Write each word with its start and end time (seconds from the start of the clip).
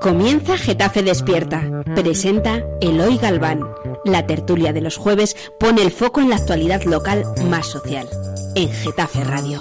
Comienza 0.00 0.56
Getafe 0.56 1.02
Despierta. 1.02 1.62
Presenta 1.94 2.64
Eloy 2.80 3.18
Galván. 3.18 3.60
La 4.04 4.26
tertulia 4.26 4.72
de 4.72 4.80
los 4.80 4.96
jueves 4.96 5.36
pone 5.58 5.82
el 5.82 5.90
foco 5.90 6.22
en 6.22 6.30
la 6.30 6.36
actualidad 6.36 6.82
local 6.84 7.24
más 7.50 7.66
social. 7.66 8.08
En 8.54 8.70
Getafe 8.70 9.22
Radio. 9.24 9.60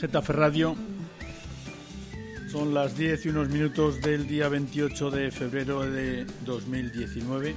Getafe 0.00 0.32
Radio. 0.32 0.74
Son 2.50 2.72
las 2.72 2.96
10 2.96 3.26
y 3.26 3.28
unos 3.28 3.50
minutos 3.50 4.00
del 4.00 4.26
día 4.26 4.48
28 4.48 5.10
de 5.10 5.30
febrero 5.30 5.82
de 5.82 6.24
2019. 6.46 7.54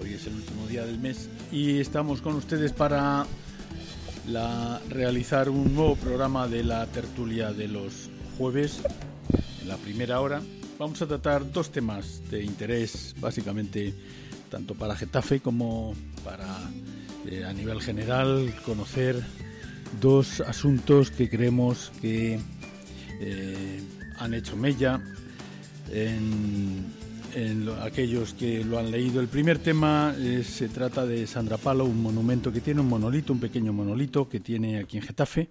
Hoy 0.00 0.14
es 0.14 0.24
el 0.28 0.34
último 0.34 0.68
día 0.68 0.86
del 0.86 1.00
mes 1.00 1.28
y 1.50 1.80
estamos 1.80 2.22
con 2.22 2.36
ustedes 2.36 2.72
para 2.72 3.26
realizar 4.88 5.48
un 5.48 5.74
nuevo 5.74 5.96
programa 5.96 6.46
de 6.46 6.62
la 6.62 6.86
tertulia 6.86 7.52
de 7.52 7.66
los 7.66 8.08
jueves 8.38 8.80
en 9.62 9.68
la 9.68 9.76
primera 9.78 10.20
hora. 10.20 10.40
Vamos 10.78 11.02
a 11.02 11.08
tratar 11.08 11.50
dos 11.50 11.72
temas 11.72 12.22
de 12.30 12.44
interés, 12.44 13.16
básicamente 13.18 13.92
tanto 14.48 14.76
para 14.76 14.94
Getafe 14.94 15.40
como 15.40 15.92
para 16.24 16.46
eh, 17.26 17.44
a 17.44 17.52
nivel 17.52 17.80
general 17.80 18.54
conocer 18.64 19.20
dos 20.00 20.40
asuntos 20.40 21.10
que 21.10 21.28
creemos 21.28 21.92
que 22.00 22.38
eh, 23.20 23.80
han 24.18 24.34
hecho 24.34 24.56
mella 24.56 25.00
en, 25.92 26.86
en 27.34 27.64
lo- 27.66 27.80
aquellos 27.82 28.34
que 28.34 28.64
lo 28.64 28.78
han 28.78 28.90
leído. 28.90 29.20
El 29.20 29.28
primer 29.28 29.58
tema 29.58 30.14
eh, 30.18 30.42
se 30.44 30.68
trata 30.68 31.06
de 31.06 31.26
Sandra 31.26 31.56
Palo, 31.58 31.84
un 31.84 32.02
monumento 32.02 32.52
que 32.52 32.60
tiene 32.60 32.80
un 32.80 32.88
monolito, 32.88 33.32
un 33.32 33.40
pequeño 33.40 33.72
monolito 33.72 34.28
que 34.28 34.40
tiene 34.40 34.78
aquí 34.78 34.96
en 34.98 35.02
Getafe 35.04 35.48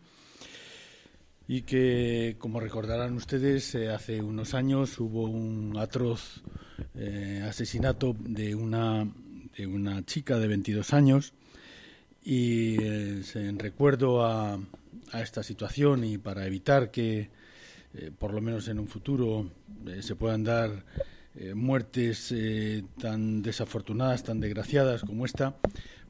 y 1.47 1.63
que, 1.63 2.35
como 2.39 2.59
recordarán 2.59 3.13
ustedes, 3.15 3.75
eh, 3.75 3.89
hace 3.89 4.21
unos 4.21 4.53
años 4.53 4.99
hubo 4.99 5.23
un 5.23 5.77
atroz 5.77 6.41
asesinato 7.47 8.15
de 8.19 8.55
una, 8.55 9.07
de 9.57 9.67
una 9.67 10.03
chica 10.05 10.39
de 10.39 10.47
22 10.47 10.93
años 10.93 11.33
y 12.23 12.81
eh, 12.81 13.23
en 13.35 13.59
recuerdo 13.59 14.23
a, 14.23 14.59
a 15.11 15.21
esta 15.21 15.43
situación 15.43 16.03
y 16.03 16.17
para 16.17 16.45
evitar 16.45 16.91
que, 16.91 17.29
eh, 17.93 18.11
por 18.17 18.33
lo 18.33 18.41
menos 18.41 18.67
en 18.67 18.79
un 18.79 18.87
futuro, 18.87 19.49
eh, 19.87 20.01
se 20.01 20.15
puedan 20.15 20.43
dar 20.43 20.83
muertes 21.55 22.33
tan 22.99 23.41
desafortunadas, 23.41 24.25
tan 24.25 24.41
desgraciadas 24.41 25.03
como 25.03 25.25
esta, 25.25 25.55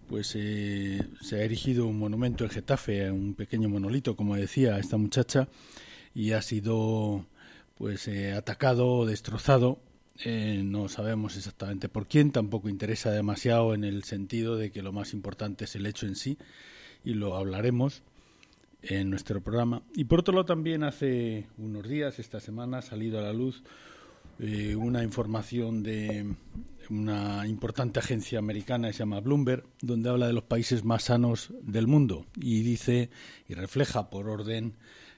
pues 0.10 0.30
se 0.30 1.06
ha 1.36 1.44
erigido 1.44 1.86
un 1.86 2.00
monumento 2.00 2.44
en 2.44 2.50
Getafe, 2.50 3.12
un 3.12 3.36
pequeño 3.36 3.70
monolito, 3.70 4.16
como 4.16 4.36
decía 4.36 4.80
esta 4.80 4.98
muchacha, 4.98 5.48
y 6.16 6.32
ha 6.32 6.42
sido 6.42 7.28
pues 7.78 8.10
atacado 8.36 9.06
destrozado. 9.06 9.80
Eh, 10.24 10.62
no 10.64 10.88
sabemos 10.88 11.36
exactamente 11.36 11.90
por 11.90 12.08
quién, 12.08 12.32
tampoco 12.32 12.70
interesa 12.70 13.12
demasiado 13.12 13.74
en 13.74 13.84
el 13.84 14.04
sentido 14.04 14.56
de 14.56 14.72
que 14.72 14.84
lo 14.84 14.92
más 14.92 15.14
importante 15.14 15.66
es 15.66 15.76
el 15.76 15.86
hecho 15.86 16.06
en 16.06 16.16
sí, 16.16 16.38
y 17.04 17.14
lo 17.14 17.36
hablaremos 17.36 18.04
en 18.84 19.10
nuestro 19.10 19.42
programa. 19.42 19.84
Y 19.96 20.06
por 20.06 20.20
otro 20.20 20.34
lado 20.34 20.46
también 20.46 20.84
hace 20.84 21.48
unos 21.58 21.88
días, 21.88 22.20
esta 22.20 22.40
semana, 22.40 22.80
ha 22.80 22.82
salido 22.82 23.20
a 23.20 23.24
la 23.24 23.34
luz 23.34 23.64
eh, 24.40 24.76
una 24.76 25.04
información 25.04 25.84
de 25.84 26.26
una 26.90 27.48
importante 27.48 28.00
agencia 28.00 28.40
americana 28.40 28.88
que 28.88 28.94
se 28.94 29.00
llama 29.00 29.20
Bloomberg, 29.20 29.64
donde 29.82 30.10
habla 30.10 30.28
de 30.28 30.34
los 30.34 30.44
países 30.44 30.84
más 30.84 31.04
sanos 31.04 31.54
del 31.62 31.88
mundo 31.88 32.26
y 32.36 32.62
dice 32.64 33.10
y 33.48 33.54
refleja 33.54 34.10
por 34.10 34.28
orden 34.28 34.74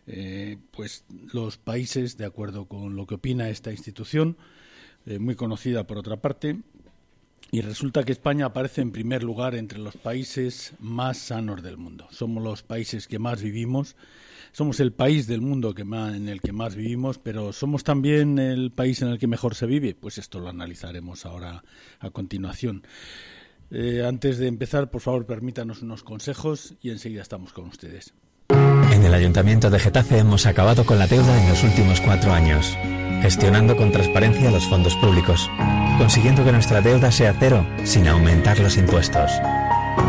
eh, 0.06 0.58
pues 0.72 1.06
los 1.31 1.58
países 1.58 2.18
de 2.18 2.25
acuerdo 2.25 2.68
con 2.68 2.96
lo 2.96 3.08
que 3.08 3.16
opina 3.16 3.50
esta 3.50 3.72
institución 3.72 4.38
eh, 5.06 5.19
muy 5.19 5.36
conocida 5.36 5.86
por 5.86 5.97
otra 5.97 6.18
parte 6.18 6.59
y 7.53 7.62
resulta 7.62 8.03
que 8.03 8.12
España 8.12 8.47
aparece 8.47 8.81
en 8.81 8.91
primer 8.91 9.24
lugar 9.24 9.53
entre 9.53 9.78
los 9.78 9.96
países 9.96 10.74
más 10.80 11.19
sanos 11.19 11.62
del 11.62 11.78
mundo. 11.78 12.08
Somos 12.09 12.44
los 12.44 12.64
países 12.64 13.08
que 13.08 13.19
más 13.19 13.44
vivimos, 13.44 13.96
somos 14.52 14.80
el 14.80 14.92
país 14.92 15.28
del 15.28 15.42
mundo 15.42 15.75
que 15.75 15.84
más, 15.84 16.16
en 16.16 16.30
el 16.30 16.42
que 16.42 16.52
más 16.52 16.75
vivimos, 16.75 17.19
pero 17.19 17.53
somos 17.53 17.84
también 17.84 18.40
el 18.40 18.72
país 18.72 19.03
en 19.03 19.09
el 19.09 19.19
que 19.19 19.28
mejor 19.28 19.53
se 19.53 19.68
vive. 19.68 19.94
Pues 19.94 20.18
esto 20.18 20.40
lo 20.40 20.50
analizaremos 20.50 21.28
ahora 21.28 21.63
a 22.00 22.09
continuación. 22.09 22.84
Eh, 23.69 24.03
antes 24.03 24.40
de 24.40 24.47
empezar, 24.47 24.90
por 24.90 25.02
favor, 25.02 25.28
permítanos 25.28 25.84
unos 25.84 26.03
consejos 26.03 26.74
y 26.81 26.90
enseguida 26.90 27.22
estamos 27.22 27.53
con 27.53 27.66
ustedes. 27.66 28.13
En 28.50 29.03
el 29.03 29.13
Ayuntamiento 29.13 29.69
de 29.69 29.80
Getafe 29.80 30.19
hemos 30.19 30.46
acabado 30.46 30.86
con 30.86 30.97
la 30.97 31.08
deuda 31.08 31.42
en 31.42 31.50
los 31.50 31.63
últimos 31.63 32.02
cuatro 32.02 32.31
años, 32.31 32.75
gestionando 33.24 33.78
con 33.78 33.90
transparencia 33.90 34.52
los 34.52 34.68
fondos 34.68 34.98
públicos, 34.98 35.50
consiguiendo 35.98 36.44
que 36.44 36.52
nuestra 36.52 36.82
deuda 36.82 37.10
sea 37.10 37.34
cero 37.40 37.66
sin 37.86 38.06
aumentar 38.10 38.60
los 38.60 38.76
impuestos. 38.76 39.32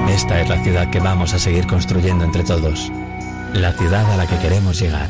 Esta 0.09 0.41
es 0.41 0.49
la 0.49 0.61
ciudad 0.65 0.91
que 0.91 0.99
vamos 0.99 1.33
a 1.33 1.39
seguir 1.39 1.65
construyendo 1.69 2.25
entre 2.25 2.43
todos, 2.43 2.91
la 3.53 3.73
ciudad 3.73 4.05
a 4.11 4.17
la 4.17 4.27
que 4.27 4.37
queremos 4.39 4.81
llegar. 4.81 5.09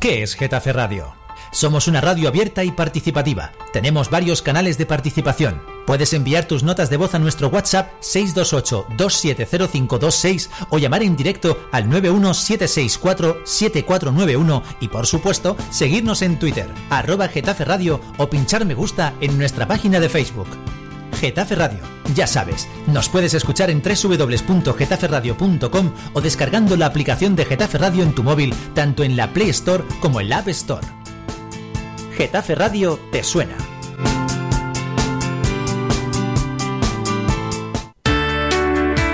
¿Qué 0.00 0.22
es 0.22 0.34
Getafe 0.34 0.74
Radio? 0.74 1.19
Somos 1.52 1.88
una 1.88 2.00
radio 2.00 2.28
abierta 2.28 2.62
y 2.62 2.70
participativa. 2.70 3.50
Tenemos 3.72 4.08
varios 4.08 4.40
canales 4.40 4.78
de 4.78 4.86
participación. 4.86 5.60
Puedes 5.86 6.12
enviar 6.12 6.44
tus 6.44 6.62
notas 6.62 6.90
de 6.90 6.96
voz 6.96 7.12
a 7.14 7.18
nuestro 7.18 7.48
WhatsApp 7.48 7.90
628-270526 8.00 10.48
o 10.70 10.78
llamar 10.78 11.02
en 11.02 11.16
directo 11.16 11.58
al 11.72 11.90
91764-7491 11.90 14.62
y 14.80 14.86
por 14.88 15.06
supuesto 15.06 15.56
seguirnos 15.70 16.22
en 16.22 16.38
Twitter, 16.38 16.68
arroba 16.90 17.26
Getafe 17.26 17.64
Radio 17.64 18.00
o 18.18 18.30
pinchar 18.30 18.64
me 18.64 18.74
gusta 18.74 19.14
en 19.20 19.36
nuestra 19.36 19.66
página 19.66 19.98
de 19.98 20.08
Facebook. 20.08 20.46
Getafe 21.20 21.56
Radio. 21.56 21.80
Ya 22.14 22.28
sabes, 22.28 22.68
nos 22.86 23.08
puedes 23.08 23.34
escuchar 23.34 23.70
en 23.70 23.82
www.getaferradio.com 23.82 25.92
o 26.12 26.20
descargando 26.20 26.76
la 26.76 26.86
aplicación 26.86 27.34
de 27.34 27.44
Getafe 27.44 27.78
Radio 27.78 28.04
en 28.04 28.14
tu 28.14 28.22
móvil, 28.22 28.54
tanto 28.74 29.02
en 29.02 29.16
la 29.16 29.32
Play 29.32 29.50
Store 29.50 29.82
como 30.00 30.20
en 30.20 30.28
la 30.28 30.38
App 30.38 30.46
Store. 30.48 30.99
Getafe 32.20 32.54
Radio 32.54 33.00
te 33.10 33.24
suena. 33.24 33.56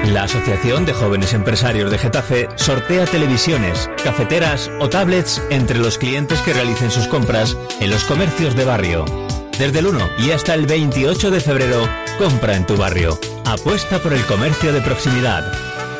La 0.06 0.25
Asociación 0.25 0.85
de 0.85 0.93
Jóvenes 0.93 1.32
Empresarios 1.32 1.93
de 1.93 1.99
Getafe 1.99 2.49
sortea 2.56 3.05
televisiones, 3.05 3.88
cafeteras 4.03 4.73
o 4.81 4.88
tablets 4.88 5.41
entre 5.50 5.79
los 5.79 5.99
clientes 5.99 6.41
que 6.41 6.53
realicen 6.53 6.91
sus 6.91 7.06
compras 7.06 7.56
en 7.79 7.91
los 7.91 8.03
comercios 8.03 8.56
de 8.56 8.64
barrio. 8.64 9.05
Desde 9.56 9.79
el 9.79 9.87
1 9.87 10.09
y 10.26 10.32
hasta 10.32 10.55
el 10.55 10.67
28 10.67 11.31
de 11.31 11.41
febrero, 11.41 11.88
compra 12.19 12.56
en 12.56 12.67
tu 12.67 12.76
barrio. 12.76 13.20
Apuesta 13.44 14.00
por 14.00 14.14
el 14.14 14.25
comercio 14.25 14.73
de 14.73 14.81
proximidad. 14.81 15.44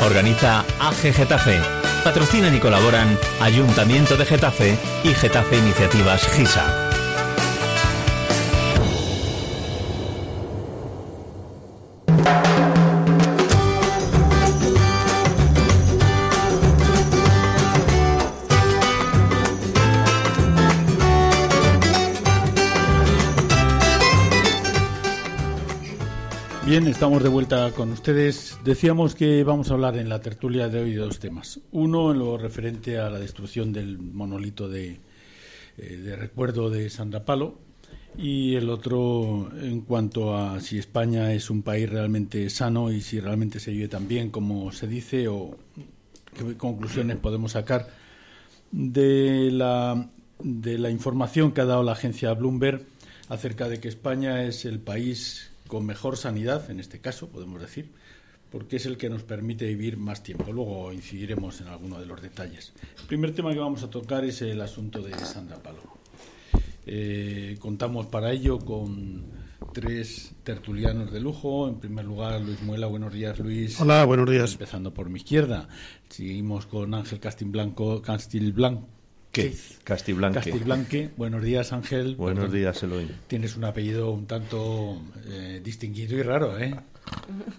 Organiza 0.01 0.65
AG 0.81 1.13
Getafe. 1.15 1.61
Patrocinan 2.03 2.57
y 2.57 2.59
colaboran 2.59 3.17
Ayuntamiento 3.41 4.17
de 4.17 4.27
Getafe 4.27 4.77
y 5.05 5.11
Getafe 5.11 5.57
Iniciativas 5.57 6.27
GISA. 6.35 6.86
Bien, 26.81 26.89
estamos 26.89 27.23
de 27.23 27.31
vuelta 27.31 27.73
con 27.73 27.91
ustedes. 27.93 28.59
Decíamos 28.63 29.15
que 29.15 29.43
vamos 29.45 29.71
a 29.71 29.75
hablar 29.75 29.97
en 29.97 30.11
la 30.11 30.21
tertulia 30.21 30.69
de 30.69 30.81
hoy 30.81 30.91
de 30.91 30.99
dos 30.99 31.19
temas. 31.19 31.59
Uno 31.73 32.13
en 32.13 32.19
lo 32.19 32.37
referente 32.37 32.99
a 32.99 33.09
la 33.09 33.19
destrucción 33.19 33.73
del 33.73 33.99
monolito 33.99 34.69
de, 34.69 35.01
eh, 35.79 36.17
recuerdo 36.19 36.69
de 36.69 36.91
Sandra 36.91 37.25
Palo 37.25 37.59
y 38.19 38.57
el 38.57 38.69
otro 38.69 39.49
en 39.59 39.81
cuanto 39.83 40.37
a 40.37 40.61
si 40.61 40.77
España 40.77 41.33
es 41.33 41.49
un 41.49 41.63
país 41.63 41.89
realmente 41.89 42.51
sano 42.51 42.93
y 42.93 43.01
si 43.01 43.21
realmente 43.21 43.59
se 43.59 43.71
vive 43.71 43.89
tan 43.89 44.07
bien 44.07 44.31
como 44.31 44.71
se 44.71 44.87
dice 44.87 45.29
o 45.29 45.57
qué 46.35 46.59
conclusiones 46.59 47.17
podemos 47.17 47.53
sacar 47.53 47.89
de 48.71 49.49
la, 49.51 50.11
de 50.43 50.77
la 50.77 50.91
información 50.91 51.53
que 51.53 51.63
ha 51.63 51.65
dado 51.65 51.83
la 51.83 51.93
agencia 51.93 52.35
Bloomberg 52.35 52.85
acerca 53.31 53.67
de 53.67 53.81
que 53.81 53.89
España 53.89 54.45
es 54.45 54.67
el 54.67 54.79
país 54.79 55.56
con 55.67 55.87
mejor 55.87 56.17
sanidad, 56.17 56.71
en 56.71 56.81
este 56.81 57.01
caso, 57.01 57.29
podemos 57.29 57.61
decir, 57.61 57.91
porque 58.51 58.77
es 58.77 58.87
el 58.87 58.97
que 58.97 59.11
nos 59.11 59.23
permite 59.23 59.67
vivir 59.67 59.97
más 59.97 60.23
tiempo. 60.23 60.53
Luego 60.53 60.93
incidiremos 60.93 61.61
en 61.61 61.69
alguno 61.69 61.99
de 61.99 62.07
los 62.07 62.23
detalles. 62.23 62.73
El 62.99 63.07
primer 63.07 63.35
tema 63.35 63.53
que 63.53 63.59
vamos 63.59 63.83
a 63.83 63.91
tocar 63.91 64.25
es 64.25 64.43
el 64.43 64.61
asunto 64.61 65.03
de 65.03 65.15
Sandra 65.19 65.63
Palo. 65.63 65.83
Eh, 66.87 67.57
contamos 67.59 68.07
para 68.07 68.31
ello 68.31 68.61
con 68.61 69.25
tres 69.73 70.35
tertulianos 70.45 71.13
de 71.13 71.21
lujo. 71.21 71.69
En 71.69 71.81
primer 71.81 72.05
lugar, 72.05 72.41
Luis 72.41 72.63
Muela. 72.63 72.87
Buenos 72.87 73.13
días, 73.13 73.39
Luis. 73.41 73.81
Hola, 73.81 74.05
buenos 74.05 74.31
días. 74.31 74.53
Empezando 74.53 74.95
por 74.95 75.11
mi 75.11 75.19
izquierda. 75.19 75.69
Seguimos 76.09 76.67
con 76.67 76.95
Ángel 76.95 77.19
Castilblanco, 77.19 78.01
Castiblanque. 79.85 80.39
Castiblanque. 80.39 81.11
Buenos 81.17 81.43
días, 81.43 81.73
Ángel. 81.73 82.17
Buenos 82.17 82.51
días, 82.51 82.83
Eloy. 82.83 83.11
Tienes 83.27 83.57
un 83.57 83.65
apellido 83.65 84.11
un 84.11 84.27
tanto 84.27 85.01
eh, 85.27 85.61
distinguido 85.63 86.17
y 86.17 86.23
raro, 86.23 86.59
¿eh? 86.59 86.75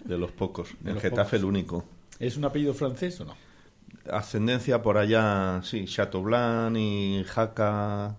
De 0.03 0.17
los 0.17 0.31
pocos. 0.31 0.69
el 0.85 0.99
Getafe 0.99 1.37
el 1.37 1.45
único. 1.45 1.85
¿Es 2.19 2.37
un 2.37 2.45
apellido 2.45 2.73
francés 2.73 3.21
o 3.21 3.25
no? 3.25 3.35
Ascendencia 4.11 4.81
por 4.81 4.97
allá, 4.97 5.61
sí, 5.63 5.85
Chateaubriand 5.85 6.77
y 6.77 7.23
Jaca, 7.25 8.17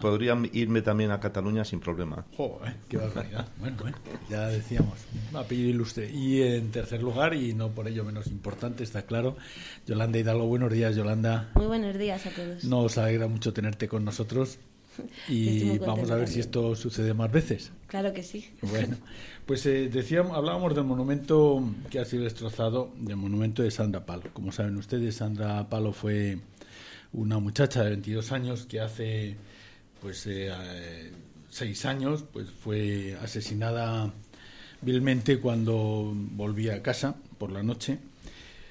podría 0.00 0.36
irme 0.52 0.82
también 0.82 1.10
a 1.10 1.20
Cataluña 1.20 1.64
sin 1.64 1.80
problema. 1.80 2.24
Joder, 2.36 2.74
qué 2.88 2.96
barbaridad. 2.96 3.48
bueno, 3.58 3.76
bueno, 3.80 3.96
ya 4.28 4.48
decíamos, 4.48 4.98
apellido 5.34 5.70
ilustre. 5.70 6.10
Y 6.12 6.42
en 6.42 6.70
tercer 6.70 7.02
lugar, 7.02 7.34
y 7.34 7.54
no 7.54 7.70
por 7.70 7.88
ello 7.88 8.04
menos 8.04 8.26
importante, 8.28 8.84
está 8.84 9.02
claro, 9.02 9.36
Yolanda 9.86 10.18
Hidalgo. 10.18 10.46
Buenos 10.46 10.72
días, 10.72 10.94
Yolanda. 10.94 11.50
Muy 11.54 11.66
buenos 11.66 11.96
días 11.98 12.26
a 12.26 12.30
todos. 12.30 12.64
Nos 12.64 12.98
alegra 12.98 13.26
mucho 13.28 13.52
tenerte 13.52 13.88
con 13.88 14.04
nosotros. 14.04 14.58
Y 15.28 15.78
vamos 15.78 16.10
a 16.10 16.16
ver 16.16 16.26
si 16.26 16.40
esto 16.40 16.74
sucede 16.74 17.12
más 17.12 17.30
veces. 17.30 17.70
Claro 17.86 18.14
que 18.14 18.22
sí. 18.22 18.48
Bueno, 18.62 18.96
pues 19.44 19.66
eh, 19.66 19.90
decíamos, 19.92 20.34
hablábamos 20.34 20.74
del 20.74 20.84
monumento 20.84 21.62
que 21.90 21.98
ha 21.98 22.04
sido 22.06 22.24
destrozado, 22.24 22.92
del 22.98 23.16
monumento 23.16 23.62
de 23.62 23.70
Sandra 23.70 24.06
Palo. 24.06 24.22
Como 24.32 24.52
saben 24.52 24.76
ustedes, 24.76 25.16
Sandra 25.16 25.68
Palo 25.68 25.92
fue 25.92 26.38
una 27.12 27.38
muchacha 27.38 27.82
de 27.82 27.90
22 27.90 28.32
años 28.32 28.66
que 28.66 28.80
hace 28.80 29.36
pues 30.00 30.26
eh, 30.26 31.12
seis 31.50 31.84
años, 31.84 32.24
pues 32.32 32.50
fue 32.50 33.16
asesinada 33.22 34.12
vilmente 34.82 35.38
cuando 35.38 36.12
volvía 36.14 36.74
a 36.74 36.82
casa 36.82 37.16
por 37.38 37.50
la 37.50 37.62
noche. 37.62 37.98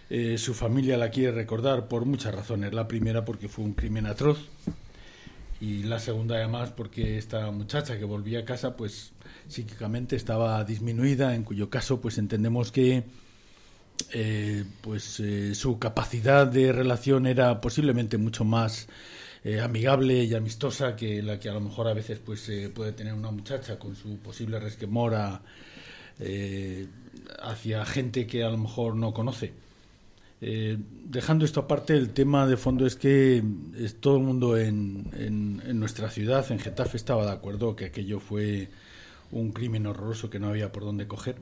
Eh, 0.09 0.37
su 0.37 0.53
familia 0.53 0.97
la 0.97 1.09
quiere 1.09 1.31
recordar 1.31 1.87
por 1.87 2.05
muchas 2.05 2.35
razones. 2.35 2.73
La 2.73 2.87
primera 2.87 3.25
porque 3.25 3.47
fue 3.47 3.65
un 3.65 3.73
crimen 3.73 4.05
atroz 4.05 4.39
y 5.59 5.83
la 5.83 5.99
segunda 5.99 6.35
además 6.35 6.71
porque 6.75 7.17
esta 7.17 7.49
muchacha 7.51 7.97
que 7.97 8.05
volvía 8.05 8.39
a 8.39 8.45
casa 8.45 8.75
pues 8.75 9.13
psíquicamente 9.47 10.15
estaba 10.15 10.63
disminuida, 10.63 11.33
en 11.33 11.43
cuyo 11.43 11.69
caso 11.69 12.01
pues 12.01 12.17
entendemos 12.17 12.71
que 12.71 13.03
eh, 14.11 14.65
pues 14.81 15.21
su 15.53 15.79
capacidad 15.79 16.45
de 16.45 16.71
relación 16.71 17.25
era 17.25 17.61
posiblemente 17.61 18.17
mucho 18.17 18.43
más 18.43 18.87
eh, 19.45 19.61
amigable 19.61 20.23
y 20.23 20.33
amistosa 20.33 20.95
que 20.95 21.21
la 21.21 21.37
que 21.37 21.49
a 21.49 21.53
lo 21.53 21.61
mejor 21.61 21.87
a 21.87 21.93
veces 21.93 22.17
pues 22.17 22.49
eh, 22.49 22.71
puede 22.73 22.93
tener 22.93 23.13
una 23.13 23.29
muchacha 23.29 23.77
con 23.77 23.95
su 23.95 24.17
posible 24.17 24.59
resquemora 24.59 25.39
eh, 26.19 26.87
hacia 27.43 27.85
gente 27.85 28.25
que 28.25 28.43
a 28.43 28.49
lo 28.49 28.57
mejor 28.57 28.95
no 28.95 29.13
conoce. 29.13 29.53
dejando 30.41 31.45
esto 31.45 31.59
aparte, 31.59 31.93
el 31.93 32.09
tema 32.09 32.47
de 32.47 32.57
fondo 32.57 32.87
es 32.87 32.95
que 32.95 33.43
es 33.77 34.01
todo 34.01 34.17
el 34.17 34.23
mundo 34.23 34.57
en, 34.57 35.11
en, 35.13 35.79
nuestra 35.79 36.09
ciudad, 36.09 36.51
en 36.51 36.57
Getafe, 36.57 36.97
estaba 36.97 37.25
de 37.25 37.31
acuerdo 37.33 37.75
que 37.75 37.85
aquello 37.85 38.19
fue 38.19 38.69
un 39.31 39.51
crimen 39.51 39.85
horroroso 39.85 40.31
que 40.31 40.39
no 40.39 40.47
había 40.47 40.71
por 40.71 40.85
dónde 40.85 41.07
coger. 41.07 41.35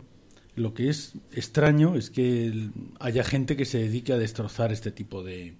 Lo 0.56 0.74
que 0.74 0.90
es 0.90 1.14
extraño 1.32 1.96
es 1.96 2.10
que 2.10 2.70
haya 3.00 3.24
gente 3.24 3.56
que 3.56 3.66
se 3.66 3.78
dedique 3.78 4.12
a 4.12 4.18
destrozar 4.18 4.74
este 4.74 4.92
tipo 4.92 5.24
de, 5.24 5.54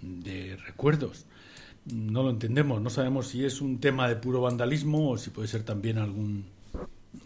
de 0.00 0.56
recuerdos 0.66 1.26
no 1.92 2.22
lo 2.22 2.30
entendemos. 2.30 2.80
No 2.80 2.90
sabemos 2.90 3.28
si 3.28 3.44
es 3.44 3.60
un 3.60 3.78
tema 3.78 4.08
de 4.08 4.16
puro 4.16 4.40
vandalismo 4.40 5.10
o 5.10 5.18
si 5.18 5.30
puede 5.30 5.48
ser 5.48 5.62
también 5.62 5.98
algún 5.98 6.44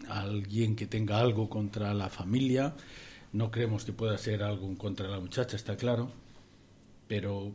alguien 0.09 0.75
que 0.75 0.87
tenga 0.87 1.19
algo 1.19 1.49
contra 1.49 1.93
la 1.93 2.09
familia. 2.09 2.75
No 3.33 3.49
creemos 3.51 3.85
que 3.85 3.93
pueda 3.93 4.17
ser 4.17 4.43
algo 4.43 4.73
contra 4.77 5.07
la 5.07 5.19
muchacha, 5.19 5.55
está 5.55 5.75
claro. 5.77 6.11
Pero 7.07 7.51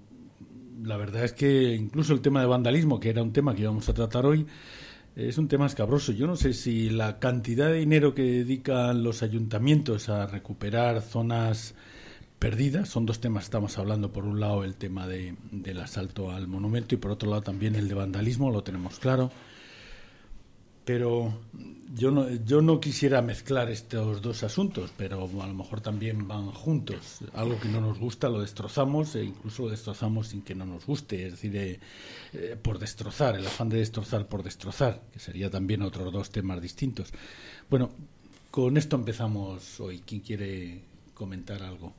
la 0.82 0.96
verdad 0.96 1.24
es 1.24 1.32
que 1.32 1.74
incluso 1.74 2.12
el 2.12 2.20
tema 2.20 2.40
de 2.40 2.46
vandalismo, 2.46 3.00
que 3.00 3.10
era 3.10 3.22
un 3.22 3.32
tema 3.32 3.54
que 3.54 3.62
íbamos 3.62 3.88
a 3.88 3.94
tratar 3.94 4.26
hoy, 4.26 4.46
es 5.14 5.38
un 5.38 5.48
tema 5.48 5.66
escabroso. 5.66 6.12
Yo 6.12 6.26
no 6.26 6.36
sé 6.36 6.52
si 6.52 6.90
la 6.90 7.18
cantidad 7.18 7.68
de 7.68 7.78
dinero 7.78 8.14
que 8.14 8.22
dedican 8.22 9.02
los 9.02 9.22
ayuntamientos 9.22 10.08
a 10.08 10.26
recuperar 10.26 11.00
zonas 11.00 11.74
perdidas. 12.38 12.88
Son 12.88 13.06
dos 13.06 13.20
temas 13.20 13.44
estamos 13.44 13.78
hablando. 13.78 14.12
Por 14.12 14.24
un 14.24 14.40
lado, 14.40 14.64
el 14.64 14.74
tema 14.74 15.06
de, 15.06 15.36
del 15.50 15.80
asalto 15.80 16.30
al 16.30 16.48
monumento 16.48 16.94
y 16.94 16.98
por 16.98 17.10
otro 17.10 17.30
lado 17.30 17.42
también 17.42 17.74
el 17.74 17.88
de 17.88 17.94
vandalismo, 17.94 18.50
lo 18.50 18.62
tenemos 18.62 18.98
claro. 18.98 19.30
Pero 20.84 21.40
yo 21.94 22.12
no, 22.12 22.30
yo 22.30 22.62
no 22.62 22.78
quisiera 22.78 23.20
mezclar 23.20 23.70
estos 23.70 24.22
dos 24.22 24.44
asuntos, 24.44 24.92
pero 24.96 25.28
a 25.42 25.46
lo 25.46 25.54
mejor 25.54 25.80
también 25.80 26.28
van 26.28 26.52
juntos. 26.52 27.18
Algo 27.34 27.58
que 27.58 27.68
no 27.68 27.80
nos 27.80 27.98
gusta 27.98 28.28
lo 28.28 28.40
destrozamos 28.40 29.16
e 29.16 29.24
incluso 29.24 29.64
lo 29.64 29.70
destrozamos 29.70 30.28
sin 30.28 30.42
que 30.42 30.54
no 30.54 30.64
nos 30.64 30.86
guste, 30.86 31.26
es 31.26 31.32
decir, 31.32 31.56
eh, 31.56 31.80
eh, 32.34 32.56
por 32.60 32.78
destrozar, 32.78 33.34
el 33.34 33.46
afán 33.46 33.68
de 33.68 33.78
destrozar 33.78 34.28
por 34.28 34.44
destrozar, 34.44 35.02
que 35.12 35.18
sería 35.18 35.50
también 35.50 35.82
otros 35.82 36.12
dos 36.12 36.30
temas 36.30 36.62
distintos. 36.62 37.12
Bueno, 37.68 37.90
con 38.52 38.76
esto 38.76 38.94
empezamos 38.94 39.80
hoy. 39.80 40.02
¿Quién 40.06 40.20
quiere 40.20 40.82
comentar 41.14 41.64
algo? 41.64 41.92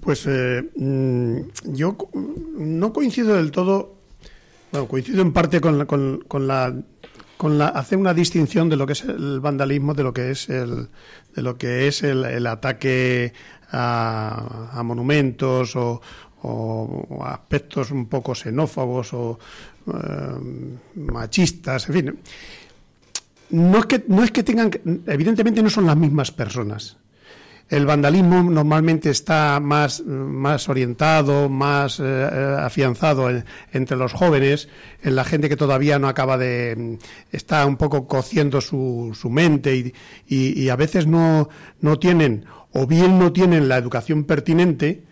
Pues 0.00 0.26
eh, 0.26 0.62
mm, 0.76 1.38
yo 1.74 1.96
no 2.14 2.92
coincido 2.92 3.34
del 3.34 3.50
todo, 3.50 3.96
bueno, 4.70 4.86
coincido 4.86 5.22
en 5.22 5.32
parte 5.32 5.60
con 5.60 5.78
la, 5.78 5.86
con, 5.86 6.46
la 6.46 6.74
con 7.36 7.58
la 7.58 7.68
hacer 7.68 7.98
una 7.98 8.14
distinción 8.14 8.68
de 8.68 8.76
lo 8.76 8.86
que 8.86 8.92
es 8.94 9.04
el 9.04 9.40
vandalismo 9.40 9.94
de 9.94 10.02
lo 10.02 10.12
que 10.12 10.30
es 10.30 10.48
el 10.48 10.88
de 11.34 11.42
lo 11.42 11.56
que 11.56 11.88
es 11.88 12.02
el, 12.02 12.46
ataque 12.46 13.32
a, 13.70 14.80
monumentos 14.84 15.76
o, 15.76 16.00
aspectos 17.24 17.90
un 17.90 18.06
poco 18.06 18.34
xenófobos 18.34 19.12
o 19.12 19.38
eh, 19.88 20.72
machistas 20.94 21.88
en 21.88 21.94
fin. 21.94 22.18
No 23.50 23.78
es 23.78 23.86
que 23.86 24.04
no 24.08 24.22
es 24.22 24.30
que 24.30 24.42
tengan 24.42 24.70
evidentemente 25.06 25.62
no 25.62 25.70
son 25.70 25.86
las 25.86 25.96
mismas 25.96 26.30
personas 26.30 26.96
el 27.68 27.84
vandalismo 27.84 28.44
normalmente 28.44 29.10
está 29.10 29.58
más, 29.60 30.04
más 30.04 30.68
orientado, 30.68 31.48
más 31.48 32.00
eh, 32.00 32.56
afianzado 32.60 33.28
entre 33.72 33.96
los 33.96 34.12
jóvenes, 34.12 34.68
en 35.02 35.16
la 35.16 35.24
gente 35.24 35.48
que 35.48 35.56
todavía 35.56 35.98
no 35.98 36.08
acaba 36.08 36.38
de. 36.38 36.98
está 37.32 37.66
un 37.66 37.76
poco 37.76 38.06
cociendo 38.06 38.60
su, 38.60 39.16
su 39.18 39.30
mente 39.30 39.76
y, 39.76 39.92
y, 40.28 40.68
a 40.68 40.76
veces 40.76 41.08
no, 41.08 41.48
no 41.80 41.98
tienen, 41.98 42.44
o 42.72 42.86
bien 42.86 43.18
no 43.18 43.32
tienen 43.32 43.68
la 43.68 43.78
educación 43.78 44.24
pertinente, 44.24 45.02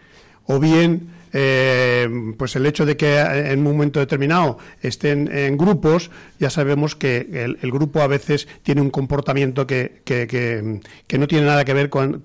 o 0.46 0.60
bien 0.60 1.13
eh, 1.36 2.08
pues 2.38 2.54
el 2.54 2.64
hecho 2.64 2.86
de 2.86 2.96
que 2.96 3.18
en 3.18 3.58
un 3.58 3.64
momento 3.64 3.98
determinado 3.98 4.56
estén 4.80 5.28
en 5.36 5.58
grupos, 5.58 6.12
ya 6.38 6.48
sabemos 6.48 6.94
que 6.94 7.56
el, 7.60 7.72
grupo 7.72 8.02
a 8.02 8.06
veces 8.06 8.46
tiene 8.62 8.80
un 8.80 8.90
comportamiento 8.90 9.66
que, 9.66 10.02
que, 10.04 11.18
no 11.18 11.26
tiene 11.26 11.46
nada 11.46 11.64
que 11.64 11.74
ver 11.74 11.90
con, 11.90 12.22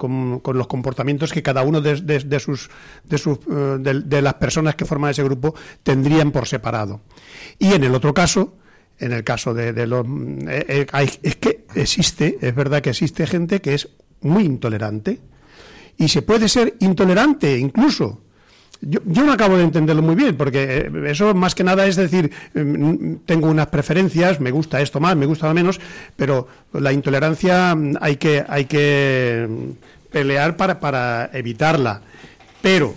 los 0.54 0.68
comportamientos 0.68 1.34
que 1.34 1.42
cada 1.42 1.64
uno 1.64 1.82
de, 1.82 1.96
sus, 2.40 2.70
de, 3.04 3.18
sus 3.18 3.40
eh, 3.52 3.78
de, 3.80 4.22
las 4.22 4.36
personas 4.36 4.76
que 4.76 4.86
forman 4.86 5.10
ese 5.10 5.24
grupo 5.24 5.56
tendrían 5.82 6.30
por 6.30 6.48
separado. 6.48 7.02
Y 7.58 7.74
en 7.74 7.84
el 7.84 7.96
otro 7.96 8.14
caso, 8.14 8.58
en 9.00 9.12
el 9.12 9.24
caso 9.24 9.56
de, 9.56 9.88
los... 9.88 10.06
Eh, 10.48 10.86
es 11.24 11.36
que 11.38 11.66
existe, 11.74 12.38
es 12.40 12.54
verdad 12.54 12.82
que 12.84 12.92
existe 12.92 13.26
gente 13.26 13.60
que 13.60 13.74
es 13.74 13.90
muy 14.22 14.44
intolerante 14.44 15.20
y 15.98 16.10
se 16.10 16.22
puede 16.22 16.48
ser 16.48 16.76
intolerante 16.80 17.58
incluso 17.58 18.29
yo, 18.82 19.00
yo, 19.06 19.26
no 19.26 19.34
acabo 19.34 19.58
de 19.58 19.64
entenderlo 19.64 20.02
muy 20.02 20.16
bien, 20.16 20.38
porque 20.38 20.64
eh, 20.64 20.92
eso 21.08 21.34
más 21.34 21.54
que 21.54 21.64
nada 21.64 21.86
es 21.86 21.96
decir, 21.96 22.32
mm, 22.54 23.16
tengo 23.26 23.50
unas 23.50 23.68
preferencias, 23.68 24.40
me 24.40 24.52
gusta 24.52 24.82
esto 24.82 25.00
más, 25.00 25.16
me 25.16 25.26
gusta 25.26 25.54
menos, 25.54 25.80
pero 26.16 26.48
la 26.74 26.94
intolerancia 26.94 27.76
mm, 27.76 27.98
hay 28.00 28.16
que, 28.16 28.46
hay 28.48 28.66
que 28.66 29.48
mm, 29.50 30.12
pelear 30.12 30.56
para, 30.56 30.80
para 30.80 31.30
evitarla. 31.34 32.02
Pero, 32.62 32.96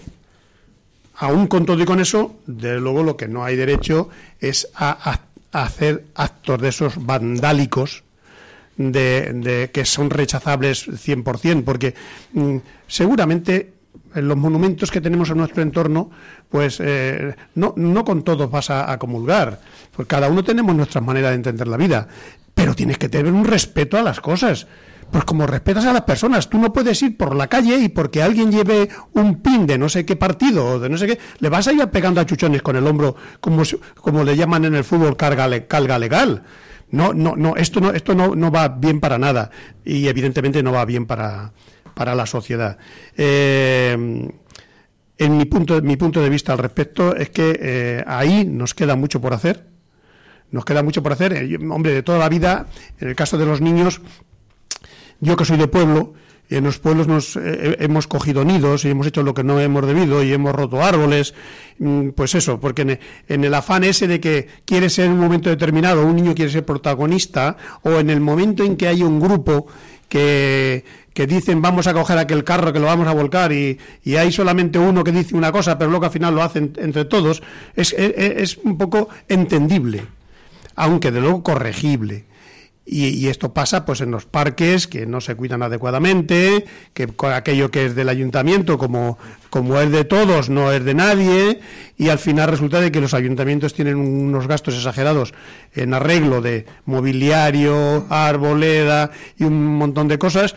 aún 1.17 1.47
con 1.49 1.67
todo 1.67 1.83
y 1.83 1.85
con 1.85 2.01
eso, 2.01 2.37
de 2.47 2.79
luego 2.79 3.03
lo 3.03 3.17
que 3.17 3.29
no 3.29 3.45
hay 3.45 3.57
derecho 3.57 4.09
es 4.41 4.69
a, 4.75 5.21
hacer 5.53 6.05
actos 6.15 6.61
de 6.63 6.69
esos 6.69 7.05
vandálicos 7.05 8.05
de, 8.77 9.33
de, 9.35 9.71
que 9.71 9.85
son 9.85 10.11
rechazables 10.11 10.89
100%, 10.89 11.63
porque 11.63 11.95
seguramente 12.87 13.59
en 13.59 13.73
los 14.15 14.37
monumentos 14.37 14.91
que 14.91 15.01
tenemos 15.01 15.31
en 15.31 15.39
nuestro 15.39 15.63
entorno, 15.63 16.11
pues 16.49 16.79
eh, 16.81 17.35
no, 17.55 17.75
no 17.77 18.05
con 18.05 18.23
todos 18.23 18.51
vas 18.51 18.71
a, 18.71 18.99
comulgar, 18.99 19.61
pues 19.95 20.07
cada 20.09 20.29
uno 20.29 20.45
tenemos 20.45 20.75
nuestra 20.75 21.01
manera 21.01 21.31
de 21.31 21.37
entender 21.37 21.69
la 21.69 21.77
vida, 21.77 22.09
pero 22.55 22.75
tienes 22.75 22.99
que 22.99 23.09
tener 23.09 23.33
un 23.33 23.45
respeto 23.45 23.99
a 23.99 24.03
las 24.03 24.21
cosas. 24.21 24.67
Pues 25.11 25.25
como 25.25 25.47
respetas 25.47 25.85
a 25.85 25.93
las 25.93 26.03
personas, 26.03 26.49
tú 26.49 26.59
no 26.59 26.73
puedes 26.73 27.03
ir 27.03 27.19
por 27.19 27.37
la 27.37 27.47
calle 27.47 27.77
y 27.77 27.91
porque 27.91 28.23
alguien 28.23 28.51
lleve 28.51 28.89
un 29.13 29.43
pin 29.43 29.67
de 29.67 29.77
no 29.77 29.91
sé 29.91 30.07
qué 30.07 30.17
partido 30.17 30.65
o 30.65 30.79
de 30.79 30.89
no 30.89 30.97
sé 30.97 31.07
qué, 31.07 31.19
le 31.39 31.51
vas 31.51 31.69
a 31.69 31.73
ir 31.75 31.87
pegando 31.89 32.21
a 32.21 32.25
chuchones 32.25 32.63
con 32.63 32.77
el 32.77 32.87
hombro, 32.87 33.15
como, 33.41 33.63
como 33.97 34.25
le 34.25 34.37
llaman 34.37 34.65
en 34.65 34.75
el 34.75 34.85
fútbol 34.85 35.17
carga, 35.19 35.67
carga 35.67 35.99
legal. 35.99 36.45
No, 36.91 37.13
no, 37.13 37.37
no, 37.37 37.57
esto 37.57 37.81
no, 37.81 37.91
esto 37.91 38.15
no, 38.15 38.35
no 38.35 38.51
va 38.51 38.69
bien 38.69 39.01
para 39.01 39.19
nada 39.19 39.51
y 39.85 40.09
evidentemente 40.09 40.63
no 40.63 40.73
va 40.73 40.85
bien 40.87 41.07
para, 41.07 41.53
para 41.95 42.15
la 42.15 42.27
sociedad. 42.27 42.79
Eh, 43.17 44.31
en 45.19 45.37
mi 45.37 45.45
punto, 45.45 45.81
mi 45.83 45.97
punto 45.97 46.21
de 46.21 46.29
vista 46.29 46.53
al 46.53 46.59
respecto 46.59 47.15
es 47.15 47.31
que 47.31 47.59
eh, 47.61 48.05
ahí 48.07 48.45
nos 48.45 48.75
queda 48.75 48.97
mucho 48.97 49.21
por 49.21 49.35
hacer. 49.35 49.67
Nos 50.51 50.65
queda 50.65 50.83
mucho 50.83 51.03
por 51.03 51.13
hacer. 51.13 51.33
Eh, 51.33 51.59
hombre, 51.71 51.93
de 51.93 52.03
toda 52.03 52.19
la 52.19 52.29
vida, 52.29 52.67
en 52.99 53.09
el 53.09 53.15
caso 53.15 53.39
de 53.39 53.47
los 53.47 53.61
niños, 53.61 54.01
yo 55.21 55.37
que 55.37 55.45
soy 55.45 55.57
de 55.57 55.69
pueblo, 55.69 56.15
en 56.51 56.65
los 56.65 56.79
pueblos 56.79 57.07
nos 57.07 57.39
hemos 57.43 58.07
cogido 58.07 58.45
nidos 58.45 58.85
y 58.85 58.91
hemos 58.91 59.07
hecho 59.07 59.23
lo 59.23 59.33
que 59.33 59.43
no 59.43 59.59
hemos 59.59 59.87
debido 59.87 60.23
y 60.23 60.35
hemos 60.35 60.55
roto 60.55 60.83
árboles, 60.83 61.33
mm, 61.79 62.11
pues 62.11 62.35
eso, 62.35 62.61
porque 62.61 62.83
en, 62.83 63.01
en, 63.29 63.45
el 63.45 63.55
afán 63.55 63.85
ese 63.85 64.07
de 64.07 64.21
que 64.21 64.49
quiere 64.67 64.91
ser 64.91 65.07
en 65.07 65.13
un 65.13 65.21
momento 65.21 65.49
determinado, 65.49 66.05
un 66.05 66.17
niño 66.17 66.35
quiere 66.35 66.51
ser 66.51 66.67
protagonista, 66.67 67.57
o 67.83 67.93
en 67.93 68.11
el 68.11 68.21
momento 68.21 68.65
en 68.65 68.77
que 68.77 68.89
hay 68.89 69.03
un 69.03 69.19
grupo 69.19 69.69
que, 70.13 71.27
dicen 71.27 71.63
vamos 71.63 71.87
a 71.87 71.95
coger 71.95 72.19
aquel 72.19 72.45
carro 72.45 72.73
que 72.73 72.79
lo 72.79 72.87
vamos 72.87 73.09
a 73.09 73.13
volcar 73.13 73.53
y, 73.53 73.79
y, 74.05 74.17
hay 74.17 74.31
solamente 74.31 74.79
uno 74.79 75.03
que 75.03 75.13
dice 75.13 75.35
una 75.35 75.51
cosa, 75.51 75.79
pero 75.79 75.91
luego 75.91 76.05
al 76.05 76.11
final 76.11 76.35
lo 76.35 76.43
hacen 76.43 76.75
entre 76.77 77.07
todos, 77.07 77.43
es, 77.75 77.95
es, 77.95 78.13
es 78.17 78.57
un 78.59 78.77
poco 78.77 79.09
entendible, 79.29 80.03
aunque 80.77 81.11
de 81.11 81.21
luego 81.21 81.43
corregible. 81.43 82.25
Y, 82.95 83.29
esto 83.29 83.55
pasa 83.55 83.87
pues 83.87 84.03
en 84.03 84.11
los 84.11 84.27
parques 84.27 84.87
que 84.87 85.07
no 85.07 85.23
se 85.23 85.35
cuidan 85.35 85.63
adecuadamente, 85.63 86.67
que 86.93 87.09
aquello 87.33 87.71
que 87.71 87.87
es 87.87 87.95
del 87.95 88.11
ayuntamiento 88.11 88.77
como, 88.77 89.19
como 89.49 89.81
es 89.81 89.91
de 89.91 90.05
todos 90.05 90.51
no 90.51 90.71
es 90.71 90.85
de 90.85 90.93
nadie 90.93 91.61
y 91.97 92.11
al 92.11 92.19
final 92.19 92.51
resulta 92.51 92.83
de 92.83 92.93
que 92.93 93.01
los 93.01 93.15
ayuntamientos 93.15 93.73
tienen 93.73 93.97
unos 93.97 94.47
gastos 94.47 94.75
exagerados 94.75 95.33
en 95.75 95.95
arreglo 95.95 96.43
de 96.43 96.67
mobiliario, 96.85 98.07
arboleda 98.11 99.11
y 99.39 99.45
un 99.45 99.79
montón 99.79 100.09
de 100.09 100.19
cosas 100.19 100.55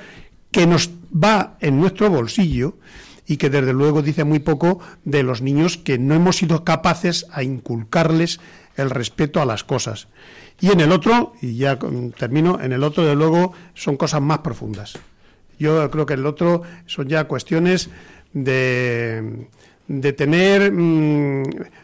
que 0.51 0.67
nos 0.67 0.89
va 1.13 1.55
en 1.61 1.79
nuestro 1.79 2.09
bolsillo 2.09 2.77
y 3.25 3.37
que 3.37 3.49
desde 3.49 3.71
luego 3.71 4.01
dice 4.01 4.25
muy 4.25 4.39
poco 4.39 4.79
de 5.05 5.23
los 5.23 5.41
niños 5.41 5.77
que 5.77 5.97
no 5.97 6.13
hemos 6.13 6.35
sido 6.35 6.65
capaces 6.65 7.27
a 7.31 7.43
inculcarles 7.43 8.41
el 8.75 8.89
respeto 8.89 9.41
a 9.41 9.45
las 9.45 9.63
cosas. 9.63 10.09
Y 10.59 10.71
en 10.71 10.79
el 10.79 10.91
otro, 10.91 11.33
y 11.41 11.57
ya 11.57 11.77
termino, 12.17 12.59
en 12.61 12.71
el 12.71 12.83
otro, 12.83 13.05
de 13.05 13.15
luego, 13.15 13.53
son 13.73 13.97
cosas 13.97 14.21
más 14.21 14.39
profundas. 14.39 14.97
Yo 15.59 15.89
creo 15.91 16.05
que 16.05 16.13
el 16.13 16.25
otro 16.25 16.63
son 16.85 17.07
ya 17.07 17.25
cuestiones 17.25 17.89
de, 18.33 19.47
de 19.87 20.13
tener 20.13 20.71
mm, 20.71 21.43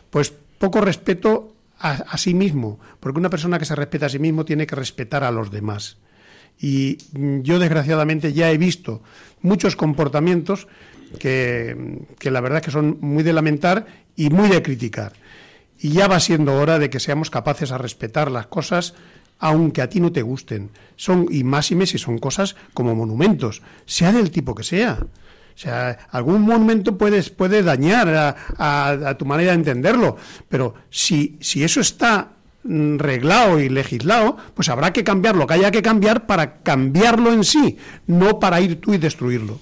pues 0.09 0.33
poco 0.57 0.81
respeto 0.81 1.53
a, 1.79 1.91
a, 1.91 2.17
sí 2.17 2.33
mismo, 2.33 2.79
porque 2.99 3.19
una 3.19 3.29
persona 3.29 3.57
que 3.59 3.65
se 3.65 3.75
respeta 3.75 4.05
a 4.05 4.09
sí 4.09 4.19
mismo 4.19 4.45
tiene 4.45 4.67
que 4.67 4.75
respetar 4.75 5.23
a 5.23 5.31
los 5.31 5.51
demás. 5.51 5.97
Y 6.59 6.97
mm, 7.13 7.41
yo 7.41 7.59
desgraciadamente 7.59 8.33
ya 8.33 8.51
he 8.51 8.57
visto 8.57 9.01
muchos 9.41 9.75
comportamientos 9.75 10.67
que, 11.19 12.05
que 12.19 12.31
la 12.31 12.41
verdad 12.41 12.59
es 12.59 12.65
que 12.65 12.71
son 12.71 12.97
muy 13.01 13.23
de 13.23 13.33
lamentar 13.33 13.85
y 14.15 14.29
muy 14.29 14.49
de 14.49 14.61
criticar. 14.61 15.13
Y 15.81 15.89
ya 15.89 16.07
va 16.07 16.19
siendo 16.19 16.53
hora 16.53 16.77
de 16.77 16.89
que 16.89 16.99
seamos 16.99 17.29
capaces 17.29 17.71
a 17.71 17.77
respetar 17.77 18.29
las 18.29 18.47
cosas 18.47 18.93
aunque 19.41 19.81
a 19.81 19.89
ti 19.89 19.99
no 19.99 20.11
te 20.11 20.21
gusten. 20.21 20.69
Son, 20.95 21.25
y 21.29 21.43
más 21.43 21.71
y 21.71 21.75
más, 21.75 21.93
y 21.95 21.97
son 21.97 22.19
cosas 22.19 22.55
como 22.73 22.95
monumentos, 22.95 23.61
sea 23.85 24.11
del 24.11 24.29
tipo 24.31 24.53
que 24.55 24.63
sea. 24.63 24.99
O 25.01 25.57
sea, 25.57 26.07
algún 26.11 26.43
monumento 26.43 26.97
puedes, 26.97 27.29
puede 27.29 27.61
dañar 27.61 28.35
a, 28.57 29.17
tu 29.17 29.25
manera 29.25 29.51
de 29.51 29.57
entenderlo, 29.57 30.15
pero 30.47 30.75
si, 30.89 31.37
si 31.41 31.63
eso 31.63 31.81
está 31.81 32.33
mm, 32.63 32.97
reglado 32.97 33.59
y 33.59 33.67
legislado, 33.67 34.37
pues 34.53 34.69
habrá 34.69 34.93
que 34.93 35.03
cambiar 35.03 35.35
lo 35.35 35.47
que 35.47 35.55
haya 35.55 35.71
que 35.71 35.81
cambiar 35.81 36.25
para 36.25 36.59
cambiarlo 36.61 37.33
en 37.33 37.43
sí, 37.43 37.77
no 38.07 38.39
para 38.39 38.61
ir 38.61 38.79
tú 38.79 38.93
y 38.93 38.97
destruirlo. 38.97 39.59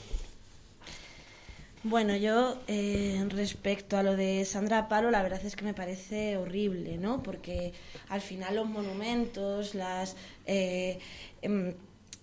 Bueno, 1.83 2.13
yo 2.17 2.57
eh, 2.67 3.25
respecto 3.29 3.95
a 3.97 4.03
lo 4.03 4.17
de 4.17 4.43
Sandra 4.43 4.89
Palo, 4.89 5.11
la 5.11 5.23
verdad 5.23 5.39
es 5.45 5.55
que 5.55 5.63
me 5.63 5.73
parece 5.73 6.35
horrible, 6.35 6.97
¿no? 6.97 7.23
Porque 7.23 7.71
al 8.09 8.19
final 8.19 8.55
los 8.55 8.67
monumentos, 8.67 9.75
las 9.75 10.17
eh, 10.45 10.99
em, 11.41 11.75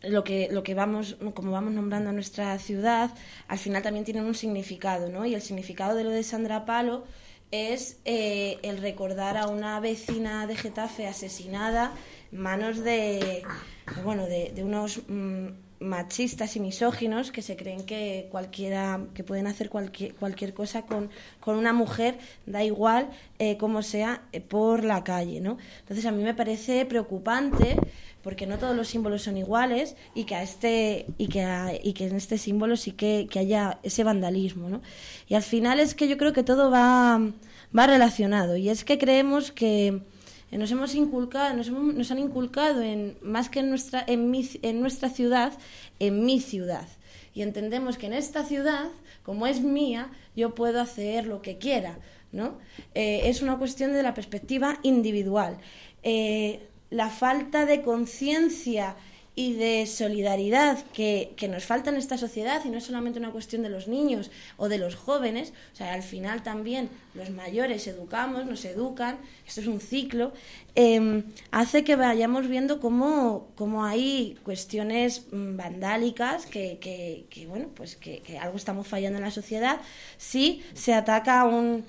lo 0.03 0.25
que 0.25 0.49
lo 0.53 0.63
que 0.63 0.75
vamos 0.75 1.17
como 1.35 1.53
vamos 1.53 1.73
nombrando 1.73 2.11
a 2.11 2.13
nuestra 2.13 2.59
ciudad, 2.59 3.11
al 3.49 3.59
final 3.59 3.83
también 3.83 4.05
tienen 4.05 4.25
un 4.25 4.35
significado, 4.35 5.09
¿no? 5.09 5.25
Y 5.25 5.35
el 5.35 5.41
significado 5.41 5.97
de 5.97 6.05
lo 6.05 6.11
de 6.11 6.23
Sandra 6.23 6.67
Palo 6.67 7.05
es 7.51 7.99
eh, 8.05 8.59
el 8.63 8.79
recordar 8.79 9.39
a 9.39 9.47
una 9.49 9.81
vecina 9.81 10.47
de 10.47 10.57
Getafe 10.57 11.07
asesinada 11.07 11.93
en 12.31 12.41
manos 12.41 12.85
de 12.85 13.43
bueno 14.05 14.27
de, 14.27 14.53
de 14.55 14.65
unos 14.65 15.01
mm, 15.09 15.49
machistas 15.81 16.57
y 16.57 16.61
misóginos 16.61 17.31
que 17.31 17.43
se 17.43 17.57
creen 17.57 17.85
que 17.85 18.29
cualquiera 18.31 19.01
que 19.15 19.25
pueden 19.25 19.47
hacer 19.47 19.69
cualquier, 19.69 20.15
cualquier 20.15 20.55
cosa 20.55 20.83
con, 20.83 21.11
con 21.41 21.57
una 21.57 21.73
mujer 21.73 22.19
da 22.47 22.65
igual 22.65 23.11
eh, 23.39 23.57
como 23.57 23.83
sea 23.83 24.23
eh, 24.33 24.41
por 24.41 24.85
la 24.85 25.05
calle 25.05 25.41
no 25.41 25.59
entonces 25.81 26.07
a 26.07 26.13
mí 26.13 26.23
me 26.23 26.35
parece 26.35 26.85
preocupante 26.87 27.77
porque 28.23 28.47
no 28.47 28.59
todos 28.59 28.75
los 28.75 28.89
símbolos 28.89 29.23
son 29.23 29.37
iguales 29.37 29.97
y 30.15 30.25
que 30.25 30.35
a 30.35 30.43
este 30.43 31.07
y 31.19 31.29
que 31.29 31.81
y 31.83 31.93
que 31.93 32.07
en 32.07 32.17
este 32.17 32.39
símbolo 32.39 32.77
sí 32.77 32.93
que, 32.93 33.29
que, 33.31 33.39
haya 33.39 33.79
ese 33.83 34.03
vandalismo 34.03 34.71
no 34.71 34.83
y 35.29 35.35
al 35.35 35.43
final 35.43 35.79
es 35.79 35.95
que 35.95 36.09
yo 36.09 36.17
creo 36.17 36.33
que 36.33 36.43
todo 36.43 36.71
va 36.71 37.21
va 37.77 37.87
relacionado 37.87 38.57
y 38.57 38.71
es 38.71 38.85
que 38.85 38.99
creemos 38.99 39.53
que 39.53 40.01
nos 40.53 40.71
hemos 40.71 40.95
inculcado, 40.95 41.55
nos, 41.55 42.11
han 42.11 42.19
inculcado 42.19 42.83
en 42.83 43.17
más 43.21 43.49
que 43.49 43.61
en 43.61 43.71
nuestra, 43.71 44.05
en, 44.07 44.31
mi, 44.31 44.49
en 44.63 44.81
nuestra 44.81 45.11
ciudad, 45.11 45.53
en 45.99 46.25
mi 46.25 46.41
ciudad. 46.41 46.87
Y 47.35 47.43
entendemos 47.43 47.99
que 47.99 48.07
en 48.07 48.15
esta 48.15 48.45
ciudad, 48.45 48.89
como 49.23 49.47
es 49.47 49.61
mía, 49.61 50.11
yo 50.37 50.55
puedo 50.55 50.81
hacer 50.81 51.27
lo 51.27 51.43
que 51.43 51.59
quiera, 51.59 51.99
¿no? 52.33 52.59
Eh, 52.95 53.23
es 53.25 53.43
una 53.43 53.59
cuestión 53.59 53.93
de 53.93 54.03
la 54.03 54.15
perspectiva 54.15 54.79
individual. 54.83 55.59
Eh, 56.03 56.69
la 56.91 57.11
falta 57.11 57.67
de 57.67 57.83
conciencia 57.83 58.97
y 59.39 59.53
de 59.53 59.87
solidaridad 59.87 60.83
que, 60.95 61.35
que, 61.37 61.47
nos 61.47 61.67
falta 61.67 61.91
en 61.91 61.97
esta 61.97 62.17
sociedad 62.17 62.63
y 62.65 62.71
no 62.71 62.79
es 62.79 62.85
solamente 62.85 63.19
una 63.19 63.31
cuestión 63.31 63.63
de 63.63 63.69
los 63.69 63.87
niños 63.87 64.31
o 64.57 64.71
de 64.71 64.79
los 64.79 64.97
jóvenes, 64.97 65.53
o 65.75 65.77
sea, 65.77 65.93
al 65.93 66.03
final 66.03 66.43
también 66.43 66.89
los 67.13 67.29
mayores 67.29 67.87
educamos, 67.87 68.47
nos 68.47 68.65
educan, 68.65 69.19
esto 69.47 69.61
es 69.61 69.67
un 69.67 69.81
ciclo, 69.81 70.33
eh, 70.75 71.23
hace 71.51 71.85
que 71.85 71.97
vayamos 71.97 72.49
viendo 72.49 72.81
cómo, 72.81 73.49
cómo 73.57 73.85
hay 73.85 74.39
cuestiones 74.43 75.27
mm, 75.31 75.57
vandálicas 75.59 76.47
que, 76.47 76.79
que, 76.81 77.27
que 77.29 77.47
bueno, 77.47 77.69
pues 77.75 77.97
que, 77.97 78.23
algo 78.41 78.57
estamos 78.57 78.89
fallando 78.89 79.19
en 79.19 79.25
la 79.25 79.31
sociedad 79.31 79.81
si 80.17 80.63
se 80.73 80.95
ataca 80.95 81.45
un, 81.45 81.85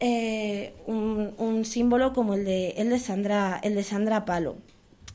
eh, 0.00 0.72
un, 0.86 1.34
un 1.36 1.66
símbolo 1.66 2.14
como 2.14 2.32
el 2.32 2.46
de, 2.46 2.70
el 2.78 2.88
de 2.88 2.98
Sandra, 2.98 3.60
el 3.62 3.74
de 3.74 3.82
Sandra 3.82 4.24
Palo. 4.24 4.56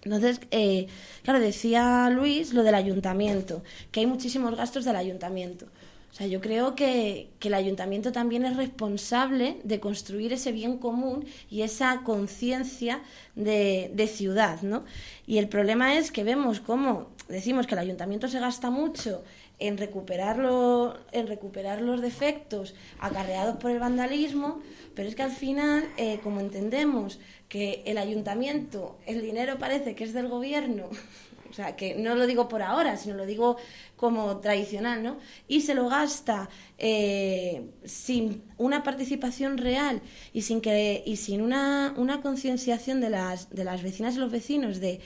Entonces, 0.04 0.42
eh, 0.52 0.88
claro, 1.24 1.40
decía 1.40 2.10
Luis 2.10 2.54
lo 2.54 2.64
del 2.64 2.76
ayuntamiento, 2.76 3.64
que 3.92 4.02
hay 4.02 4.06
muchísimos 4.06 4.56
gastos 4.56 4.86
del 4.86 4.96
ayuntamiento. 4.96 5.68
O 6.12 6.16
sea, 6.16 6.28
yo 6.28 6.42
creo 6.42 6.76
que, 6.76 7.32
que, 7.40 7.48
el 7.48 7.56
ayuntamiento 7.56 8.12
también 8.12 8.46
es 8.46 8.56
responsable 8.56 9.58
de 9.64 9.80
construir 9.80 10.32
ese 10.32 10.52
bien 10.52 10.78
común 10.78 11.26
y 11.50 11.64
esa 11.64 12.02
conciencia 12.04 13.02
de, 13.36 13.90
de, 13.96 14.06
ciudad, 14.06 14.62
¿no? 14.62 14.84
Y 15.26 15.40
el 15.40 15.48
problema 15.48 15.98
es 15.98 16.12
que 16.12 16.24
vemos 16.24 16.60
cómo 16.60 17.08
decimos 17.30 17.66
que 17.66 17.74
el 17.74 17.80
ayuntamiento 17.80 18.28
se 18.28 18.40
gasta 18.40 18.70
mucho 18.70 19.24
en 19.60 19.78
recuperarlo, 19.78 20.98
en 21.12 21.28
recuperar 21.28 21.82
los 21.82 22.02
defectos 22.02 22.76
acarreados 23.00 23.58
por 23.58 23.72
el 23.72 23.80
vandalismo, 23.80 24.62
pero 24.96 25.08
es 25.08 25.16
que 25.16 25.24
al 25.24 25.32
final, 25.32 25.90
eh, 25.98 26.20
como 26.24 26.40
entendemos 26.40 27.20
que 27.50 27.84
el 27.86 27.98
ayuntamiento, 27.98 28.98
el 29.06 29.22
dinero 29.22 29.58
parece 29.60 29.96
que 29.96 30.04
es 30.04 30.14
del 30.14 30.28
gobierno, 30.28 30.90
o 31.50 31.54
sea, 31.54 31.76
que 31.76 31.96
no 31.96 32.16
lo 32.16 32.26
digo 32.26 32.50
por 32.50 32.64
ahora, 32.64 32.98
sino 32.98 33.16
lo 33.16 33.26
digo 33.26 33.58
como 33.96 34.40
tradicional, 34.40 35.04
¿no? 35.04 35.18
Y 35.48 35.62
se 35.62 35.76
lo 35.76 35.88
gasta 35.88 36.50
eh, 36.78 37.70
sin 37.86 38.44
una 38.58 38.84
participación 38.84 39.58
real 39.58 40.02
y 40.34 40.42
sin 40.42 40.62
que 40.62 41.04
y 41.06 41.18
sin 41.18 41.42
una, 41.42 41.94
una 41.96 42.22
concienciación 42.22 43.00
de 43.02 43.12
las, 43.12 43.52
de 43.52 43.64
las 43.64 43.84
vecinas 43.84 44.16
y 44.16 44.18
los 44.18 44.32
vecinos 44.32 44.80
de 44.80 45.00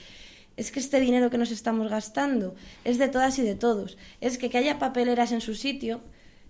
es 0.58 0.72
que 0.72 0.80
este 0.80 0.98
dinero 1.00 1.30
que 1.30 1.38
nos 1.38 1.52
estamos 1.52 1.88
gastando 1.88 2.56
es 2.84 2.98
de 2.98 3.08
todas 3.08 3.38
y 3.38 3.42
de 3.42 3.54
todos. 3.54 3.96
Es 4.20 4.36
que 4.38 4.50
que 4.50 4.58
haya 4.58 4.78
papeleras 4.80 5.30
en 5.30 5.40
su 5.40 5.54
sitio 5.54 6.00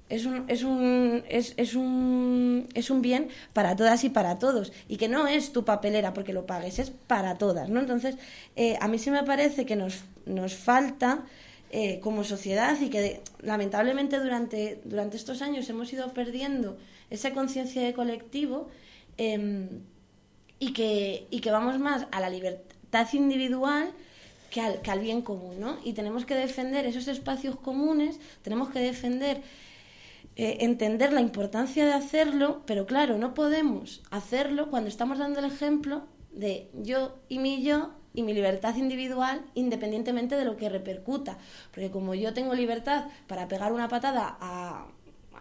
es 0.09 0.25
un, 0.25 0.45
es 0.49 0.63
un, 0.65 1.23
es, 1.29 1.53
es, 1.59 1.75
un, 1.75 2.67
es 2.73 2.89
un 2.89 3.03
bien 3.03 3.29
para 3.53 3.77
todas 3.77 4.05
y 4.05 4.09
para 4.09 4.39
todos. 4.39 4.73
Y 4.89 4.97
que 4.97 5.09
no 5.09 5.27
es 5.27 5.53
tu 5.53 5.67
papelera 5.67 6.15
porque 6.15 6.33
lo 6.33 6.47
pagues, 6.47 6.79
es 6.79 6.91
para 6.91 7.37
todas. 7.37 7.69
¿no? 7.69 7.81
Entonces, 7.81 8.17
eh, 8.57 8.79
a 8.81 8.89
mí 8.89 8.99
sí 8.99 9.11
me 9.11 9.23
parece 9.25 9.67
que 9.67 9.77
nos, 9.77 10.05
nos 10.25 10.55
falta 10.55 11.27
eh, 11.71 12.01
como 12.01 12.25
sociedad 12.25 12.81
y 12.81 12.89
que 12.89 13.21
lamentablemente 13.43 14.19
durante, 14.19 14.81
durante 14.85 15.19
estos 15.19 15.43
años 15.43 15.69
hemos 15.69 15.93
ido 15.93 16.15
perdiendo 16.15 16.79
esa 17.11 17.35
conciencia 17.35 17.83
de 17.83 17.93
colectivo 17.93 18.71
em, 19.19 19.69
y, 20.59 20.73
que, 20.73 21.27
y 21.31 21.41
que 21.41 21.51
vamos 21.51 21.79
más 21.79 22.07
a 22.11 22.21
la 22.21 22.31
libertad 22.89 23.15
individual 23.15 23.93
que 24.51 24.61
al, 24.63 24.81
que 24.81 24.91
al 24.91 25.01
bien 25.01 25.21
común, 25.21 25.61
¿no? 25.61 25.77
Y 25.85 25.93
tenemos 25.93 26.25
que 26.25 26.35
defender 26.35 26.87
esos 26.87 27.07
espacios 27.09 27.57
comunes, 27.57 28.19
tenemos 28.43 28.71
que 28.71 28.81
defender, 28.81 29.43
eh, 30.37 30.59
entender 30.61 31.13
la 31.13 31.21
importancia 31.21 31.85
de 31.85 31.93
hacerlo, 31.93 32.63
pero 32.65 32.87
claro, 32.87 33.19
no 33.19 33.35
podemos 33.35 34.01
hacerlo 34.11 34.71
cuando 34.71 34.89
estamos 34.89 35.19
dando 35.19 35.41
el 35.41 35.45
ejemplo 35.45 36.07
de 36.33 36.71
yo 36.75 37.19
y 37.29 37.39
mi 37.39 37.63
yo 37.63 37.91
y 38.15 38.23
mi 38.23 38.33
libertad 38.33 38.75
individual 38.77 39.45
independientemente 39.55 40.35
de 40.35 40.47
lo 40.47 40.57
que 40.57 40.71
repercuta. 40.71 41.37
Porque 41.73 41.91
como 41.91 42.15
yo 42.15 42.33
tengo 42.33 42.55
libertad 42.55 43.05
para 43.27 43.49
pegar 43.49 43.73
una 43.73 43.89
patada 43.89 44.39
a, 44.41 44.87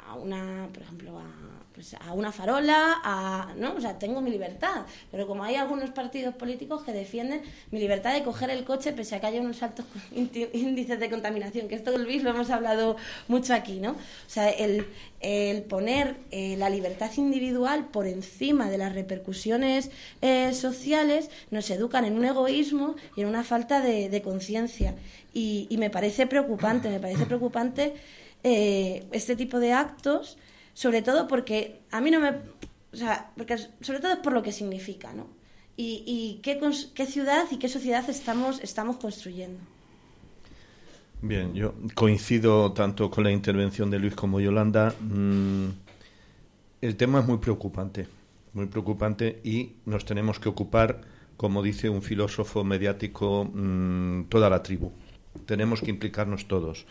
a 0.06 0.16
una, 0.16 0.68
por 0.74 0.84
ejemplo, 0.84 1.18
a 1.18 1.57
pues, 1.78 1.94
a 1.94 2.12
una 2.14 2.32
farola, 2.32 2.96
a, 3.04 3.54
¿no? 3.56 3.76
O 3.76 3.80
sea, 3.80 4.00
tengo 4.00 4.20
mi 4.20 4.32
libertad. 4.32 4.88
Pero 5.12 5.28
como 5.28 5.44
hay 5.44 5.58
algunos 5.58 5.92
partidos 5.92 6.34
políticos 6.34 6.82
que 6.84 6.92
defienden 6.92 7.44
mi 7.70 7.80
libertad 7.80 8.16
de 8.16 8.24
coger 8.24 8.50
el 8.50 8.64
coche 8.64 8.94
pese 8.94 9.16
a 9.16 9.20
que 9.20 9.28
haya 9.28 9.40
unos 9.40 9.62
altos 9.62 9.86
índices 10.12 11.00
de 11.00 11.08
contaminación, 11.08 11.68
que 11.68 11.76
esto, 11.76 11.96
Luis, 11.96 12.24
lo 12.24 12.32
hemos 12.32 12.50
hablado 12.50 12.96
mucho 13.28 13.54
aquí, 13.54 13.80
¿no? 13.80 13.92
O 13.92 13.96
sea, 14.26 14.50
el, 14.50 14.88
el 15.20 15.62
poner 15.62 16.16
eh, 16.32 16.56
la 16.58 16.72
libertad 16.72 17.12
individual 17.16 17.90
por 17.90 18.08
encima 18.08 18.72
de 18.72 18.80
las 18.80 18.96
repercusiones 18.96 19.92
eh, 20.24 20.56
sociales 20.56 21.30
nos 21.52 21.70
educan 21.70 22.06
en 22.06 22.18
un 22.18 22.26
egoísmo 22.26 22.96
y 23.16 23.22
en 23.22 23.28
una 23.28 23.44
falta 23.44 23.82
de, 23.82 24.22
conciencia. 24.24 24.96
Y, 25.32 25.68
y, 25.70 25.78
me 25.78 25.92
parece 25.92 26.26
preocupante, 26.26 26.90
me 26.90 27.00
parece 27.00 27.28
preocupante 27.28 27.94
eh, 28.44 29.06
este 29.12 29.36
tipo 29.36 29.60
de 29.60 29.74
actos 29.74 30.40
sobre 30.78 31.02
todo 31.02 31.28
porque 31.28 31.82
a 31.90 32.02
mí 32.02 32.12
no 32.12 32.20
me... 32.20 32.30
O 32.94 32.96
sea, 32.96 33.32
porque 33.36 33.58
sobre 33.82 34.00
todo 34.00 34.12
es 34.12 34.20
por 34.20 34.32
lo 34.32 34.44
que 34.44 34.52
significa, 34.52 35.12
¿no? 35.12 35.26
Y, 35.76 36.04
y 36.06 36.40
qué, 36.44 36.60
qué 36.94 37.08
ciudad 37.08 37.46
y 37.50 37.58
qué 37.58 37.68
sociedad 37.68 38.08
estamos, 38.08 38.62
estamos 38.62 38.98
construyendo. 38.98 39.58
Bien, 41.24 41.56
yo 41.56 41.74
coincido 41.96 42.74
tanto 42.74 43.10
con 43.10 43.24
la 43.24 43.32
intervención 43.32 43.90
de 43.90 43.98
Luis 43.98 44.14
como 44.14 44.40
Yolanda. 44.40 44.94
Mm, 45.02 45.70
el 46.82 46.96
tema 46.96 47.22
es 47.22 47.26
muy 47.26 47.40
preocupante, 47.40 48.08
muy 48.54 48.68
preocupante 48.68 49.42
y 49.44 49.72
nos 49.88 50.06
tenemos 50.06 50.40
que 50.40 50.48
ocupar, 50.48 51.02
como 51.38 51.64
dice 51.64 51.90
un 51.90 52.04
filósofo 52.04 52.64
mediático, 52.64 53.50
mm, 53.52 54.26
toda 54.26 54.48
la 54.52 54.62
tribu. 54.62 54.92
Tenemos 55.48 55.82
que 55.82 55.90
implicarnos 55.90 56.48
todos. 56.48 56.86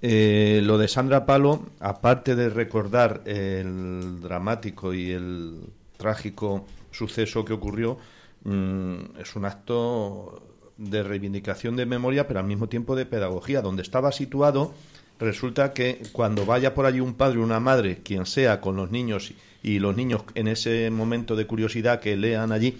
Eh, 0.00 0.60
lo 0.62 0.78
de 0.78 0.86
Sandra 0.86 1.26
Palo, 1.26 1.66
aparte 1.80 2.36
de 2.36 2.50
recordar 2.50 3.22
el 3.24 4.20
dramático 4.20 4.94
y 4.94 5.10
el 5.10 5.60
trágico 5.96 6.66
suceso 6.92 7.44
que 7.44 7.52
ocurrió, 7.52 7.98
mm, 8.44 9.18
es 9.18 9.34
un 9.34 9.44
acto 9.44 10.42
de 10.76 11.02
reivindicación 11.02 11.74
de 11.74 11.86
memoria, 11.86 12.28
pero 12.28 12.38
al 12.38 12.46
mismo 12.46 12.68
tiempo 12.68 12.94
de 12.94 13.06
pedagogía. 13.06 13.60
Donde 13.60 13.82
estaba 13.82 14.12
situado, 14.12 14.72
resulta 15.18 15.72
que 15.72 16.00
cuando 16.12 16.46
vaya 16.46 16.74
por 16.74 16.86
allí 16.86 17.00
un 17.00 17.14
padre 17.14 17.40
o 17.40 17.42
una 17.42 17.58
madre, 17.58 17.98
quien 18.04 18.24
sea, 18.24 18.60
con 18.60 18.76
los 18.76 18.92
niños 18.92 19.32
y 19.64 19.80
los 19.80 19.96
niños 19.96 20.22
en 20.36 20.46
ese 20.46 20.90
momento 20.90 21.34
de 21.34 21.48
curiosidad 21.48 21.98
que 21.98 22.16
lean 22.16 22.52
allí, 22.52 22.78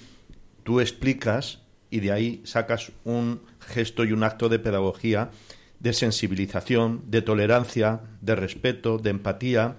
tú 0.63 0.81
explicas 0.81 1.61
y 1.91 1.99
de 1.99 2.13
ahí 2.13 2.41
sacas 2.45 2.93
un 3.05 3.41
gesto 3.59 4.05
y 4.05 4.13
un 4.13 4.23
acto 4.23 4.49
de 4.49 4.61
pedagogía 4.61 5.31
de 5.81 5.93
sensibilización, 5.93 7.03
de 7.07 7.23
tolerancia, 7.23 8.01
de 8.21 8.35
respeto, 8.35 8.99
de 8.99 9.11
empatía 9.11 9.77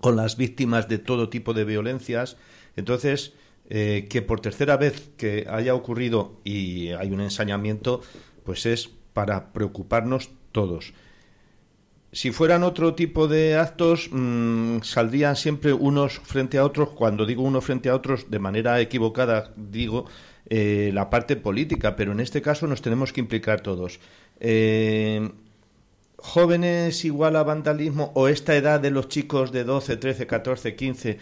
con 0.00 0.16
las 0.16 0.36
víctimas 0.36 0.88
de 0.88 0.98
todo 0.98 1.28
tipo 1.28 1.54
de 1.54 1.64
violencias. 1.64 2.36
Entonces, 2.76 3.34
eh, 3.70 4.06
que 4.10 4.20
por 4.20 4.40
tercera 4.40 4.76
vez 4.76 5.10
que 5.16 5.46
haya 5.48 5.74
ocurrido 5.74 6.40
y 6.44 6.88
hay 6.88 7.10
un 7.10 7.20
ensañamiento, 7.20 8.02
pues 8.44 8.66
es 8.66 8.90
para 9.12 9.52
preocuparnos 9.52 10.30
todos. 10.50 10.92
Si 12.14 12.30
fueran 12.30 12.62
otro 12.62 12.94
tipo 12.94 13.26
de 13.26 13.56
actos, 13.56 14.10
mm, 14.12 14.80
saldrían 14.82 15.36
siempre 15.36 15.72
unos 15.72 16.18
frente 16.18 16.58
a 16.58 16.64
otros. 16.64 16.90
Cuando 16.90 17.24
digo 17.24 17.42
unos 17.42 17.64
frente 17.64 17.88
a 17.88 17.94
otros, 17.94 18.30
de 18.30 18.38
manera 18.38 18.78
equivocada, 18.80 19.54
digo 19.56 20.04
eh, 20.50 20.90
la 20.92 21.08
parte 21.08 21.36
política, 21.36 21.96
pero 21.96 22.12
en 22.12 22.20
este 22.20 22.42
caso 22.42 22.66
nos 22.66 22.82
tenemos 22.82 23.14
que 23.14 23.20
implicar 23.20 23.62
todos. 23.62 24.00
Eh, 24.44 25.30
jóvenes 26.16 27.04
igual 27.04 27.36
a 27.36 27.44
vandalismo 27.44 28.10
o 28.14 28.26
esta 28.26 28.56
edad 28.56 28.80
de 28.80 28.90
los 28.90 29.06
chicos 29.08 29.52
de 29.52 29.62
12, 29.62 29.96
13, 29.98 30.26
14, 30.26 30.74
15 30.74 31.18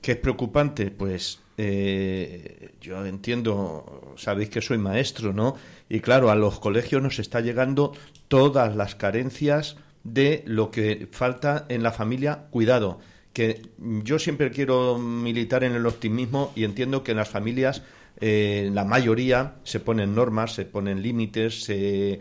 que 0.00 0.12
es 0.12 0.18
preocupante, 0.18 0.90
pues 0.92 1.40
eh, 1.58 2.70
yo 2.80 3.04
entiendo, 3.04 4.14
sabéis 4.16 4.50
que 4.50 4.62
soy 4.62 4.78
maestro, 4.78 5.32
¿no? 5.32 5.56
Y 5.88 6.00
claro, 6.00 6.30
a 6.30 6.36
los 6.36 6.60
colegios 6.60 7.02
nos 7.02 7.18
está 7.18 7.40
llegando 7.40 7.92
todas 8.28 8.76
las 8.76 8.94
carencias 8.94 9.76
de 10.04 10.42
lo 10.46 10.70
que 10.70 11.08
falta 11.10 11.66
en 11.68 11.82
la 11.82 11.92
familia. 11.92 12.46
Cuidado, 12.50 13.00
que 13.32 13.62
yo 13.78 14.18
siempre 14.18 14.52
quiero 14.52 14.96
militar 14.96 15.64
en 15.64 15.74
el 15.74 15.86
optimismo 15.86 16.52
y 16.54 16.64
entiendo 16.64 17.02
que 17.02 17.10
en 17.10 17.18
las 17.18 17.28
familias, 17.28 17.82
eh, 18.20 18.70
la 18.72 18.84
mayoría, 18.84 19.56
se 19.64 19.80
ponen 19.80 20.14
normas, 20.14 20.54
se 20.54 20.64
ponen 20.64 21.02
límites, 21.02 21.64
se 21.64 22.20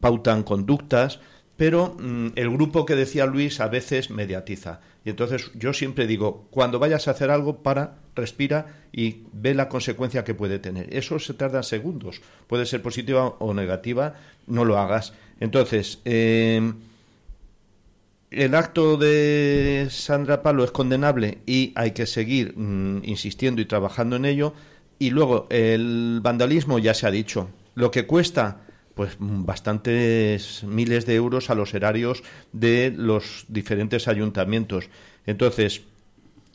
pautan 0.00 0.42
conductas, 0.42 1.20
pero 1.56 1.96
mm, 1.98 2.28
el 2.36 2.50
grupo 2.50 2.84
que 2.84 2.94
decía 2.94 3.26
Luis 3.26 3.60
a 3.60 3.68
veces 3.68 4.10
mediatiza. 4.10 4.80
Y 5.04 5.10
entonces 5.10 5.50
yo 5.54 5.72
siempre 5.72 6.06
digo, 6.06 6.48
cuando 6.50 6.78
vayas 6.78 7.08
a 7.08 7.12
hacer 7.12 7.30
algo, 7.30 7.62
para, 7.62 7.98
respira 8.14 8.66
y 8.92 9.22
ve 9.32 9.54
la 9.54 9.68
consecuencia 9.68 10.24
que 10.24 10.34
puede 10.34 10.58
tener. 10.58 10.94
Eso 10.94 11.18
se 11.18 11.34
tarda 11.34 11.62
segundos. 11.62 12.20
Puede 12.46 12.66
ser 12.66 12.82
positiva 12.82 13.36
o 13.38 13.54
negativa, 13.54 14.14
no 14.46 14.64
lo 14.64 14.78
hagas. 14.78 15.12
Entonces, 15.40 16.00
em, 16.04 16.74
el 18.30 18.54
acto 18.54 18.96
de 18.96 19.86
Sandra 19.90 20.42
Palo 20.42 20.64
es 20.64 20.72
condenable 20.72 21.38
y 21.46 21.72
hay 21.76 21.92
que 21.92 22.06
seguir 22.06 22.56
mm, 22.56 23.02
insistiendo 23.04 23.62
y 23.62 23.66
trabajando 23.66 24.16
en 24.16 24.24
ello. 24.24 24.54
Y 24.98 25.10
luego, 25.10 25.46
el 25.50 26.20
vandalismo 26.22 26.78
ya 26.78 26.94
se 26.94 27.06
ha 27.06 27.10
dicho. 27.10 27.48
Lo 27.74 27.90
que 27.90 28.06
cuesta 28.06 28.65
pues 28.96 29.18
bastantes 29.20 30.64
miles 30.64 31.04
de 31.04 31.16
euros 31.16 31.50
a 31.50 31.54
los 31.54 31.74
erarios 31.74 32.22
de 32.52 32.90
los 32.96 33.44
diferentes 33.46 34.08
ayuntamientos. 34.08 34.88
Entonces, 35.26 35.82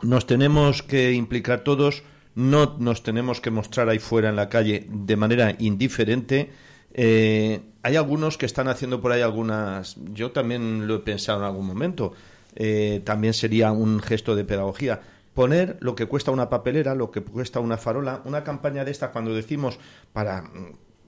nos 0.01 0.25
tenemos 0.25 0.81
que 0.81 1.11
implicar 1.11 1.63
todos, 1.63 2.01
no 2.33 2.77
nos 2.79 3.03
tenemos 3.03 3.41
que 3.41 3.51
mostrar 3.51 3.89
ahí 3.89 3.99
fuera 3.99 4.29
en 4.29 4.35
la 4.35 4.49
calle 4.49 4.87
de 4.89 5.15
manera 5.15 5.55
indiferente. 5.59 6.49
Eh, 6.95 7.61
hay 7.83 7.95
algunos 7.95 8.39
que 8.39 8.47
están 8.47 8.67
haciendo 8.69 9.01
por 9.01 9.11
ahí 9.11 9.21
algunas, 9.21 9.97
yo 10.11 10.31
también 10.31 10.87
lo 10.87 10.95
he 10.95 10.99
pensado 10.99 11.41
en 11.41 11.45
algún 11.45 11.67
momento, 11.67 12.13
eh, 12.55 13.03
también 13.05 13.35
sería 13.35 13.71
un 13.71 13.99
gesto 13.99 14.35
de 14.35 14.45
pedagogía. 14.45 14.99
Poner 15.35 15.77
lo 15.79 15.93
que 15.93 16.07
cuesta 16.07 16.31
una 16.31 16.49
papelera, 16.49 16.95
lo 16.95 17.11
que 17.11 17.21
cuesta 17.21 17.59
una 17.59 17.77
farola, 17.77 18.23
una 18.25 18.43
campaña 18.43 18.83
de 18.83 18.89
esta 18.89 19.11
cuando 19.11 19.35
decimos 19.35 19.77
para 20.11 20.49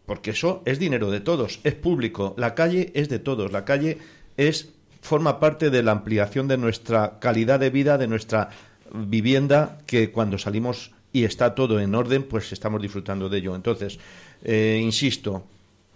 porque 0.05 0.31
eso 0.31 0.61
es 0.65 0.79
dinero 0.79 1.11
de 1.11 1.21
todos, 1.21 1.59
es 1.63 1.75
público, 1.75 2.33
la 2.37 2.55
calle 2.55 2.91
es 2.93 3.09
de 3.09 3.19
todos, 3.19 3.51
la 3.51 3.65
calle 3.65 3.97
es 4.37 4.69
forma 5.01 5.39
parte 5.39 5.69
de 5.69 5.83
la 5.83 5.91
ampliación 5.91 6.47
de 6.47 6.57
nuestra 6.57 7.19
calidad 7.19 7.59
de 7.59 7.69
vida, 7.69 7.97
de 7.97 8.07
nuestra 8.07 8.49
vivienda, 8.93 9.79
que 9.85 10.11
cuando 10.11 10.37
salimos 10.37 10.91
y 11.11 11.25
está 11.25 11.55
todo 11.55 11.79
en 11.79 11.93
orden, 11.93 12.23
pues 12.23 12.51
estamos 12.51 12.81
disfrutando 12.81 13.29
de 13.29 13.37
ello. 13.37 13.55
Entonces, 13.55 13.99
eh, 14.43 14.79
insisto, 14.81 15.43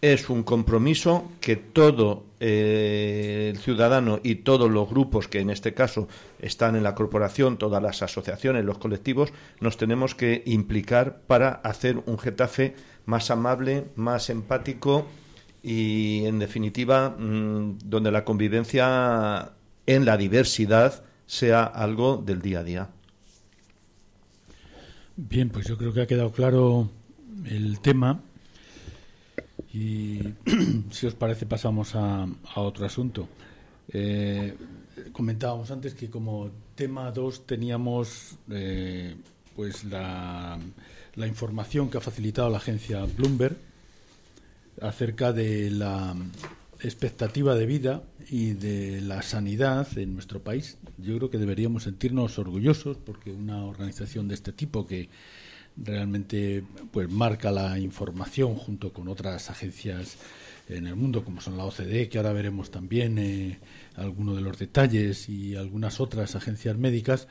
es 0.02 0.30
un 0.30 0.44
compromiso 0.44 1.32
que 1.42 1.56
todo 1.56 2.24
eh, 2.40 3.52
el 3.52 3.58
ciudadano 3.58 4.20
y 4.22 4.36
todos 4.36 4.70
los 4.70 4.88
grupos 4.88 5.28
que 5.28 5.40
en 5.40 5.50
este 5.50 5.74
caso 5.74 6.08
están 6.40 6.76
en 6.76 6.84
la 6.84 6.94
corporación, 6.94 7.58
todas 7.58 7.82
las 7.82 8.04
asociaciones, 8.04 8.64
los 8.64 8.78
colectivos, 8.78 9.34
nos 9.60 9.78
tenemos 9.78 10.14
que 10.14 10.44
implicar 10.46 11.22
para 11.26 11.50
hacer 11.50 11.98
un 12.06 12.20
Getafe 12.20 12.76
más 13.08 13.32
amable, 13.32 13.88
más 13.96 14.30
empático 14.30 15.08
y, 15.64 16.26
en 16.26 16.38
definitiva, 16.38 17.10
mm, 17.10 17.80
donde 17.86 18.12
la 18.12 18.24
convivencia 18.24 19.54
en 19.88 20.06
la 20.06 20.18
diversidad 20.18 21.04
sea 21.26 21.64
algo 21.64 22.18
del 22.18 22.42
día 22.42 22.60
a 22.60 22.64
día. 22.64 22.90
Bien, 25.16 25.50
pues 25.50 25.68
yo 25.68 25.78
creo 25.78 25.94
que 25.94 26.02
ha 26.02 26.08
quedado 26.08 26.32
claro 26.32 26.90
el 27.46 27.80
tema 27.80 28.20
y 29.74 30.20
si 30.92 31.08
os 31.08 31.16
parece 31.16 31.46
pasamos 31.46 31.96
a, 31.96 32.28
otro 32.56 32.86
asunto. 32.86 33.28
Eh, 33.90 34.54
comentábamos 35.14 35.72
antes 35.72 35.96
que 35.96 36.10
como 36.10 36.52
tema 36.76 37.10
2 37.12 37.48
teníamos 37.48 38.38
eh, 38.52 39.16
pues 39.56 39.86
la, 39.86 40.60
la, 41.18 41.28
información 41.28 41.90
que 41.90 41.98
ha 41.98 42.02
facilitado 42.02 42.50
la 42.50 42.58
agencia 42.58 43.04
Bloomberg 43.06 43.58
acerca 44.82 45.34
de 45.34 45.70
la 45.72 46.16
expectativa 46.82 47.56
de 47.56 47.66
vida 47.66 48.04
y 48.30 48.54
de 48.54 49.02
la 49.02 49.22
sanidad 49.22 49.88
en 49.98 50.14
nuestro 50.14 50.42
país. 50.42 50.78
Yo 50.98 51.18
creo 51.18 51.30
que 51.30 51.38
deberíamos 51.38 51.84
sentirnos 51.84 52.38
orgullosos 52.38 52.98
porque 52.98 53.32
una 53.32 53.66
organización 53.66 54.28
de 54.28 54.36
este 54.36 54.52
tipo 54.52 54.86
que 54.86 55.10
realmente 55.78 56.64
pues 56.92 57.10
marca 57.10 57.52
la 57.52 57.78
información 57.80 58.56
junto 58.56 58.94
con 58.94 59.08
otras 59.08 59.50
agencias 59.50 60.18
en 60.70 60.88
el 60.88 60.96
mundo 60.96 61.24
como 61.24 61.40
son 61.40 61.58
la 61.58 61.66
OCDE 61.66 62.10
que 62.10 62.18
ahora 62.18 62.34
veremos 62.34 62.72
también 62.72 63.18
eh, 63.18 63.60
algunos 63.96 64.36
de 64.36 64.42
los 64.42 64.58
detalles 64.58 65.30
y 65.30 65.56
algunas 65.56 66.00
otras 66.00 66.36
agencias 66.36 66.78
médicas 66.78 67.28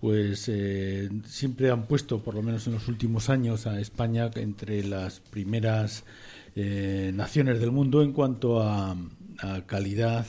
pues 0.00 0.48
eh, 0.48 1.08
siempre 1.26 1.70
han 1.70 1.86
puesto 1.86 2.22
por 2.22 2.34
lo 2.34 2.42
menos 2.42 2.66
en 2.66 2.74
los 2.74 2.88
últimos 2.88 3.28
años 3.30 3.66
a 3.66 3.80
España 3.80 4.30
entre 4.36 4.84
las 4.84 5.20
primeras 5.20 6.04
eh, 6.54 7.10
naciones 7.14 7.60
del 7.60 7.72
mundo 7.72 8.02
en 8.02 8.12
cuanto 8.12 8.62
a, 8.62 8.96
calidad 9.66 10.26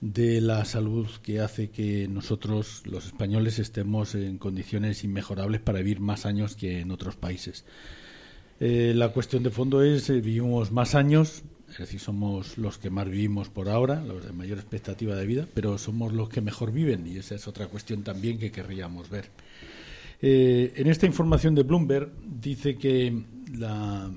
de 0.00 0.40
la 0.40 0.64
salud 0.64 1.06
que 1.22 1.40
hace 1.40 1.68
que 1.68 2.08
nosotros, 2.08 2.82
los 2.86 3.04
españoles, 3.04 3.58
estemos 3.58 4.14
en 4.14 4.38
condiciones 4.38 5.04
inmejorables 5.04 5.60
para 5.60 5.80
vivir 5.80 6.00
más 6.00 6.24
años 6.24 6.56
que 6.56 6.80
en 6.80 6.90
otros 6.90 7.16
países. 7.16 7.66
Eh, 8.58 8.94
la 8.96 9.10
cuestión 9.10 9.42
de 9.42 9.50
fondo 9.50 9.82
es, 9.82 10.08
vivimos 10.08 10.72
más 10.72 10.94
años, 10.94 11.42
es 11.82 11.88
decir, 11.88 12.00
somos 12.00 12.58
los 12.58 12.78
que 12.78 12.90
más 12.90 13.08
vivimos 13.08 13.48
por 13.48 13.68
ahora, 13.68 14.02
los 14.02 14.24
de 14.24 14.32
mayor 14.32 14.58
expectativa 14.58 15.14
de 15.14 15.26
vida, 15.26 15.46
pero 15.52 15.78
somos 15.78 16.12
los 16.12 16.28
que 16.28 16.40
mejor 16.40 16.72
viven 16.72 17.06
y 17.06 17.18
esa 17.18 17.34
es 17.34 17.46
otra 17.46 17.66
cuestión 17.66 18.02
también 18.02 18.38
que 18.38 18.50
querríamos 18.50 19.10
ver. 19.10 19.30
Eh, 20.20 20.72
en 20.76 20.86
esta 20.86 21.06
información 21.06 21.54
de 21.54 21.62
Bloomberg 21.62 22.10
dice 22.22 22.76
que 22.76 23.22
la, 23.54 24.10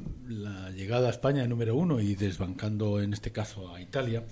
llegada 0.75 1.07
a 1.07 1.11
España 1.11 1.45
número 1.47 1.75
uno 1.75 1.99
y 1.99 2.15
desbancando 2.15 3.01
en 3.01 3.13
este 3.13 3.31
caso 3.31 3.73
a 3.73 3.81
Italia, 3.81 4.23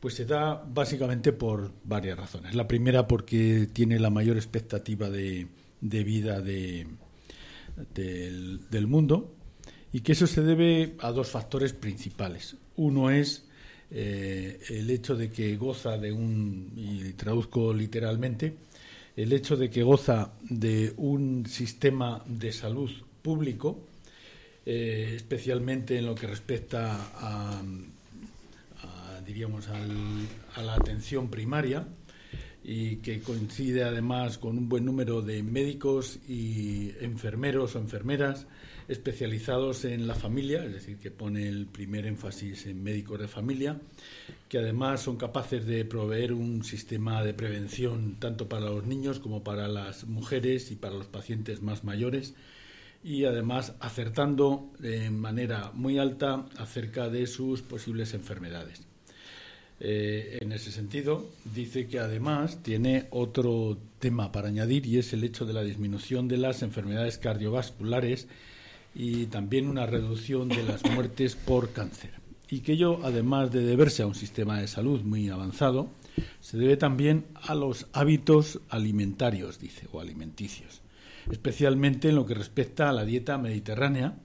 pues 0.00 0.14
se 0.14 0.24
da 0.24 0.54
básicamente 0.54 1.32
por 1.32 1.72
varias 1.84 2.18
razones. 2.18 2.54
La 2.54 2.66
primera 2.66 3.06
porque 3.06 3.68
tiene 3.72 3.98
la 3.98 4.10
mayor 4.10 4.36
expectativa 4.36 5.08
de, 5.08 5.46
vida 5.80 6.40
de, 6.40 6.88
del, 7.94 8.86
mundo 8.88 9.35
y 9.96 10.00
que 10.00 10.12
eso 10.12 10.26
se 10.26 10.42
debe 10.42 10.92
a 10.98 11.10
dos 11.10 11.30
factores 11.30 11.72
principales. 11.72 12.54
Uno 12.76 13.10
es 13.10 13.46
eh, 13.90 14.60
el 14.68 14.90
hecho 14.90 15.16
de 15.16 15.30
que 15.30 15.56
goza 15.56 15.96
de 15.96 16.12
un, 16.12 16.70
y 16.76 17.14
traduzco 17.14 17.72
literalmente, 17.72 18.58
el 19.16 19.32
hecho 19.32 19.56
de 19.56 19.70
que 19.70 19.82
goza 19.82 20.32
de 20.50 20.92
un 20.98 21.46
sistema 21.46 22.22
de 22.26 22.52
salud 22.52 22.90
público, 23.22 23.86
eh, 24.66 25.14
especialmente 25.16 25.96
en 25.96 26.04
lo 26.04 26.14
que 26.14 26.26
respecta 26.26 27.12
a 27.14 27.62
diríamos, 29.24 29.66
a 29.68 30.62
la 30.62 30.74
atención 30.74 31.30
primaria 31.30 31.88
y 32.62 32.96
que 32.96 33.20
coincide 33.20 33.82
además 33.82 34.36
con 34.36 34.58
un 34.58 34.68
buen 34.68 34.84
número 34.84 35.22
de 35.22 35.42
médicos 35.42 36.18
y 36.28 36.92
enfermeros 37.00 37.76
o 37.76 37.78
enfermeras 37.78 38.46
especializados 38.88 39.84
en 39.84 40.06
la 40.06 40.14
familia, 40.14 40.64
es 40.64 40.72
decir, 40.72 40.98
que 40.98 41.10
pone 41.10 41.48
el 41.48 41.66
primer 41.66 42.06
énfasis 42.06 42.66
en 42.66 42.82
médicos 42.82 43.20
de 43.20 43.28
familia, 43.28 43.80
que 44.48 44.58
además 44.58 45.02
son 45.02 45.16
capaces 45.16 45.66
de 45.66 45.84
proveer 45.84 46.32
un 46.32 46.64
sistema 46.64 47.22
de 47.24 47.34
prevención 47.34 48.16
tanto 48.18 48.48
para 48.48 48.66
los 48.66 48.86
niños 48.86 49.18
como 49.18 49.42
para 49.42 49.68
las 49.68 50.04
mujeres 50.04 50.70
y 50.70 50.76
para 50.76 50.94
los 50.94 51.06
pacientes 51.06 51.62
más 51.62 51.84
mayores 51.84 52.34
y 53.02 53.24
además 53.24 53.74
acertando 53.80 54.70
de 54.78 55.10
manera 55.10 55.70
muy 55.74 55.98
alta 55.98 56.46
acerca 56.56 57.08
de 57.08 57.26
sus 57.26 57.62
posibles 57.62 58.14
enfermedades. 58.14 58.82
Eh, 59.78 60.38
en 60.40 60.52
ese 60.52 60.72
sentido, 60.72 61.28
dice 61.54 61.86
que 61.86 61.98
además 61.98 62.62
tiene 62.62 63.08
otro 63.10 63.76
tema 63.98 64.32
para 64.32 64.48
añadir 64.48 64.86
y 64.86 64.98
es 64.98 65.12
el 65.12 65.22
hecho 65.22 65.44
de 65.44 65.52
la 65.52 65.62
disminución 65.62 66.28
de 66.28 66.38
las 66.38 66.62
enfermedades 66.62 67.18
cardiovasculares 67.18 68.26
y 68.98 69.26
también 69.26 69.68
una 69.68 69.84
reducción 69.84 70.48
de 70.48 70.62
las 70.62 70.82
muertes 70.90 71.36
por 71.36 71.70
cáncer. 71.72 72.12
Y 72.48 72.60
que 72.60 72.72
ello, 72.72 73.00
además 73.04 73.52
de 73.52 73.60
deberse 73.60 74.02
a 74.02 74.06
un 74.06 74.14
sistema 74.14 74.58
de 74.58 74.68
salud 74.68 75.02
muy 75.02 75.28
avanzado, 75.28 75.90
se 76.40 76.56
debe 76.56 76.78
también 76.78 77.26
a 77.34 77.54
los 77.54 77.88
hábitos 77.92 78.60
alimentarios, 78.70 79.60
dice, 79.60 79.86
o 79.92 80.00
alimenticios, 80.00 80.80
especialmente 81.30 82.08
en 82.08 82.14
lo 82.14 82.24
que 82.24 82.32
respecta 82.32 82.88
a 82.88 82.92
la 82.92 83.04
dieta 83.04 83.36
mediterránea, 83.36 84.16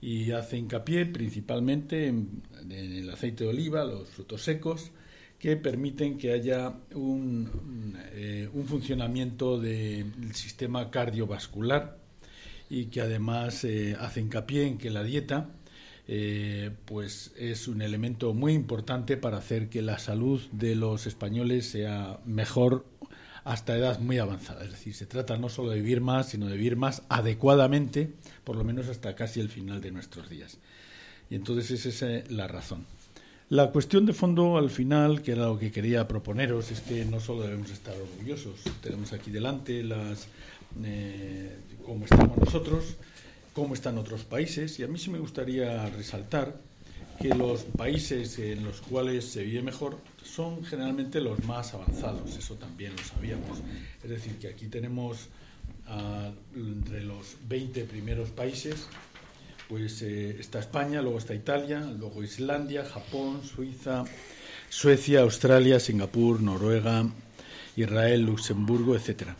y 0.00 0.32
hace 0.32 0.56
hincapié 0.56 1.04
principalmente 1.06 2.06
en, 2.06 2.42
el 2.70 3.10
aceite 3.10 3.44
de 3.44 3.50
oliva, 3.50 3.84
los 3.84 4.08
frutos 4.08 4.42
secos, 4.42 4.90
que 5.38 5.56
permiten 5.56 6.16
que 6.16 6.32
haya 6.32 6.72
un, 6.94 7.98
eh, 8.12 8.48
funcionamiento 8.64 9.60
del 9.60 10.34
sistema 10.34 10.90
cardiovascular 10.90 12.01
y 12.72 12.86
que 12.86 13.02
además 13.02 13.64
eh, 13.64 13.98
hace 14.00 14.20
hincapié 14.20 14.66
en 14.66 14.78
que 14.78 14.88
la 14.88 15.04
dieta 15.04 15.50
eh, 16.08 16.70
pues 16.86 17.32
es 17.36 17.68
un 17.68 17.82
elemento 17.82 18.32
muy 18.32 18.54
importante 18.54 19.18
para 19.18 19.36
hacer 19.36 19.68
que 19.68 19.82
la 19.82 19.98
salud 19.98 20.40
de 20.52 20.74
los 20.74 21.06
españoles 21.06 21.68
sea 21.68 22.18
mejor 22.24 22.86
hasta 23.44 23.76
edad 23.76 24.00
muy 24.00 24.16
avanzada. 24.16 24.64
Es 24.64 24.70
decir, 24.70 24.94
se 24.94 25.04
trata 25.04 25.36
no 25.36 25.50
solo 25.50 25.68
de 25.68 25.82
vivir 25.82 26.00
más, 26.00 26.30
sino 26.30 26.46
de 26.46 26.56
vivir 26.56 26.76
más 26.76 27.02
adecuadamente, 27.10 28.10
por 28.42 28.56
lo 28.56 28.64
menos 28.64 28.88
hasta 28.88 29.14
casi 29.14 29.40
el 29.40 29.50
final 29.50 29.82
de 29.82 29.90
nuestros 29.90 30.30
días. 30.30 30.56
Y 31.28 31.34
entonces 31.34 31.84
esa 31.84 32.10
es 32.10 32.30
la 32.30 32.48
razón. 32.48 32.86
La 33.50 33.70
cuestión 33.70 34.06
de 34.06 34.14
fondo 34.14 34.56
al 34.56 34.70
final, 34.70 35.20
que 35.20 35.32
era 35.32 35.44
lo 35.44 35.58
que 35.58 35.70
quería 35.70 36.08
proponeros, 36.08 36.70
es 36.70 36.80
que 36.80 37.04
no 37.04 37.20
solo 37.20 37.42
debemos 37.42 37.70
estar 37.70 37.94
orgullosos, 37.94 38.60
tenemos 38.80 39.12
aquí 39.12 39.30
delante 39.30 39.82
las 39.82 40.26
eh, 40.82 41.54
cómo 41.82 42.04
estamos 42.04 42.36
nosotros, 42.38 42.96
cómo 43.52 43.74
están 43.74 43.98
otros 43.98 44.24
países, 44.24 44.78
y 44.78 44.82
a 44.82 44.88
mí 44.88 44.98
sí 44.98 45.10
me 45.10 45.18
gustaría 45.18 45.86
resaltar 45.90 46.56
que 47.20 47.28
los 47.28 47.62
países 47.62 48.38
en 48.38 48.64
los 48.64 48.80
cuales 48.80 49.24
se 49.26 49.44
vive 49.44 49.62
mejor 49.62 49.98
son 50.24 50.64
generalmente 50.64 51.20
los 51.20 51.44
más 51.44 51.74
avanzados, 51.74 52.36
eso 52.36 52.54
también 52.56 52.92
lo 52.96 53.02
sabíamos. 53.04 53.58
Es 54.02 54.10
decir, 54.10 54.38
que 54.38 54.48
aquí 54.48 54.66
tenemos 54.66 55.28
entre 56.54 57.02
los 57.02 57.36
20 57.48 57.84
primeros 57.84 58.30
países, 58.30 58.86
pues 59.68 60.02
eh, 60.02 60.36
está 60.38 60.58
España, 60.58 61.02
luego 61.02 61.18
está 61.18 61.34
Italia, 61.34 61.80
luego 61.80 62.22
Islandia, 62.22 62.84
Japón, 62.84 63.42
Suiza, 63.42 64.04
Suecia, 64.68 65.20
Australia, 65.20 65.80
Singapur, 65.80 66.40
Noruega, 66.40 67.06
Israel, 67.76 68.22
Luxemburgo, 68.22 68.96
etcétera. 68.96 69.36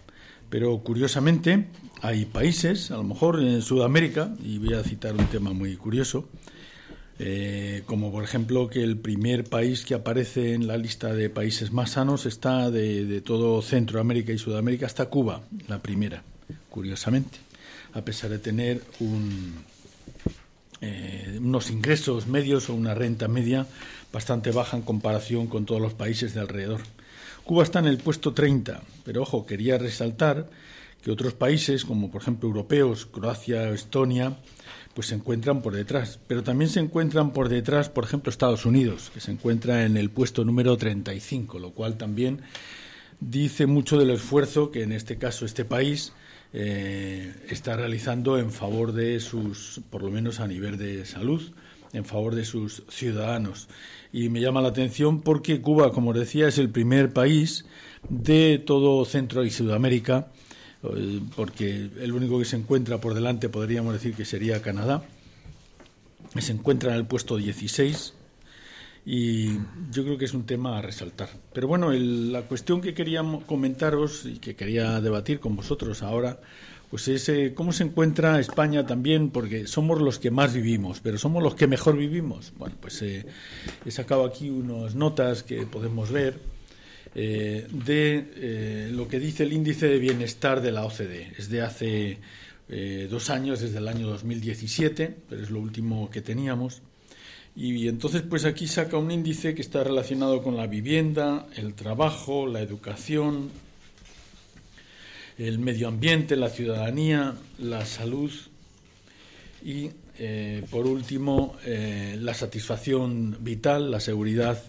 Pero 0.53 0.81
curiosamente 0.81 1.69
hay 2.03 2.27
países, 2.27 2.91
a 2.91 2.97
lo 2.97 3.05
mejor 3.05 3.41
en 3.41 3.63
Sudamérica, 3.63 4.35
y 4.45 4.59
voy 4.59 4.75
a 4.75 4.83
citar 4.83 5.15
un 5.15 5.25
tema 5.29 5.55
muy 5.55 5.77
curioso, 5.77 6.29
eh, 7.19 7.85
como 7.87 8.13
por 8.13 8.23
ejemplo 8.23 8.69
que 8.69 8.83
el 8.83 8.99
primer 8.99 9.45
país 9.45 9.87
que 9.87 9.95
aparece 9.95 10.53
en 10.53 10.67
la 10.67 10.77
lista 10.77 11.15
de 11.15 11.31
países 11.31 11.73
más 11.73 11.93
sanos 11.93 12.27
está 12.27 12.71
de, 12.71 13.23
todo 13.23 13.63
Centroamérica 13.63 14.35
y 14.35 14.37
Sudamérica 14.37 14.85
hasta 14.85 15.07
Cuba, 15.07 15.41
la 15.69 15.81
primera, 15.81 16.23
curiosamente, 16.69 17.39
a 17.95 18.03
pesar 18.03 18.29
de 18.29 18.39
tener 18.39 18.83
eh, 20.83 21.39
unos 21.41 21.71
ingresos 21.71 22.27
medios 22.27 22.69
o 22.69 22.75
una 22.75 22.95
renta 22.95 23.27
media 23.27 23.67
bastante 24.13 24.51
baja 24.51 24.77
en 24.77 24.83
comparación 24.83 25.47
con 25.47 25.65
todos 25.65 25.81
los 25.81 25.95
países 25.95 26.35
de 26.35 26.41
alrededor. 26.41 26.83
Cuba 27.45 27.65
está 27.65 27.81
en 27.81 27.87
el 27.87 27.99
puesto 27.99 28.33
30, 28.33 28.83
pero 29.05 29.23
ojo, 29.23 29.47
quería 29.47 29.79
resaltar 29.79 30.49
que 31.03 31.11
otros 31.11 31.35
países, 31.35 31.85
como 31.85 32.11
por 32.11 32.23
ejemplo 32.23 32.49
europeos, 32.49 33.07
Croacia, 33.07 33.69
Estonia, 33.71 34.37
pues 34.95 35.09
se 35.09 35.15
encuentran 35.15 35.63
por 35.63 35.75
detrás. 35.75 36.21
Pero 36.29 36.43
también 36.43 36.71
se 36.71 36.81
encuentran 36.81 37.33
por 37.33 37.49
detrás, 37.49 37.89
por 37.89 38.05
ejemplo, 38.05 38.31
Estados 38.31 38.65
Unidos, 38.65 39.11
que 39.13 39.21
se 39.21 39.33
encuentra 39.33 39.85
en 39.85 39.97
el 39.97 40.11
puesto 40.11 40.45
número 40.45 40.77
35, 40.77 41.59
lo 41.59 41.71
cual 41.71 41.97
también 41.97 42.43
dice 43.21 43.67
mucho 43.67 43.99
del 43.99 44.11
esfuerzo 44.11 44.71
que 44.71 44.83
en 44.83 44.93
este 44.93 45.17
caso 45.17 45.45
este 45.45 45.65
país 45.65 46.13
eh, 46.53 47.35
está 47.49 47.77
realizando 47.77 48.39
en 48.39 48.53
favor 48.53 48.93
de 48.93 49.21
sus, 49.21 49.81
por 49.91 50.03
lo 50.03 50.11
menos 50.11 50.41
a 50.41 50.47
nivel 50.47 50.77
de 50.77 51.05
salud, 51.07 51.53
en 51.93 52.05
favor 52.05 52.35
de 52.35 52.45
sus 52.45 52.83
ciudadanos. 52.89 53.69
Y 54.13 54.29
me 54.29 54.41
llama 54.41 54.61
la 54.61 54.69
atención 54.69 55.21
porque 55.21 55.61
Cuba, 55.61 55.93
como 55.93 56.13
decía, 56.13 56.49
es 56.49 56.59
el 56.59 56.71
primer 56.71 57.13
país 57.13 57.65
de 58.09 58.59
todo 58.59 59.05
Centro 59.05 59.45
y 59.45 59.51
Sudamérica 59.51 60.29
eh, 60.83 61.21
porque 61.37 61.91
el 62.01 62.13
único 62.13 62.39
que 62.39 62.45
se 62.45 62.57
encuentra 62.57 62.99
por 62.99 63.15
delante 63.15 63.49
podríamos 63.49 63.95
decir 63.95 64.15
que 64.15 64.25
sería 64.25 64.63
Canadá. 64.63 65.03
Se 66.39 66.53
encuentra 66.53 66.93
en 66.93 66.99
el 66.99 67.07
puesto 67.07 67.37
16 67.37 68.15
y 69.05 69.53
yo 69.91 70.05
creo 70.05 70.17
que 70.17 70.25
es 70.25 70.35
un 70.35 70.45
tema 70.45 70.79
a 70.79 70.83
resaltar. 70.83 71.29
Pero 71.53 71.69
bueno, 71.69 71.93
la 71.93 72.43
cuestión 72.43 72.81
que 72.81 72.95
quería 72.95 73.23
comentaros 73.47 74.25
y 74.25 74.39
que 74.39 74.55
quería 74.55 75.01
debatir 75.01 75.41
con 75.41 75.57
vosotros 75.57 76.03
ahora, 76.03 76.41
pues 76.93 77.09
es 77.09 77.27
eh, 77.31 77.55
cómo 77.55 77.73
se 77.73 77.85
encuentra 77.85 78.39
España 78.39 78.85
también, 78.85 79.31
porque 79.31 79.67
somos 79.67 80.03
los 80.03 80.19
que 80.19 80.31
más 80.31 80.53
vivimos, 80.53 81.01
pero 81.01 81.17
somos 81.17 81.43
los 81.43 81.55
que 81.55 81.67
mejor 81.67 81.97
vivimos. 81.97 82.53
Bueno, 82.59 82.77
pues 82.79 83.01
eh, 83.01 83.25
he 83.87 83.91
sacado 83.91 84.27
aquí 84.27 84.51
unas 84.51 84.95
notas 84.95 85.43
que 85.43 85.65
podemos 85.65 86.11
ver 86.13 86.39
eh, 87.15 87.67
de 87.71 88.31
eh, 88.37 88.91
lo 88.93 89.09
que 89.09 89.19
dice 89.21 89.45
el 89.45 89.55
índice 89.55 89.87
de 89.89 89.99
bienestar 89.99 90.61
de 90.61 90.71
la 90.71 90.85
OCDE. 90.85 91.33
Es 91.39 91.49
de 91.49 91.63
hace 91.63 92.19
dos 93.09 93.31
años, 93.31 93.61
desde 93.61 93.79
el 93.79 93.89
año 93.89 94.07
2017, 94.09 95.17
pero 95.31 95.43
es 95.43 95.49
lo 95.49 95.61
último 95.61 96.11
que 96.11 96.21
teníamos. 96.21 96.83
Y, 97.57 97.89
entonces, 97.89 98.21
pues 98.21 98.45
aquí 98.45 98.67
saca 98.67 98.99
un 98.99 99.11
índice 99.11 99.55
que 99.55 99.63
está 99.63 99.83
relacionado 99.83 100.43
con 100.43 100.59
la 100.59 100.67
vivienda, 100.67 101.47
el 101.57 101.73
trabajo, 101.73 102.47
la 102.47 102.61
educación, 102.61 103.51
el 105.39 105.59
medio 105.59 105.89
ambiente, 105.89 106.37
la 106.37 106.51
ciudadanía, 106.51 107.35
la 107.59 107.85
salud 107.87 108.31
y, 109.65 109.91
por 110.71 110.87
último, 110.87 111.57
la 111.65 112.35
satisfacción 112.35 113.39
vital, 113.41 113.91
la 113.91 114.01
seguridad 114.01 114.63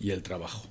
y 0.00 0.10
el 0.10 0.22
trabajo. 0.22 0.66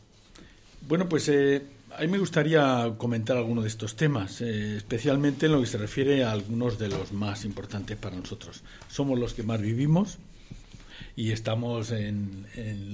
Bueno, 0.88 1.08
pues 1.08 1.30
eh, 1.30 1.62
a 1.98 2.02
mí 2.02 2.08
me 2.08 2.18
gustaría 2.18 2.94
comentar 2.98 3.38
algunos 3.38 3.64
de 3.64 3.70
estos 3.70 3.96
temas, 3.96 4.42
eh, 4.42 4.78
especialmente 4.78 5.46
en 5.46 5.54
lo 5.54 5.62
que 5.62 5.68
se 5.68 5.78
refiere 5.78 6.24
a 6.24 6.32
algunos 6.32 6.78
de 6.78 6.90
los 6.90 7.14
más 7.14 7.46
importantes 7.46 7.98
para 7.98 8.18
nosotros. 8.18 8.64
Somos 8.90 9.18
los 9.18 9.34
que 9.34 9.44
más 9.44 9.62
vivimos 9.62 10.18
y 11.16 11.32
estamos 11.32 11.92
en, 11.92 12.48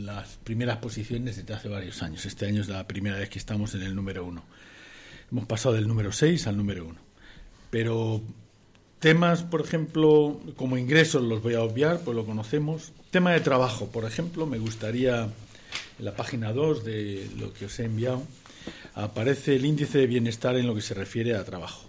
las 0.06 0.38
primeras 0.44 0.78
posiciones 0.78 1.38
desde 1.38 1.54
hace 1.54 1.68
varios 1.68 2.04
años. 2.04 2.26
Este 2.26 2.46
año 2.46 2.62
es 2.62 2.68
la 2.68 2.88
primera 2.88 3.18
vez 3.18 3.30
que 3.30 3.40
estamos 3.40 3.74
en 3.74 3.82
el 3.82 3.96
número 3.96 4.26
uno. 4.26 4.44
Hemos 5.32 5.46
pasado 5.46 5.76
del 5.76 5.88
número 5.88 6.12
seis 6.12 6.48
al 6.48 6.58
número 6.58 6.86
uno. 6.86 7.00
Pero 7.70 8.22
temas, 9.00 9.44
por 9.44 9.62
ejemplo, 9.62 10.39
como 10.56 10.78
ingresos 10.78 11.24
los 11.24 11.42
voy 11.42 11.54
a 11.54 11.62
obviar, 11.62 12.02
pues 12.02 12.15
lo 12.15 12.26
conocemos. 12.26 12.92
Tema 13.12 13.32
de 13.32 13.39
trabajo, 13.39 13.88
por 13.88 14.06
ejemplo, 14.06 14.46
me 14.46 14.58
gustaría 14.58 15.30
en 16.00 16.06
la 16.06 16.15
página 16.15 16.54
2 16.54 16.84
de 16.84 17.30
lo 17.38 17.54
que 17.54 17.65
os 17.65 17.80
he 17.80 17.86
enviado, 17.86 18.24
aparece 18.96 19.56
el 19.56 19.65
índice 19.65 20.00
de 20.00 20.08
bienestar 20.08 20.56
en 20.56 20.65
lo 20.65 20.74
que 20.74 20.82
se 20.82 20.94
refiere 20.94 21.36
a 21.36 21.44
trabajo. 21.44 21.86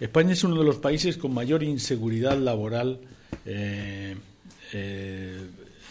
España 0.00 0.32
es 0.32 0.44
uno 0.44 0.58
de 0.58 0.64
los 0.64 0.76
países 0.76 1.16
con 1.16 1.34
mayor 1.34 1.62
inseguridad 1.62 2.36
laboral 2.38 3.00
eh, 3.46 4.16
eh, 4.72 5.40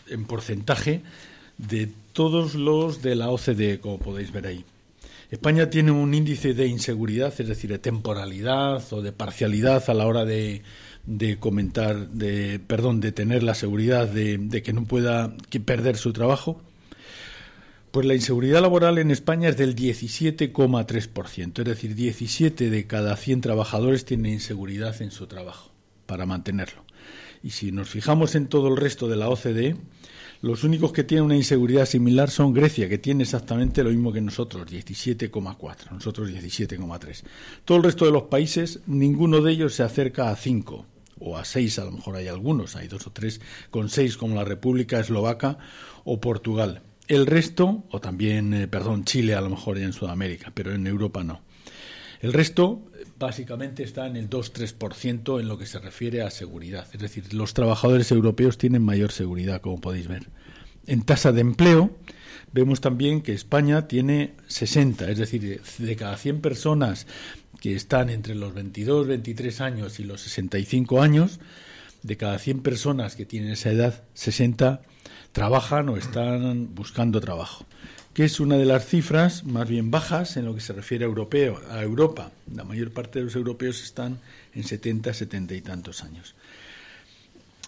en 0.07 0.25
porcentaje 0.25 1.01
de 1.57 1.89
todos 2.13 2.55
los 2.55 3.01
de 3.01 3.15
la 3.15 3.29
OCDE, 3.29 3.79
como 3.79 3.99
podéis 3.99 4.31
ver 4.31 4.47
ahí. 4.47 4.65
España 5.29 5.69
tiene 5.69 5.91
un 5.91 6.13
índice 6.13 6.53
de 6.53 6.67
inseguridad, 6.67 7.33
es 7.37 7.47
decir, 7.47 7.69
de 7.69 7.79
temporalidad 7.79 8.81
o 8.91 9.01
de 9.01 9.11
parcialidad 9.11 9.83
a 9.89 9.93
la 9.93 10.07
hora 10.07 10.23
de, 10.23 10.61
comentar, 11.39 12.09
de, 12.09 12.59
perdón, 12.59 13.01
de 13.01 13.11
tener 13.11 13.43
la 13.43 13.53
seguridad 13.53 14.07
de, 14.07 14.37
de 14.37 14.61
que 14.63 14.71
no 14.71 14.85
pueda 14.85 15.35
perder 15.65 15.97
su 15.97 16.13
trabajo, 16.13 16.61
pues 17.91 18.05
la 18.05 18.15
inseguridad 18.15 18.61
laboral 18.61 18.99
en 18.99 19.11
España 19.11 19.49
es 19.49 19.57
del 19.57 19.75
17,3%, 19.75 21.59
es 21.59 21.65
decir, 21.65 21.95
17 21.95 22.69
de 22.69 22.87
cada 22.87 23.15
100 23.17 23.41
trabajadores 23.41 24.05
tienen 24.05 24.33
inseguridad 24.33 25.01
en 25.01 25.11
su 25.11 25.27
trabajo 25.27 25.71
para 26.05 26.25
mantenerlo. 26.25 26.85
Y 27.43 27.51
si 27.51 27.71
nos 27.71 27.89
fijamos 27.89 28.35
en 28.35 28.47
todo 28.47 28.69
el 28.69 28.77
resto 28.77 29.07
de 29.07 29.15
la 29.17 29.29
OCDE, 29.29 29.75
los 30.41 30.63
únicos 30.63 30.91
que 30.91 31.03
tienen 31.03 31.25
una 31.25 31.35
inseguridad 31.35 31.85
similar 31.85 32.29
son 32.29 32.53
Grecia, 32.53 32.87
que 32.87 32.97
tiene 32.97 33.23
exactamente 33.23 33.83
lo 33.83 33.89
mismo 33.89 34.13
que 34.13 34.21
nosotros, 34.21 34.67
17,4, 34.67 35.91
nosotros 35.91 36.29
17,3. 36.29 37.23
Todo 37.65 37.77
el 37.77 37.83
resto 37.83 38.05
de 38.05 38.11
los 38.11 38.23
países, 38.23 38.81
ninguno 38.85 39.41
de 39.41 39.51
ellos 39.51 39.73
se 39.73 39.83
acerca 39.83 40.29
a 40.29 40.35
5 40.35 40.85
o 41.19 41.37
a 41.37 41.45
6, 41.45 41.79
a 41.79 41.85
lo 41.85 41.91
mejor 41.91 42.15
hay 42.15 42.27
algunos, 42.27 42.75
hay 42.75 42.87
dos 42.87 43.07
o 43.07 43.11
tres 43.11 43.41
con 43.71 43.89
6 43.89 44.17
como 44.17 44.35
la 44.35 44.43
República 44.43 44.99
Eslovaca 44.99 45.57
o 46.03 46.19
Portugal. 46.19 46.83
El 47.07 47.25
resto, 47.25 47.85
o 47.89 48.01
también, 48.01 48.53
eh, 48.53 48.67
perdón, 48.67 49.05
Chile 49.05 49.33
a 49.33 49.41
lo 49.41 49.49
mejor 49.49 49.77
en 49.77 49.93
Sudamérica, 49.93 50.51
pero 50.53 50.73
en 50.73 50.85
Europa 50.85 51.23
no. 51.23 51.41
El 52.19 52.33
resto 52.33 52.81
básicamente 53.19 53.83
está 53.83 54.07
en 54.07 54.15
el 54.15 54.29
2-3% 54.29 55.39
en 55.39 55.47
lo 55.47 55.57
que 55.57 55.65
se 55.65 55.79
refiere 55.79 56.21
a 56.21 56.29
seguridad. 56.29 56.87
Es 56.93 56.99
decir, 56.99 57.33
los 57.33 57.53
trabajadores 57.53 58.11
europeos 58.11 58.57
tienen 58.57 58.83
mayor 58.83 59.11
seguridad, 59.11 59.61
como 59.61 59.81
podéis 59.81 60.07
ver. 60.07 60.29
En 60.85 61.03
tasa 61.03 61.31
de 61.31 61.41
empleo, 61.41 61.97
vemos 62.53 62.81
también 62.81 63.21
que 63.21 63.33
España 63.33 63.87
tiene 63.87 64.33
60, 64.47 65.09
es 65.11 65.17
decir, 65.17 65.61
de 65.77 65.95
cada 65.95 66.17
100 66.17 66.41
personas 66.41 67.07
que 67.59 67.75
están 67.75 68.09
entre 68.09 68.35
los 68.35 68.53
22, 68.53 69.07
23 69.07 69.61
años 69.61 69.99
y 69.99 70.03
los 70.03 70.21
65 70.21 71.01
años, 71.01 71.39
de 72.03 72.15
cada 72.17 72.39
100 72.39 72.61
personas 72.61 73.15
que 73.15 73.25
tienen 73.25 73.51
esa 73.51 73.71
edad, 73.71 74.03
60 74.13 74.81
trabajan 75.31 75.89
o 75.89 75.97
están 75.97 76.73
buscando 76.73 77.19
trabajo, 77.21 77.66
que 78.17 78.25
es 78.25 78.39
una 78.39 78.57
de 78.57 78.65
las 78.65 78.83
cifras 78.83 79.43
más 79.43 79.69
bien 79.69 79.91
bajas 79.91 80.37
en 80.37 80.45
lo 80.45 80.55
que 80.55 80.59
se 80.59 80.73
refiere 80.73 81.05
a, 81.05 81.07
europeo, 81.07 81.61
a 81.69 81.83
Europa. 81.83 82.31
La 82.51 82.63
mayor 82.63 82.89
parte 82.89 83.19
de 83.19 83.25
los 83.25 83.35
europeos 83.35 83.83
están 83.83 84.17
en 84.55 84.63
70, 84.63 85.13
70 85.13 85.53
y 85.53 85.61
tantos 85.61 86.03
años. 86.03 86.33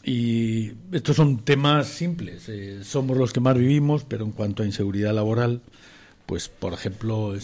Y 0.03 0.71
estos 0.91 1.17
son 1.17 1.45
temas 1.45 1.87
simples. 1.87 2.49
Eh, 2.49 2.79
somos 2.83 3.15
los 3.15 3.31
que 3.31 3.39
más 3.39 3.59
vivimos, 3.59 4.05
pero 4.05 4.25
en 4.25 4.31
cuanto 4.31 4.63
a 4.63 4.65
inseguridad 4.65 5.13
laboral, 5.13 5.61
pues 6.25 6.49
por 6.49 6.73
ejemplo 6.73 7.35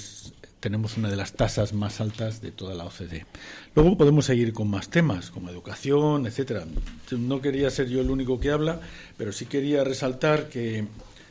tenemos 0.59 0.97
una 0.97 1.07
de 1.07 1.15
las 1.15 1.33
tasas 1.33 1.73
más 1.73 2.01
altas 2.01 2.41
de 2.41 2.49
toda 2.49 2.73
la 2.73 2.85
OCDE. 2.85 3.27
Luego 3.75 3.99
podemos 3.99 4.25
seguir 4.25 4.51
con 4.51 4.67
más 4.67 4.89
temas, 4.89 5.29
como 5.29 5.51
educación, 5.51 6.25
etcétera. 6.25 6.65
No 7.11 7.39
quería 7.39 7.69
ser 7.69 7.87
yo 7.87 8.01
el 8.01 8.09
único 8.09 8.39
que 8.39 8.49
habla, 8.49 8.79
pero 9.15 9.31
sí 9.31 9.45
quería 9.45 9.83
resaltar 9.83 10.49
que 10.49 10.87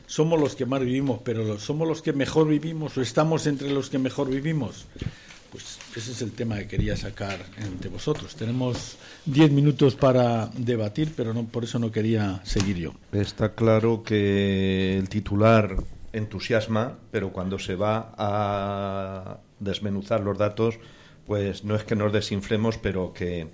somos 0.07 0.39
los 0.39 0.55
que 0.55 0.65
más 0.65 0.81
vivimos, 0.81 1.19
pero 1.23 1.57
somos 1.59 1.87
los 1.87 2.01
que 2.01 2.13
mejor 2.13 2.47
vivimos 2.47 2.97
o 2.97 3.01
estamos 3.01 3.47
entre 3.47 3.71
los 3.71 3.89
que 3.89 3.99
mejor 3.99 4.29
vivimos. 4.29 4.85
Pues 5.51 5.79
ese 5.95 6.11
es 6.11 6.21
el 6.21 6.33
tema 6.33 6.57
que 6.57 6.67
quería 6.67 6.97
sacar 6.97 7.39
entre 7.57 7.89
vosotros. 7.89 8.35
Tenemos 8.35 8.97
diez 9.25 9.51
minutos 9.51 9.95
para 9.95 10.47
debatir, 10.47 11.13
pero 11.15 11.33
no, 11.33 11.45
por 11.45 11.63
eso 11.63 11.79
no 11.79 11.91
quería 11.91 12.41
seguir 12.43 12.77
yo. 12.77 12.93
Está 13.13 13.55
claro 13.55 14.03
que 14.03 14.97
el 14.97 15.07
titular 15.07 15.77
entusiasma, 16.11 16.97
pero 17.11 17.31
cuando 17.31 17.57
se 17.57 17.75
va 17.75 18.13
a 18.17 19.39
desmenuzar 19.59 20.21
los 20.21 20.37
datos, 20.37 20.75
pues 21.25 21.63
no 21.63 21.75
es 21.75 21.83
que 21.83 21.95
nos 21.95 22.11
desinflemos, 22.11 22.77
pero 22.77 23.13
que 23.13 23.47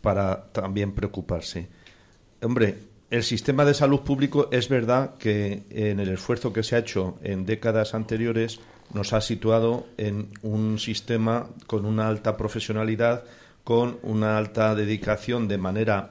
para 0.00 0.46
también 0.52 0.92
preocuparse. 0.92 1.68
Hombre, 2.42 2.78
el 3.14 3.22
sistema 3.22 3.64
de 3.64 3.74
salud 3.74 4.00
público 4.00 4.48
es 4.50 4.68
verdad 4.68 5.14
que 5.18 5.62
en 5.70 6.00
el 6.00 6.08
esfuerzo 6.08 6.52
que 6.52 6.64
se 6.64 6.74
ha 6.74 6.80
hecho 6.80 7.16
en 7.22 7.46
décadas 7.46 7.94
anteriores 7.94 8.58
nos 8.92 9.12
ha 9.12 9.20
situado 9.20 9.86
en 9.98 10.30
un 10.42 10.80
sistema 10.80 11.46
con 11.68 11.86
una 11.86 12.08
alta 12.08 12.36
profesionalidad, 12.36 13.22
con 13.62 13.98
una 14.02 14.36
alta 14.36 14.74
dedicación 14.74 15.46
de 15.46 15.58
manera 15.58 16.10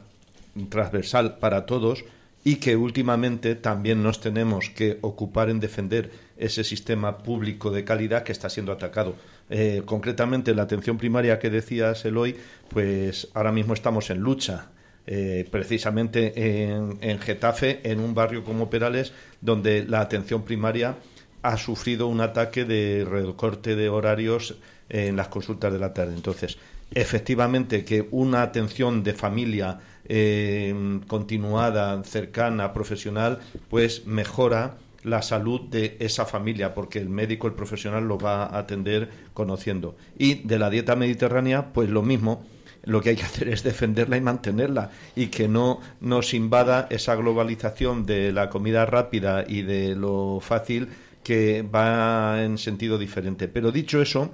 transversal 0.70 1.40
para 1.40 1.66
todos, 1.66 2.06
y 2.46 2.56
que 2.56 2.78
últimamente 2.78 3.56
también 3.56 4.02
nos 4.02 4.22
tenemos 4.22 4.70
que 4.70 5.00
ocupar 5.02 5.50
en 5.50 5.60
defender 5.60 6.10
ese 6.38 6.64
sistema 6.64 7.18
público 7.18 7.70
de 7.70 7.84
calidad 7.84 8.24
que 8.24 8.32
está 8.32 8.50
siendo 8.50 8.72
atacado. 8.72 9.18
Eh, 9.50 9.82
concretamente, 9.86 10.56
la 10.56 10.64
atención 10.64 10.98
primaria 10.98 11.38
que 11.38 11.50
decías, 11.50 12.06
Eloy, 12.06 12.38
pues 12.70 13.28
ahora 13.34 13.52
mismo 13.52 13.74
estamos 13.74 14.10
en 14.10 14.20
lucha. 14.20 14.70
Eh, 15.06 15.46
precisamente 15.52 16.64
en, 16.64 16.98
en 17.02 17.20
Getafe, 17.20 17.82
en 17.84 18.00
un 18.00 18.14
barrio 18.16 18.46
como 18.46 18.70
Perales, 18.70 19.12
donde 19.42 19.84
la 19.86 20.00
atención 20.00 20.44
primaria 20.44 20.96
ha 21.42 21.58
sufrido 21.58 22.08
un 22.08 22.22
ataque 22.22 22.64
de 22.64 23.06
recorte 23.06 23.76
de 23.76 23.90
horarios 23.90 24.56
en 24.90 25.18
las 25.18 25.28
consultas 25.28 25.74
de 25.74 25.80
la 25.80 25.94
tarde. 25.94 26.14
Entonces, 26.16 26.58
efectivamente 26.94 27.84
que 27.84 28.08
una 28.12 28.44
atención 28.44 29.04
de 29.04 29.14
familia 29.14 29.80
eh, 30.06 31.02
continuada, 31.08 32.02
cercana, 32.04 32.74
profesional, 32.74 33.40
pues 33.70 34.06
mejora 34.06 34.78
la 35.04 35.22
salud 35.22 35.62
de 35.70 35.98
esa 36.00 36.26
familia, 36.26 36.74
porque 36.74 37.00
el 37.00 37.10
médico, 37.10 37.48
el 37.48 37.54
profesional, 37.54 38.08
lo 38.08 38.18
va 38.18 38.46
a 38.46 38.60
atender 38.60 39.10
conociendo. 39.34 39.96
Y 40.18 40.36
de 40.36 40.60
la 40.60 40.70
dieta 40.70 40.96
mediterránea, 40.96 41.74
pues 41.74 41.90
lo 41.90 42.04
mismo, 42.04 42.46
lo 42.84 43.02
que 43.02 43.10
hay 43.10 43.16
que 43.16 43.24
hacer 43.24 43.48
es 43.50 43.64
defenderla 43.64 44.18
y 44.18 44.22
mantenerla 44.22 44.92
y 45.16 45.28
que 45.28 45.48
no 45.48 45.80
nos 46.02 46.34
invada 46.34 46.88
esa 46.90 47.16
globalización 47.16 48.06
de 48.06 48.32
la 48.32 48.50
comida 48.50 48.86
rápida 48.86 49.46
y 49.48 49.62
de 49.62 49.96
lo 49.96 50.40
fácil 50.42 50.90
que 51.24 51.62
va 51.64 52.44
en 52.44 52.58
sentido 52.58 52.98
diferente. 52.98 53.48
Pero 53.48 53.72
dicho 53.72 54.02
eso, 54.02 54.32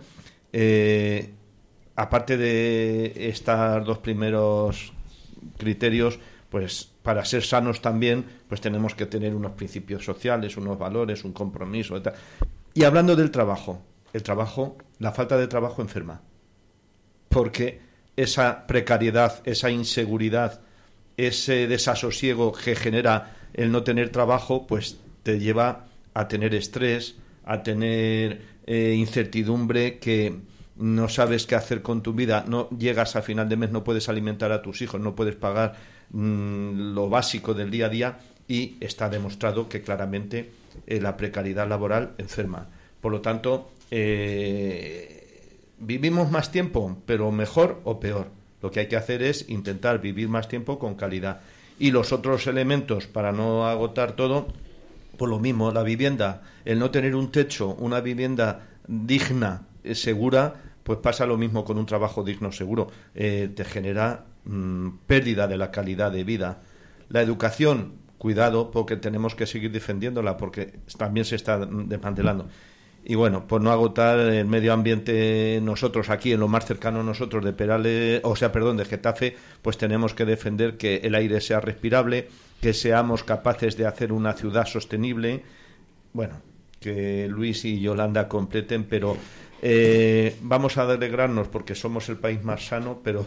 eh, 0.52 1.30
aparte 1.96 2.38
de 2.38 3.30
estos 3.30 3.86
dos 3.86 4.00
primeros 4.00 4.94
criterios, 5.58 6.20
pues 6.50 6.90
para 7.04 7.24
ser 7.26 7.44
sanos 7.44 7.82
también, 7.82 8.26
pues 8.48 8.62
tenemos 8.62 8.96
que 8.96 9.06
tener 9.06 9.36
unos 9.36 9.52
principios 9.52 10.04
sociales, 10.04 10.58
unos 10.58 10.80
valores, 10.80 11.24
un 11.24 11.34
compromiso. 11.34 11.98
Y, 11.98 12.02
y 12.74 12.84
hablando 12.84 13.16
del 13.16 13.30
trabajo, 13.30 13.84
el 14.14 14.24
trabajo, 14.24 14.78
la 14.98 15.12
falta 15.12 15.38
de 15.38 15.48
trabajo 15.48 15.84
enferma. 15.84 16.22
Porque 17.30 17.89
esa 18.20 18.68
precariedad, 18.68 19.42
esa 19.46 19.72
inseguridad, 19.72 20.60
ese 21.16 21.68
desasosiego 21.68 22.52
que 22.52 22.76
genera 22.76 23.36
el 23.54 23.72
no 23.72 23.84
tener 23.84 24.10
trabajo, 24.10 24.68
pues 24.68 25.00
te 25.24 25.40
lleva 25.40 25.88
a 26.14 26.28
tener 26.28 26.54
estrés, 26.54 27.16
a 27.46 27.64
tener 27.64 28.42
eh, 28.68 28.94
incertidumbre 28.98 30.00
que 30.00 30.36
no 30.76 31.08
sabes 31.08 31.46
qué 31.46 31.56
hacer 31.56 31.82
con 31.82 32.04
tu 32.04 32.14
vida, 32.14 32.44
no 32.46 32.70
llegas 32.72 33.16
a 33.16 33.22
final 33.22 33.48
de 33.48 33.56
mes, 33.56 33.72
no 33.72 33.86
puedes 33.86 34.10
alimentar 34.10 34.52
a 34.52 34.62
tus 34.62 34.82
hijos, 34.82 35.00
no 35.00 35.16
puedes 35.16 35.36
pagar 35.36 35.76
mm, 36.12 36.94
lo 36.94 37.10
básico 37.10 37.54
del 37.54 37.72
día 37.72 37.86
a 37.86 37.90
día 37.90 38.20
y 38.50 38.76
está 38.82 39.08
demostrado 39.08 39.70
que 39.70 39.82
claramente 39.82 40.52
eh, 40.88 41.00
la 41.00 41.16
precariedad 41.16 41.70
laboral 41.70 42.16
enferma. 42.18 42.68
Por 43.00 43.14
lo 43.14 43.22
tanto, 43.22 43.72
eh, 43.92 45.20
vivimos 45.80 46.32
más 46.32 46.52
tiempo, 46.52 46.98
pero 47.06 47.32
mejor 47.32 47.80
o 47.84 48.00
peor. 48.00 48.28
Lo 48.62 48.72
que 48.72 48.82
hay 48.82 48.88
que 48.88 48.98
hacer 48.98 49.24
es 49.24 49.50
intentar 49.50 50.02
vivir 50.02 50.28
más 50.28 50.48
tiempo 50.48 50.80
con 50.80 50.96
calidad. 50.96 51.42
Y 51.80 51.92
los 51.92 52.12
otros 52.12 52.46
elementos, 52.48 53.08
para 53.08 53.32
no 53.32 53.68
agotar 53.68 54.14
todo, 54.14 54.48
por 55.18 55.30
lo 55.30 55.40
mismo, 55.40 55.72
la 55.72 55.84
vivienda, 55.84 56.42
el 56.66 56.80
no 56.80 56.92
tener 56.92 57.16
un 57.16 57.32
techo, 57.32 57.76
una 57.76 58.02
vivienda 58.02 58.68
digna, 58.88 59.64
eh, 59.84 59.96
segura, 59.96 60.56
pues 60.84 61.00
pasa 61.00 61.26
lo 61.26 61.38
mismo 61.38 61.64
con 61.64 61.78
un 61.78 61.86
trabajo 61.86 62.24
digno, 62.24 62.52
seguro. 62.52 62.88
Eh, 63.16 63.50
te 63.56 63.64
genera 63.64 64.26
mm, 64.46 64.90
pérdida 65.08 65.48
de 65.48 65.58
la 65.58 65.72
calidad 65.72 66.12
de 66.12 66.24
vida. 66.24 66.62
La 67.10 67.22
educación, 67.22 67.94
cuidado, 68.18 68.72
porque 68.72 68.98
tenemos 68.98 69.36
que 69.36 69.46
seguir 69.46 69.72
defendiéndola, 69.72 70.36
porque 70.38 70.80
también 70.98 71.26
se 71.26 71.36
está 71.36 71.66
desmantelando. 71.66 72.50
Y 73.04 73.16
bueno, 73.16 73.48
por 73.48 73.62
no 73.62 73.72
agotar 73.72 74.20
el 74.20 74.46
medio 74.46 74.74
ambiente 74.74 75.60
nosotros 75.64 76.10
aquí, 76.10 76.34
en 76.34 76.42
lo 76.42 76.48
más 76.48 76.66
cercano 76.66 77.00
a 77.00 77.04
nosotros 77.04 77.44
de 77.44 77.54
Perales, 77.54 78.22
o 78.24 78.36
sea, 78.36 78.52
perdón, 78.52 78.78
de 78.78 78.86
Getafe, 78.86 79.36
pues 79.62 79.78
tenemos 79.78 80.14
que 80.14 80.26
defender 80.26 80.78
que 80.78 80.98
el 80.98 81.16
aire 81.16 81.42
sea 81.42 81.60
respirable, 81.60 82.28
que 82.62 82.74
seamos 82.74 83.24
capaces 83.24 83.78
de 83.78 83.88
hacer 83.88 84.12
una 84.12 84.34
ciudad 84.34 84.66
sostenible. 84.66 85.44
Bueno, 86.14 86.42
que 86.80 87.28
Luis 87.28 87.66
y 87.66 87.80
Yolanda 87.80 88.28
completen, 88.28 88.84
pero 88.84 89.18
eh, 89.62 90.36
vamos 90.42 90.78
a 90.78 90.84
alegrarnos 90.84 91.48
porque 91.48 91.76
somos 91.76 92.10
el 92.10 92.18
país 92.18 92.44
más 92.44 92.68
sano, 92.68 93.00
pero 93.04 93.26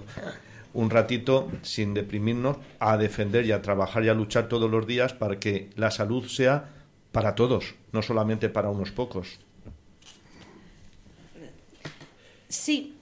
un 0.74 0.90
ratito, 0.90 1.50
sin 1.62 1.94
deprimirnos, 1.94 2.56
a 2.78 2.96
defender 2.96 3.44
y 3.46 3.52
a 3.52 3.62
trabajar 3.62 4.04
y 4.04 4.08
a 4.08 4.14
luchar 4.14 4.48
todos 4.48 4.70
los 4.70 4.86
días 4.86 5.12
para 5.12 5.38
que 5.38 5.70
la 5.76 5.90
salud 5.90 6.26
sea 6.26 6.70
para 7.10 7.34
todos, 7.34 7.74
no 7.92 8.00
solamente 8.00 8.48
para 8.48 8.70
unos 8.70 8.90
pocos. 8.90 9.38
Sí, 12.52 12.94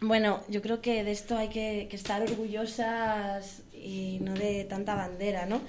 bueno, 0.00 0.40
yo 0.48 0.60
creo 0.62 0.82
que 0.82 1.04
de 1.04 1.12
esto 1.12 1.38
hay 1.38 1.48
que, 1.48 1.88
estar 1.92 2.20
orgullosas 2.22 3.62
y 3.72 4.18
no 4.20 4.34
de 4.34 4.64
tanta 4.64 4.96
bandera, 4.96 5.46
¿no? 5.46 5.60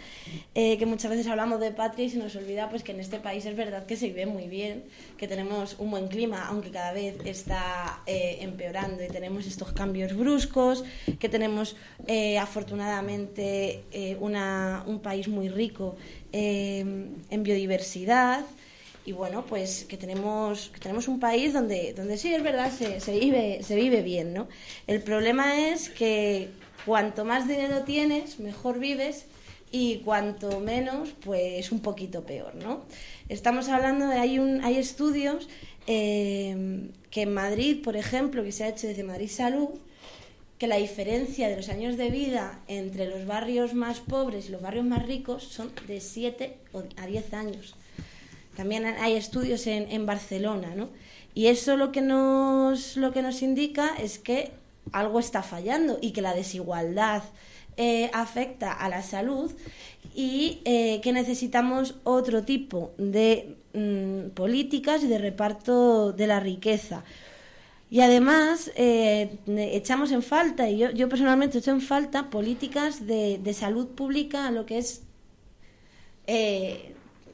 Eh, 0.56 0.80
que 0.80 0.88
muchas 0.88 1.12
veces 1.12 1.28
hablamos 1.28 1.60
de 1.60 1.70
patria 1.70 2.08
y 2.08 2.10
se 2.10 2.18
nos 2.18 2.36
olvida 2.36 2.68
pues 2.68 2.82
que 2.82 2.94
en 2.94 3.00
este 3.00 3.20
país 3.20 3.46
es 3.46 3.56
verdad 3.56 3.86
que 3.86 3.96
se 3.96 4.08
vive 4.08 4.26
muy 4.26 4.48
bien, 4.48 4.86
que 5.20 5.28
tenemos 5.28 5.76
un 5.78 5.92
buen 5.92 6.08
clima, 6.08 6.48
aunque 6.48 6.72
cada 6.72 6.94
vez 6.94 7.16
está 7.26 8.02
eh, 8.08 8.40
empeorando 8.42 9.04
y 9.04 9.08
tenemos 9.08 9.46
estos 9.46 9.72
cambios 9.72 10.18
bruscos, 10.18 10.84
que 11.20 11.30
tenemos 11.30 11.76
eh, 12.08 12.40
afortunadamente 12.40 13.84
un 14.20 15.00
país 15.04 15.28
muy 15.28 15.48
rico 15.48 15.96
en 16.32 17.44
biodiversidad 17.44 18.44
y 19.08 19.14
bueno, 19.14 19.46
pues 19.46 19.86
que 19.86 19.96
tenemos, 19.96 20.68
que 20.68 20.82
tenemos 20.82 21.08
un 21.08 21.18
país 21.18 21.54
donde, 21.54 21.94
donde 21.94 22.18
sí 22.18 22.34
es 22.34 22.44
verdad, 22.44 22.70
se, 22.70 23.00
se, 23.00 23.18
vive, 23.18 23.64
se 23.64 23.78
vive 23.78 24.02
bien, 24.02 24.34
¿no? 24.34 24.50
El 24.86 25.02
problema 25.02 25.70
es 25.70 25.88
que 25.90 26.50
cuanto 26.86 27.24
más 27.24 27.48
dinero 27.48 27.84
tienes, 27.84 28.42
mejor 28.42 28.80
vives 28.80 29.24
y 29.72 30.00
cuanto 30.00 30.60
menos, 30.60 31.16
pues 31.22 31.72
un 31.72 31.80
poquito 31.80 32.26
peor, 32.26 32.56
¿no? 32.56 32.84
Estamos 33.30 33.70
hablando 33.70 34.08
de, 34.08 34.20
hay, 34.20 34.40
un, 34.40 34.62
hay 34.66 34.76
estudios 34.76 35.48
eh, 35.88 36.90
que 37.10 37.22
en 37.22 37.34
Madrid, 37.34 37.82
por 37.82 37.96
ejemplo, 37.96 38.44
que 38.44 38.52
se 38.52 38.66
ha 38.66 38.68
hecho 38.68 38.88
desde 38.88 39.06
Madrid 39.06 39.30
Salud, 39.30 39.70
que 40.58 40.68
la 40.68 40.76
diferencia 40.76 41.48
de 41.48 41.56
los 41.56 41.70
años 41.70 41.96
de 41.96 42.10
vida 42.10 42.60
entre 42.68 43.08
los 43.08 43.26
barrios 43.26 43.74
más 43.74 44.02
pobres 44.02 44.50
y 44.50 44.52
los 44.52 44.62
barrios 44.62 44.84
más 44.84 45.06
ricos 45.08 45.44
son 45.44 45.72
de 45.88 46.02
7 46.02 46.58
a 46.98 47.08
10 47.08 47.34
años. 47.34 47.77
También 48.58 48.86
hay 48.86 49.16
estudios 49.16 49.68
en, 49.68 49.90
en 49.92 50.08
Barcelona, 50.08 50.74
¿no? 50.76 50.90
Y 51.36 51.46
eso 51.46 51.78
lo 51.78 51.92
que, 51.92 52.02
nos, 52.02 52.98
lo 52.98 53.14
que 53.14 53.22
nos 53.22 53.44
indica 53.44 53.96
es 54.00 54.18
que 54.18 54.50
algo 54.92 55.20
está 55.20 55.44
fallando 55.44 56.00
y 56.02 56.10
que 56.10 56.24
la 56.24 56.34
desigualdad 56.34 57.22
eh, 57.78 58.10
afecta 58.12 58.74
a 58.74 58.90
la 58.90 59.04
salud 59.04 59.52
y 60.16 60.62
eh, 60.66 61.00
que 61.04 61.14
necesitamos 61.14 61.94
otro 62.04 62.44
tipo 62.44 62.92
de 62.98 63.56
mm, 63.76 64.30
políticas 64.30 65.04
y 65.04 65.08
de 65.08 65.20
reparto 65.20 66.12
de 66.12 66.26
la 66.26 66.40
riqueza. 66.40 67.04
Y 67.92 68.02
además 68.02 68.72
eh, 68.76 69.38
echamos 69.46 70.12
en 70.12 70.24
falta, 70.24 70.68
y 70.68 70.80
yo, 70.80 70.90
yo 70.90 71.08
personalmente 71.08 71.60
echo 71.60 71.70
en 71.70 71.82
falta, 71.82 72.32
políticas 72.32 73.06
de, 73.06 73.38
de 73.38 73.54
salud 73.54 73.90
pública, 73.90 74.50
lo 74.50 74.66
que 74.66 74.80
es 74.80 75.04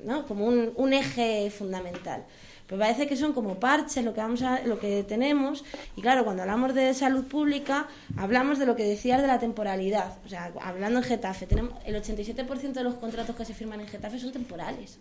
¿no? 0.05 0.25
como 0.27 0.45
un, 0.45 0.73
un 0.75 0.93
eje 0.93 1.49
fundamental. 1.51 2.25
Pero 2.67 2.79
parece 2.79 3.07
que 3.07 3.17
son 3.17 3.33
como 3.33 3.59
parches 3.59 4.03
lo 4.03 4.13
que, 4.13 4.21
vamos 4.21 4.41
a, 4.41 4.61
lo 4.65 4.79
que 4.79 5.03
tenemos. 5.03 5.63
Y 5.95 6.01
claro, 6.01 6.23
cuando 6.23 6.43
hablamos 6.43 6.73
de 6.73 6.93
salud 6.93 7.25
pública, 7.25 7.87
hablamos 8.17 8.57
de 8.57 8.65
lo 8.65 8.75
que 8.75 8.83
decías 8.83 9.21
de 9.21 9.27
la 9.27 9.39
temporalidad. 9.39 10.17
O 10.25 10.29
sea, 10.29 10.51
hablando 10.61 10.99
en 10.99 11.05
Getafe, 11.05 11.45
tenemos 11.45 11.73
el 11.85 11.95
87% 11.95 12.73
de 12.73 12.83
los 12.83 12.95
contratos 12.95 13.35
que 13.35 13.45
se 13.45 13.53
firman 13.53 13.81
en 13.81 13.87
Getafe 13.87 14.17
son 14.19 14.31
temporales. 14.31 14.97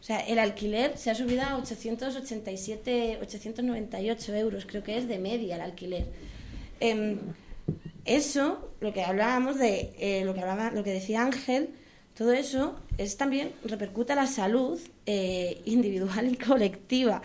O 0.00 0.02
sea, 0.02 0.20
el 0.20 0.38
alquiler 0.38 0.96
se 0.96 1.10
ha 1.10 1.14
subido 1.14 1.42
a 1.42 1.56
887, 1.56 3.18
898 3.20 4.34
euros, 4.36 4.66
creo 4.66 4.82
que 4.82 4.96
es 4.96 5.08
de 5.08 5.18
media 5.18 5.56
el 5.56 5.62
alquiler. 5.62 6.06
Em, 6.80 7.18
eso, 8.04 8.70
lo 8.80 8.92
que 8.92 9.02
hablábamos 9.02 9.58
de, 9.58 9.92
eh, 9.98 10.24
lo, 10.24 10.34
que 10.34 10.40
hablaba, 10.40 10.70
lo 10.70 10.84
que 10.84 10.92
decía 10.92 11.22
Ángel, 11.22 11.70
todo 12.18 12.32
eso 12.32 12.74
es 12.98 13.16
también 13.16 13.52
repercute 13.62 14.12
la 14.16 14.26
salud 14.26 14.76
eh, 15.06 15.62
individual 15.66 16.26
y 16.32 16.36
colectiva. 16.36 17.22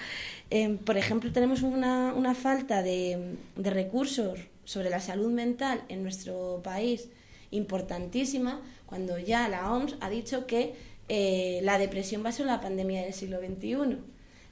Em, 0.51 0.77
por 0.77 0.97
ejemplo, 0.97 1.31
tenemos 1.31 1.63
una, 1.63 2.35
falta 2.35 2.83
de, 2.83 3.37
de, 3.55 3.69
recursos 3.71 4.39
sobre 4.65 4.91
la 4.91 4.99
salud 4.99 5.31
mental 5.31 5.81
en 5.89 6.03
nuestro 6.03 6.61
país 6.63 7.09
importantísima, 7.49 8.61
cuando 8.85 9.17
ya 9.17 9.49
la 9.49 9.73
OMS 9.73 9.95
ha 9.99 10.11
dicho 10.11 10.45
que 10.45 10.75
eh, 11.09 11.59
la 11.63 11.79
depresión 11.79 12.23
va 12.23 12.29
a 12.29 12.33
ser 12.33 12.45
la 12.45 12.61
pandemia 12.61 13.01
del 13.01 13.15
siglo 13.15 13.39
XXI. 13.39 13.97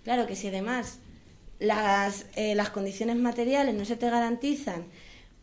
Claro 0.03 0.26
que 0.26 0.36
si 0.36 0.47
además 0.47 0.97
las, 1.59 2.26
eh, 2.36 2.55
las 2.55 2.72
condiciones 2.72 3.18
materiales 3.18 3.76
no 3.76 3.86
se 3.86 3.95
te 3.95 4.09
garantizan, 4.09 4.86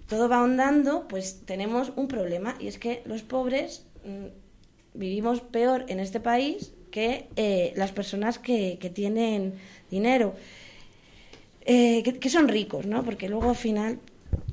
todo 0.08 0.28
va 0.28 0.38
ahondando, 0.38 1.06
pues 1.06 1.42
tenemos 1.46 1.92
un 1.94 2.08
problema 2.08 2.56
y 2.58 2.66
es 2.66 2.78
que 2.78 3.02
los 3.06 3.22
pobres 3.22 3.86
mm, 4.04 4.47
vivimos 4.98 5.40
peor 5.40 5.84
en 5.88 6.00
este 6.00 6.20
país 6.20 6.72
que 6.90 7.28
eh, 7.36 7.72
las 7.76 7.92
personas 7.92 8.38
que, 8.38 8.76
tienen 8.94 9.54
dinero, 9.90 10.34
eh, 11.64 12.02
que, 12.02 12.30
son 12.30 12.48
ricos, 12.48 12.86
¿no? 12.86 13.04
Porque 13.04 13.28
luego 13.28 13.50
al 13.50 13.56
final 13.56 14.00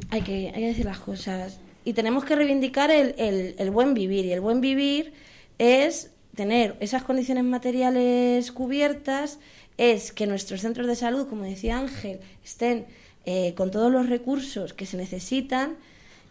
hay 0.10 0.22
que, 0.22 0.52
hay 0.54 0.62
que 0.62 0.68
decir 0.68 0.86
las 0.86 1.00
cosas. 1.00 1.60
Y 1.84 1.94
tenemos 1.94 2.26
que 2.26 2.36
reivindicar 2.36 2.92
el, 2.92 3.16
el, 3.58 3.72
buen 3.72 3.94
vivir. 3.94 4.26
Y 4.26 4.32
el 4.32 4.42
buen 4.42 4.62
vivir 4.62 5.14
es 5.58 6.12
tener 6.36 6.76
esas 6.80 7.04
condiciones 7.04 7.44
materiales 7.44 8.52
cubiertas, 8.52 9.40
es 9.78 10.12
que 10.12 10.28
nuestros 10.28 10.62
centros 10.62 10.88
de 10.88 10.96
salud, 10.96 11.28
como 11.28 11.44
decía 11.44 11.78
Ángel, 11.78 12.20
estén 12.44 12.86
eh, 13.26 13.54
con 13.56 13.72
todos 13.72 13.92
los 13.92 14.10
recursos 14.10 14.74
que 14.74 14.86
se 14.86 14.98
necesitan, 14.98 15.76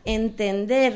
entender 0.05 0.95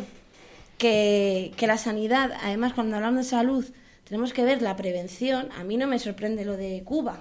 que, 0.78 1.52
la 1.60 1.76
sanidad, 1.76 2.32
además 2.42 2.72
cuando 2.72 2.96
hablamos 2.96 3.24
de 3.24 3.30
salud, 3.30 3.64
tenemos 4.04 4.32
que 4.32 4.44
ver 4.44 4.62
la 4.62 4.76
prevención. 4.76 5.50
A 5.58 5.64
mí 5.64 5.76
no 5.76 5.86
me 5.86 5.98
sorprende 5.98 6.44
lo 6.44 6.56
de 6.56 6.82
Cuba, 6.84 7.20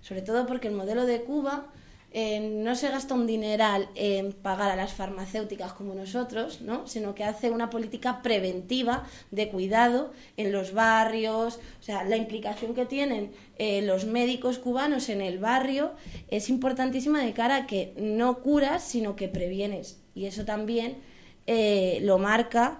sobre 0.00 0.22
todo 0.22 0.46
porque 0.46 0.68
el 0.68 0.74
modelo 0.74 1.04
de 1.04 1.22
Cuba 1.22 1.66
eh, 2.14 2.40
no 2.40 2.74
se 2.76 2.90
gasta 2.90 3.14
un 3.14 3.26
dineral 3.26 3.88
en 3.94 4.32
pagar 4.32 4.70
a 4.70 4.76
las 4.76 4.92
farmacéuticas 4.92 5.72
como 5.72 5.94
nosotros, 5.94 6.60
¿no? 6.60 6.86
sino 6.86 7.14
que 7.14 7.24
hace 7.24 7.50
una 7.50 7.70
política 7.70 8.22
preventiva 8.22 9.06
de 9.30 9.48
cuidado 9.48 10.12
en 10.36 10.52
los 10.52 10.74
barrios, 10.74 11.58
o 11.80 11.82
sea, 11.82 12.04
la 12.04 12.18
implicación 12.18 12.74
que 12.74 12.84
tienen 12.84 13.32
eh, 13.58 13.80
los 13.82 14.04
médicos 14.04 14.58
cubanos 14.58 15.08
en 15.08 15.22
el 15.22 15.38
barrio 15.38 15.92
es 16.28 16.50
importantísima 16.50 17.22
de 17.22 17.32
cara 17.32 17.56
a 17.56 17.66
que 17.66 17.94
no 17.96 18.40
curas, 18.40 18.84
sino 18.84 19.16
que 19.16 19.28
previenes. 19.28 19.98
Y 20.14 20.26
eso 20.26 20.44
también 20.44 20.98
eh, 21.46 21.98
lo 22.02 22.18
marca 22.18 22.78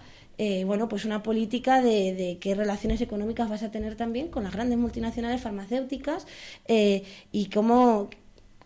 bueno, 0.66 0.88
pues 0.88 1.04
una 1.04 1.22
política 1.22 1.80
de, 1.80 2.36
qué 2.40 2.56
relaciones 2.56 3.00
económicas 3.00 3.48
vas 3.48 3.62
a 3.62 3.70
tener 3.70 3.94
también 3.94 4.26
con 4.26 4.42
las 4.42 4.52
grandes 4.52 4.76
multinacionales 4.76 5.40
farmacéuticas 5.40 6.26
y 6.66 7.46
cómo 7.54 8.10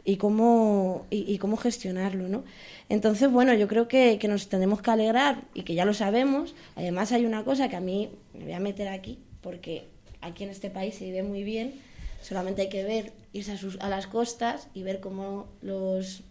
y 0.06 0.16
cómo, 0.18 1.04
y, 1.10 1.36
cómo 1.38 1.56
gestionarlo, 1.56 2.28
¿no? 2.28 2.44
Entonces, 2.88 3.30
bueno, 3.30 3.52
yo 3.54 3.66
creo 3.66 3.88
que, 3.88 4.18
que, 4.20 4.28
nos 4.28 4.48
tenemos 4.48 4.80
que 4.80 4.92
alegrar 4.92 5.42
y 5.52 5.62
que 5.62 5.74
ya 5.74 5.84
lo 5.84 5.94
sabemos. 5.94 6.54
Además, 6.76 7.10
hay 7.10 7.26
una 7.26 7.42
cosa 7.42 7.68
que 7.68 7.74
a 7.74 7.80
mí 7.80 8.10
me 8.32 8.44
voy 8.44 8.52
a 8.52 8.60
meter 8.60 8.86
aquí, 8.86 9.18
porque 9.40 9.88
aquí 10.20 10.44
en 10.44 10.50
este 10.50 10.70
país 10.70 10.94
se 10.94 11.06
vive 11.06 11.24
muy 11.24 11.42
bien, 11.42 11.74
solamente 12.22 12.62
hay 12.62 12.68
que 12.68 12.84
ver, 12.84 13.12
irse 13.32 13.52
a, 13.52 13.56
sus, 13.56 13.78
a 13.80 13.88
las 13.88 14.06
costas 14.06 14.68
y 14.74 14.84
ver 14.84 15.00
cómo 15.00 15.46
los 15.60 16.22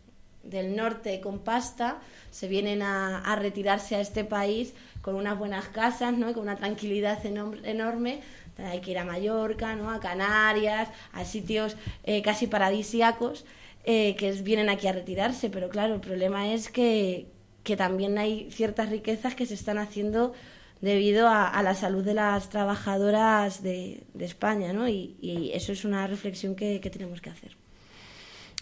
del 0.45 0.75
norte 0.75 1.19
con 1.19 1.39
pasta 1.39 1.99
se 2.31 2.47
vienen 2.47 2.81
a, 2.81 3.19
a 3.19 3.35
retirarse 3.35 3.95
a 3.95 4.01
este 4.01 4.23
país 4.23 4.73
con 5.01 5.15
unas 5.15 5.37
buenas 5.37 5.67
casas, 5.67 6.13
¿no? 6.13 6.33
Con 6.33 6.43
una 6.43 6.55
tranquilidad 6.55 7.25
enorme 7.25 8.21
hay 8.57 8.81
que 8.81 8.91
ir 8.91 8.97
a 8.97 9.05
Mallorca, 9.05 9.75
¿no? 9.75 9.91
a 9.91 9.99
Canarias, 9.99 10.89
a 11.13 11.25
sitios 11.25 11.75
eh, 12.03 12.21
casi 12.21 12.47
paradisíacos 12.47 13.45
eh, 13.83 14.15
que 14.15 14.31
vienen 14.31 14.69
aquí 14.69 14.87
a 14.87 14.93
retirarse, 14.93 15.49
pero 15.49 15.69
claro, 15.69 15.95
el 15.95 16.01
problema 16.01 16.51
es 16.53 16.69
que, 16.69 17.27
que 17.63 17.75
también 17.75 18.17
hay 18.17 18.49
ciertas 18.51 18.89
riquezas 18.89 19.35
que 19.35 19.45
se 19.45 19.53
están 19.53 19.77
haciendo 19.77 20.33
debido 20.81 21.27
a, 21.29 21.61
la 21.63 21.73
salud 21.73 22.03
de 22.03 22.13
las 22.13 22.49
trabajadoras 22.49 23.63
de, 23.63 24.03
de 24.13 24.25
España, 24.25 24.73
¿no? 24.73 24.87
Y, 24.87 25.15
y, 25.21 25.51
eso 25.53 25.71
es 25.71 25.85
una 25.85 26.05
reflexión 26.05 26.55
que, 26.55 26.79
que 26.81 26.89
tenemos 26.89 27.21
que 27.21 27.29
hacer. 27.29 27.55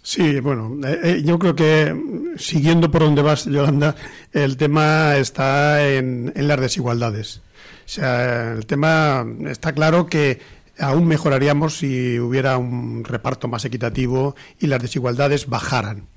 Sí, 0.06 0.42
bueno, 0.42 0.78
eh, 0.86 1.22
yo 1.24 1.40
creo 1.40 1.56
que 1.56 1.96
siguiendo 2.36 2.92
por 2.92 3.04
donde 3.04 3.22
vas, 3.22 3.46
Yolanda, 3.46 3.96
el 4.34 4.58
tema 4.58 5.16
está 5.16 5.88
en, 5.88 6.34
las 6.36 6.60
desigualdades. 6.60 7.42
O 7.86 7.90
sea, 7.90 8.52
el 8.52 8.66
tema 8.66 9.26
está 9.48 9.72
claro 9.72 10.06
que 10.06 10.42
aún 10.78 11.08
mejoraríamos 11.08 11.78
si 11.78 12.20
hubiera 12.20 12.58
un 12.58 13.06
reparto 13.06 13.48
más 13.48 13.64
equitativo 13.64 14.36
y 14.60 14.68
las 14.68 14.82
desigualdades 14.82 15.48
bajaran. 15.48 16.08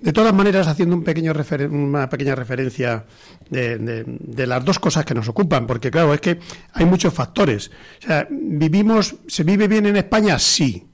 De 0.00 0.12
todas 0.12 0.32
maneras, 0.32 0.68
haciendo 0.68 0.94
un 0.94 1.02
pequeño 1.02 1.32
una 1.70 2.08
pequeña 2.08 2.36
referencia 2.36 3.06
de, 3.50 4.46
las 4.46 4.64
dos 4.64 4.78
cosas 4.78 5.04
que 5.04 5.14
nos 5.14 5.26
ocupan, 5.28 5.66
porque 5.66 5.90
claro, 5.90 6.14
es 6.14 6.20
que 6.20 6.38
hay 6.72 6.84
muchos 6.84 7.12
factores. 7.12 7.72
O 8.04 8.06
sea, 8.06 8.28
vivimos, 8.30 9.16
¿se 9.26 9.42
vive 9.42 9.66
bien 9.66 9.86
en 9.86 9.96
España? 9.96 10.38
Sí. 10.38 10.86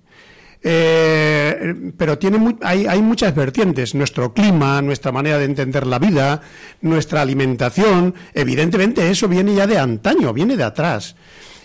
Eh, 0.64 1.92
pero 1.96 2.18
tiene 2.18 2.56
hay, 2.62 2.86
hay 2.86 3.02
muchas 3.02 3.34
vertientes. 3.34 3.94
Nuestro 3.94 4.32
clima, 4.32 4.80
nuestra 4.82 5.12
manera 5.12 5.38
de 5.38 5.44
entender 5.44 5.86
la 5.86 5.98
vida, 5.98 6.40
nuestra 6.80 7.22
alimentación, 7.22 8.14
evidentemente 8.34 9.10
eso 9.10 9.28
viene 9.28 9.54
ya 9.54 9.66
de 9.66 9.78
antaño, 9.78 10.32
viene 10.32 10.56
de 10.56 10.64
atrás. 10.64 11.16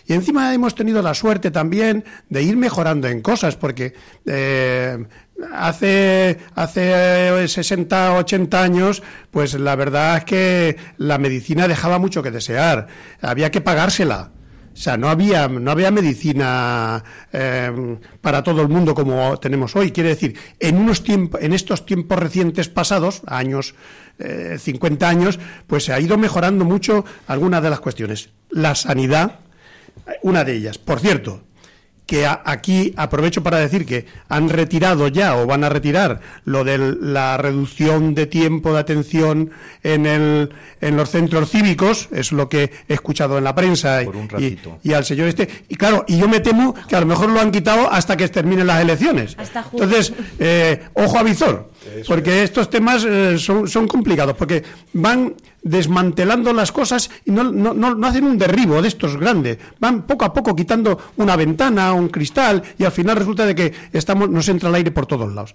Y 0.08 0.14
encima 0.14 0.54
hemos 0.54 0.74
tenido 0.74 1.02
la 1.02 1.14
suerte 1.14 1.52
también 1.52 2.06
de 2.30 2.42
ir 2.42 2.56
mejorando 2.56 3.10
en 3.10 3.22
cosas, 3.22 3.58
porque 3.58 3.94
eh, 4.26 5.06
hace, 5.54 6.38
hace 6.56 7.46
60, 7.46 8.14
80 8.14 8.64
años, 8.64 9.04
pues 9.32 9.54
la 9.56 9.76
verdad 9.76 10.18
es 10.18 10.24
que 10.24 10.78
la 10.98 11.18
medicina 11.18 11.68
dejaba 11.68 12.00
mucho 12.00 12.24
que 12.24 12.32
desear. 12.32 12.88
Había 13.22 13.52
que 13.52 13.60
pagársela. 13.60 14.32
O 14.78 14.80
sea, 14.80 14.96
no 14.96 15.10
había, 15.10 15.48
no 15.48 15.72
había 15.72 15.90
medicina 15.90 17.04
eh, 17.34 17.98
para 18.22 18.44
todo 18.44 18.62
el 18.62 18.68
mundo 18.68 18.94
como 18.94 19.36
tenemos 19.40 19.76
hoy. 19.76 19.92
Quiere 19.92 20.10
decir, 20.10 20.38
en, 20.60 20.78
unos 20.78 21.04
en 21.08 21.54
estos 21.54 21.84
tiempos 21.88 22.20
recientes 22.20 22.70
pasados, 22.70 23.24
años, 23.26 23.74
eh, 24.20 24.58
50 24.60 25.10
años, 25.10 25.40
pues 25.66 25.86
se 25.86 25.94
ha 25.94 26.00
ido 26.00 26.16
mejorando 26.20 26.64
mucho 26.64 27.06
algunas 27.26 27.64
de 27.64 27.72
las 27.72 27.80
cuestiones. 27.80 28.30
La 28.52 28.76
sanidad, 28.76 29.40
una 30.22 30.44
de 30.44 30.54
ellas. 30.54 30.78
Por 30.78 31.00
cierto, 31.00 31.47
que 32.08 32.26
aquí 32.26 32.94
aprovecho 32.96 33.44
para 33.44 33.60
decir 33.60 33.86
que 33.86 34.06
han 34.30 34.48
retirado 34.48 35.10
ya 35.10 35.36
o 35.36 35.46
van 35.46 35.66
a 35.66 35.70
retirar 35.70 36.22
lo 36.46 36.64
de 36.64 36.78
la 36.78 37.38
reducción 37.38 38.16
de 38.16 38.26
tiempo 38.26 38.74
de 38.74 38.80
atención 38.80 39.52
en, 39.84 40.06
el, 40.06 40.54
en 40.80 40.96
los 40.96 41.10
centros 41.10 41.52
cívicos, 41.52 42.08
es 42.12 42.32
lo 42.32 42.48
que 42.48 42.72
he 42.88 42.94
escuchado 42.94 43.38
en 43.38 43.44
la 43.44 43.54
prensa 43.54 44.02
y, 44.04 44.58
y, 44.84 44.94
al 44.94 45.04
señor 45.04 45.28
este. 45.28 45.50
Y 45.68 45.76
claro, 45.76 46.06
y 46.08 46.18
yo 46.18 46.30
me 46.30 46.40
temo 46.40 46.74
que 46.88 46.96
a 46.96 47.02
lo 47.02 47.06
mejor 47.06 47.30
lo 47.30 47.42
han 47.42 47.52
quitado 47.52 47.92
hasta 47.92 48.16
que 48.16 48.28
terminen 48.30 48.68
las 48.68 48.82
elecciones. 48.82 49.36
Entonces, 49.74 50.14
eh, 50.40 50.84
ojo 50.94 51.20
a 51.20 51.24
visor, 51.24 51.70
porque 52.08 52.44
estos 52.44 52.70
temas 52.70 53.04
eh, 53.04 53.38
son, 53.38 53.68
son 53.68 53.88
complicados, 53.88 54.36
porque 54.36 54.64
van 54.94 55.36
desmantelando 55.62 56.54
las 56.54 56.72
cosas 56.72 57.10
y 57.26 57.32
no, 57.32 57.44
no, 57.44 57.74
no, 57.74 58.08
hacen 58.08 58.24
un 58.24 58.38
derribo 58.38 58.82
de 58.82 58.88
estos 58.88 59.18
grandes. 59.18 59.58
Van 59.80 60.04
poco 60.04 60.26
a 60.26 60.34
poco 60.34 60.56
quitando 60.56 61.00
una 61.18 61.36
ventana, 61.36 61.94
un 61.94 62.10
cristal 62.10 62.64
y 62.78 62.84
al 62.84 62.92
final 62.92 63.18
resulta 63.18 63.46
de 63.46 63.56
que 63.56 63.74
estamos, 63.94 64.30
nos 64.30 64.48
entra 64.50 64.70
el 64.70 64.76
aire 64.76 64.92
por 64.92 65.06
todos 65.06 65.34
lados. 65.34 65.54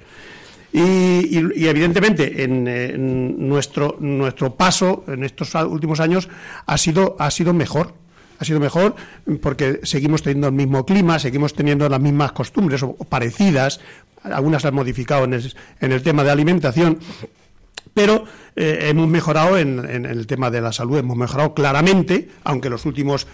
Y, 0.75 1.37
evidentemente 1.67 2.45
en, 2.45 3.49
nuestro, 3.49 3.97
nuestro 4.01 4.55
paso 4.55 5.05
en 5.07 5.23
estos 5.23 5.55
últimos 5.55 6.01
años 6.01 6.31
ha 6.65 6.79
sido, 6.79 7.17
ha 7.19 7.31
sido 7.31 7.53
mejor. 7.53 7.95
Ha 8.39 8.45
sido 8.45 8.59
mejor 8.59 8.97
porque 9.41 9.81
seguimos 9.85 10.23
teniendo 10.23 10.49
el 10.49 10.55
mismo 10.55 10.85
clima, 10.85 11.21
seguimos 11.21 11.55
teniendo 11.55 11.89
las 11.89 12.01
mismas 12.01 12.33
costumbres 12.33 12.83
o 12.83 12.95
parecidas, 12.95 13.79
algunas 14.25 14.65
han 14.65 14.75
modificado 14.75 15.25
en 15.25 15.33
el, 15.93 16.03
tema 16.03 16.25
de 16.25 16.31
alimentación 16.31 16.99
pero 17.95 18.25
eh, 18.57 18.89
hemos 18.89 19.09
mejorado 19.09 19.59
en, 19.59 20.07
el 20.07 20.27
tema 20.27 20.51
de 20.51 20.61
la 20.61 20.73
salud, 20.73 20.99
hemos 20.99 21.17
mejorado 21.17 21.53
claramente, 21.53 22.31
aunque 22.45 22.71
los 22.71 22.87
últimos 22.87 23.27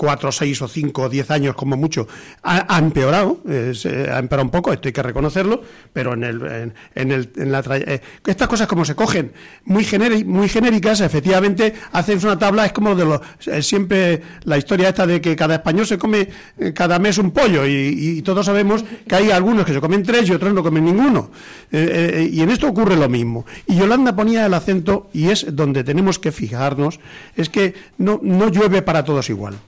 cuatro, 0.00 0.32
seis 0.32 0.62
o 0.62 0.66
cinco 0.66 1.02
o 1.02 1.08
diez 1.10 1.30
años 1.30 1.54
como 1.54 1.76
mucho, 1.76 2.08
ha, 2.42 2.78
empeorado, 2.78 3.36
ha 3.44 4.18
empeorado 4.18 4.44
un 4.44 4.50
poco, 4.50 4.72
esto 4.72 4.88
hay 4.88 4.94
que 4.94 5.02
reconocerlo, 5.02 5.60
pero 5.92 6.14
en 6.14 6.24
el, 6.24 6.72
en, 6.94 7.12
el, 7.12 7.30
en 7.36 7.52
la 7.52 7.60
eh, 7.76 8.00
estas 8.24 8.48
cosas 8.48 8.66
como 8.66 8.86
se 8.86 8.94
cogen 8.94 9.34
muy, 9.66 9.84
muy 10.24 10.48
genéricas, 10.48 11.02
efectivamente 11.02 11.74
haces 11.92 12.24
una 12.24 12.38
tabla, 12.38 12.64
es 12.64 12.72
como 12.72 12.94
de 12.94 13.04
los, 13.04 13.20
siempre 13.60 14.22
la 14.44 14.56
historia 14.56 14.88
esta 14.88 15.06
de 15.06 15.20
que 15.20 15.36
cada 15.36 15.56
español 15.56 15.86
se 15.86 15.98
come 15.98 16.30
eh, 16.58 16.72
cada 16.72 16.98
mes 16.98 17.18
un 17.18 17.32
pollo 17.32 17.66
y, 17.66 18.22
todos 18.22 18.46
sabemos 18.46 18.82
que 19.06 19.16
hay 19.16 19.30
algunos 19.30 19.66
que 19.66 19.74
se 19.74 19.80
comen 19.82 20.02
tres 20.02 20.28
y 20.28 20.32
otros 20.32 20.54
no 20.54 20.62
comen 20.62 20.84
ninguno. 20.84 21.30
Eh, 21.72 22.28
y 22.32 22.40
en 22.40 22.50
esto 22.50 22.68
ocurre 22.68 22.96
lo 22.96 23.08
mismo. 23.08 23.44
Y 23.66 23.76
Yolanda 23.76 24.14
ponía 24.14 24.46
el 24.46 24.54
acento, 24.54 25.08
y 25.12 25.28
es 25.28 25.46
donde 25.56 25.84
tenemos 25.84 26.18
que 26.18 26.32
fijarnos, 26.32 27.00
es 27.36 27.48
que 27.48 27.74
no, 27.98 28.20
no 28.22 28.48
llueve 28.48 28.82
para 28.82 29.04
todos 29.04 29.28
igual 29.30 29.58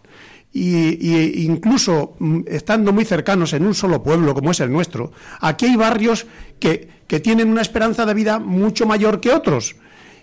y, 0.52 1.44
incluso 1.44 2.14
mm, 2.18 2.40
estando 2.46 2.92
muy 2.92 3.04
cercanos 3.04 3.52
en 3.52 3.64
un 3.64 3.74
solo 3.74 4.02
pueblo 4.02 4.34
como 4.34 4.50
es 4.50 4.60
el 4.60 4.70
nuestro, 4.70 5.12
aquí 5.40 5.66
hay 5.66 5.76
barrios 5.76 6.26
que, 6.58 6.88
que 7.06 7.20
tienen 7.20 7.48
una 7.48 7.62
esperanza 7.62 8.04
de 8.04 8.14
vida 8.14 8.38
mucho 8.38 8.86
mayor 8.86 9.20
que 9.20 9.30
otros. 9.30 9.76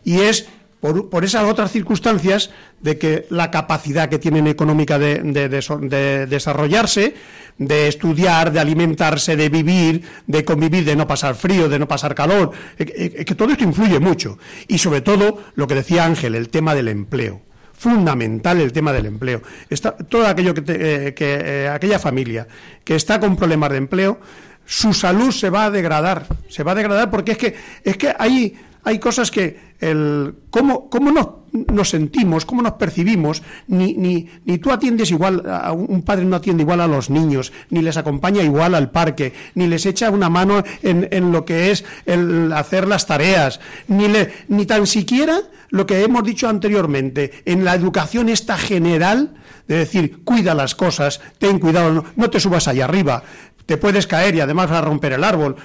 Y 0.04 0.20
es 0.22 0.48
por, 0.80 1.10
por, 1.10 1.26
esas 1.26 1.44
otras 1.44 1.72
circunstancias 1.72 2.52
de 2.80 2.98
que 2.98 3.26
la 3.30 3.52
capacidad 3.52 4.08
que 4.08 4.18
tienen 4.18 4.48
económica 4.48 4.98
de, 4.98 5.20
de, 5.20 6.28
desarrollarse, 6.28 7.16
de 7.58 7.90
estudiar, 7.90 8.54
de 8.54 8.62
alimentarse, 8.62 9.36
de 9.36 9.50
vivir, 9.50 10.04
de 10.26 10.46
convivir, 10.46 10.86
de 10.86 10.96
no 10.96 11.06
pasar 11.06 11.36
frío, 11.36 11.68
de 11.68 11.80
no 11.80 11.88
pasar 11.88 12.16
calor, 12.16 12.52
eh, 12.78 13.26
que 13.26 13.36
todo 13.36 13.52
esto 13.52 13.66
influye 13.66 14.00
mucho. 14.00 14.38
Y 14.70 14.78
sobre 14.78 15.02
todo, 15.02 15.44
lo 15.56 15.68
que 15.68 15.76
decía 15.76 16.06
Ángel, 16.06 16.36
el 16.36 16.48
tema 16.48 16.74
del 16.76 16.88
empleo 16.88 17.42
fundamental 17.80 18.60
el 18.60 18.74
tema 18.74 18.92
del 18.92 19.06
empleo. 19.06 19.42
Está, 19.70 19.96
todo 19.96 20.28
aquello 20.28 20.54
que, 20.54 20.62
eh, 20.68 21.16
eh, 21.18 21.70
aquella 21.72 21.98
familia 21.98 22.46
que 22.84 22.96
está 22.96 23.20
con 23.20 23.38
problemas 23.38 23.72
de 23.72 23.78
empleo, 23.78 24.20
su 24.66 24.94
salud 24.94 25.32
se 25.32 25.50
va 25.50 25.66
a 25.66 25.72
degradar, 25.72 26.28
se 26.50 26.64
va 26.64 26.74
a 26.74 26.76
degradar 26.76 27.10
porque 27.10 27.32
es 27.32 27.38
que 27.38 27.56
es 27.84 27.98
que 27.98 28.14
hay 28.20 28.56
hay 28.84 29.00
cosas 29.00 29.32
que 29.32 29.70
el 29.80 30.36
cómo, 30.50 30.90
cómo 30.90 31.12
nos, 31.12 31.28
nos, 31.72 31.90
sentimos, 31.90 32.46
cómo 32.46 32.62
nos 32.62 32.74
percibimos, 32.74 33.44
ni, 33.68 33.94
ni, 33.94 34.28
ni 34.46 34.58
tú 34.58 34.72
atiendes 34.72 35.12
igual, 35.12 35.44
a 35.50 35.72
un 35.72 36.02
padre 36.02 36.26
no 36.26 36.36
atiende 36.36 36.64
igual 36.64 36.82
a 36.82 36.88
los 36.88 37.10
niños, 37.10 37.54
ni 37.70 37.82
les 37.82 37.98
acompaña 37.98 38.44
igual 38.44 38.76
al 38.76 38.92
parque, 38.92 39.34
ni 39.56 39.68
les 39.68 39.86
echa 39.86 40.10
una 40.10 40.30
mano 40.30 40.64
en, 40.82 41.08
en 41.12 41.32
lo 41.32 41.46
que 41.46 41.72
es 41.72 41.86
el 42.06 42.52
hacer 42.54 42.88
las 42.88 43.08
tareas, 43.08 43.60
ni, 43.88 44.08
le, 44.08 44.34
ni 44.48 44.66
tan 44.66 44.88
siquiera 44.88 45.40
lo 45.70 45.86
que 45.86 46.04
hemos 46.04 46.24
dicho 46.24 46.50
anteriormente, 46.50 47.44
en 47.46 47.64
la 47.64 47.76
educación 47.76 48.28
esta 48.30 48.58
general, 48.58 49.36
de 49.68 49.78
decir, 49.78 50.24
cuida 50.24 50.56
las 50.56 50.74
cosas, 50.74 51.22
ten 51.38 51.60
cuidado, 51.60 51.94
no, 51.94 52.06
no 52.16 52.30
te 52.30 52.40
subas 52.40 52.68
allá 52.68 52.86
arriba, 52.86 53.24
te 53.70 53.78
puedes 53.78 54.08
caer 54.08 54.34
y 54.34 54.40
además 54.40 54.68
vas 54.68 54.80
a 54.80 54.86
romper 54.86 55.14
el 55.14 55.24
árbol. 55.24 55.56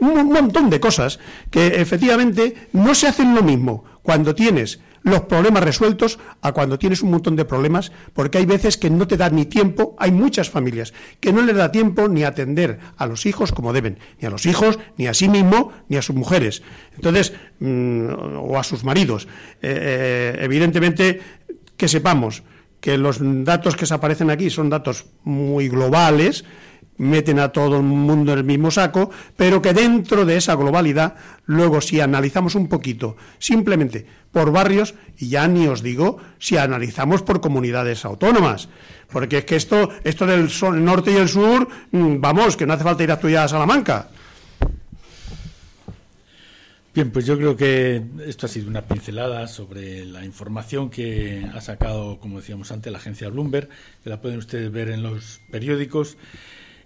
Un 0.00 0.32
montón 0.32 0.70
de 0.70 0.80
cosas 0.80 1.18
que 1.50 1.80
efectivamente 1.80 2.68
no 2.72 2.94
se 2.94 3.06
hacen 3.06 3.34
lo 3.34 3.42
mismo 3.42 3.84
cuando 4.02 4.34
tienes 4.34 4.80
los 5.02 5.22
problemas 5.22 5.64
resueltos 5.64 6.18
a 6.42 6.52
cuando 6.52 6.78
tienes 6.78 7.02
un 7.02 7.10
montón 7.10 7.36
de 7.36 7.44
problemas, 7.44 7.92
porque 8.12 8.38
hay 8.38 8.46
veces 8.46 8.76
que 8.76 8.90
no 8.90 9.06
te 9.06 9.16
da 9.16 9.30
ni 9.30 9.46
tiempo, 9.46 9.96
hay 9.98 10.10
muchas 10.10 10.50
familias 10.50 10.92
que 11.20 11.32
no 11.32 11.42
les 11.42 11.56
da 11.56 11.72
tiempo 11.72 12.08
ni 12.08 12.24
atender 12.24 12.78
a 12.96 13.06
los 13.06 13.26
hijos 13.26 13.52
como 13.52 13.72
deben, 13.72 13.98
ni 14.20 14.26
a 14.26 14.30
los 14.30 14.46
hijos, 14.46 14.78
ni 14.96 15.06
a 15.06 15.14
sí 15.14 15.28
mismo, 15.28 15.72
ni 15.88 15.96
a 15.96 16.02
sus 16.02 16.16
mujeres. 16.16 16.62
Entonces, 16.94 17.32
mm, 17.60 18.08
o 18.38 18.58
a 18.58 18.64
sus 18.64 18.84
maridos. 18.84 19.26
Eh, 19.62 19.72
eh, 19.72 20.38
evidentemente, 20.40 21.20
que 21.76 21.88
sepamos 21.88 22.42
que 22.80 22.98
los 22.98 23.18
datos 23.20 23.76
que 23.76 23.86
se 23.86 23.94
aparecen 23.94 24.30
aquí 24.30 24.50
son 24.50 24.70
datos 24.70 25.06
muy 25.24 25.68
globales, 25.68 26.44
meten 27.00 27.38
a 27.38 27.48
todo 27.48 27.78
el 27.78 27.82
mundo 27.82 28.32
en 28.32 28.38
el 28.38 28.44
mismo 28.44 28.70
saco, 28.70 29.10
pero 29.34 29.62
que 29.62 29.72
dentro 29.72 30.26
de 30.26 30.36
esa 30.36 30.54
globalidad, 30.54 31.16
luego 31.46 31.80
si 31.80 31.98
analizamos 31.98 32.54
un 32.54 32.68
poquito, 32.68 33.16
simplemente 33.38 34.04
por 34.30 34.52
barrios, 34.52 34.94
y 35.18 35.30
ya 35.30 35.48
ni 35.48 35.66
os 35.66 35.82
digo 35.82 36.18
si 36.38 36.58
analizamos 36.58 37.22
por 37.22 37.40
comunidades 37.40 38.04
autónomas, 38.04 38.68
porque 39.10 39.38
es 39.38 39.44
que 39.46 39.56
esto, 39.56 39.88
esto 40.04 40.26
del 40.26 40.50
norte 40.84 41.12
y 41.12 41.16
el 41.16 41.28
sur, 41.28 41.66
mm, 41.90 42.20
vamos, 42.20 42.56
que 42.56 42.66
no 42.66 42.74
hace 42.74 42.84
falta 42.84 43.02
ir 43.02 43.10
a 43.10 43.14
estudiar 43.14 43.44
a 43.44 43.48
Salamanca. 43.48 44.10
Bien, 46.92 47.10
pues 47.10 47.24
yo 47.24 47.38
creo 47.38 47.56
que 47.56 48.02
esto 48.26 48.44
ha 48.44 48.48
sido 48.48 48.68
una 48.68 48.82
pincelada 48.82 49.46
sobre 49.46 50.04
la 50.04 50.24
información 50.24 50.90
que 50.90 51.48
ha 51.54 51.60
sacado, 51.62 52.18
como 52.18 52.40
decíamos 52.40 52.72
antes, 52.72 52.92
la 52.92 52.98
agencia 52.98 53.30
Bloomberg, 53.30 53.68
que 54.04 54.10
la 54.10 54.20
pueden 54.20 54.38
ustedes 54.38 54.70
ver 54.70 54.90
en 54.90 55.02
los 55.02 55.40
periódicos 55.50 56.18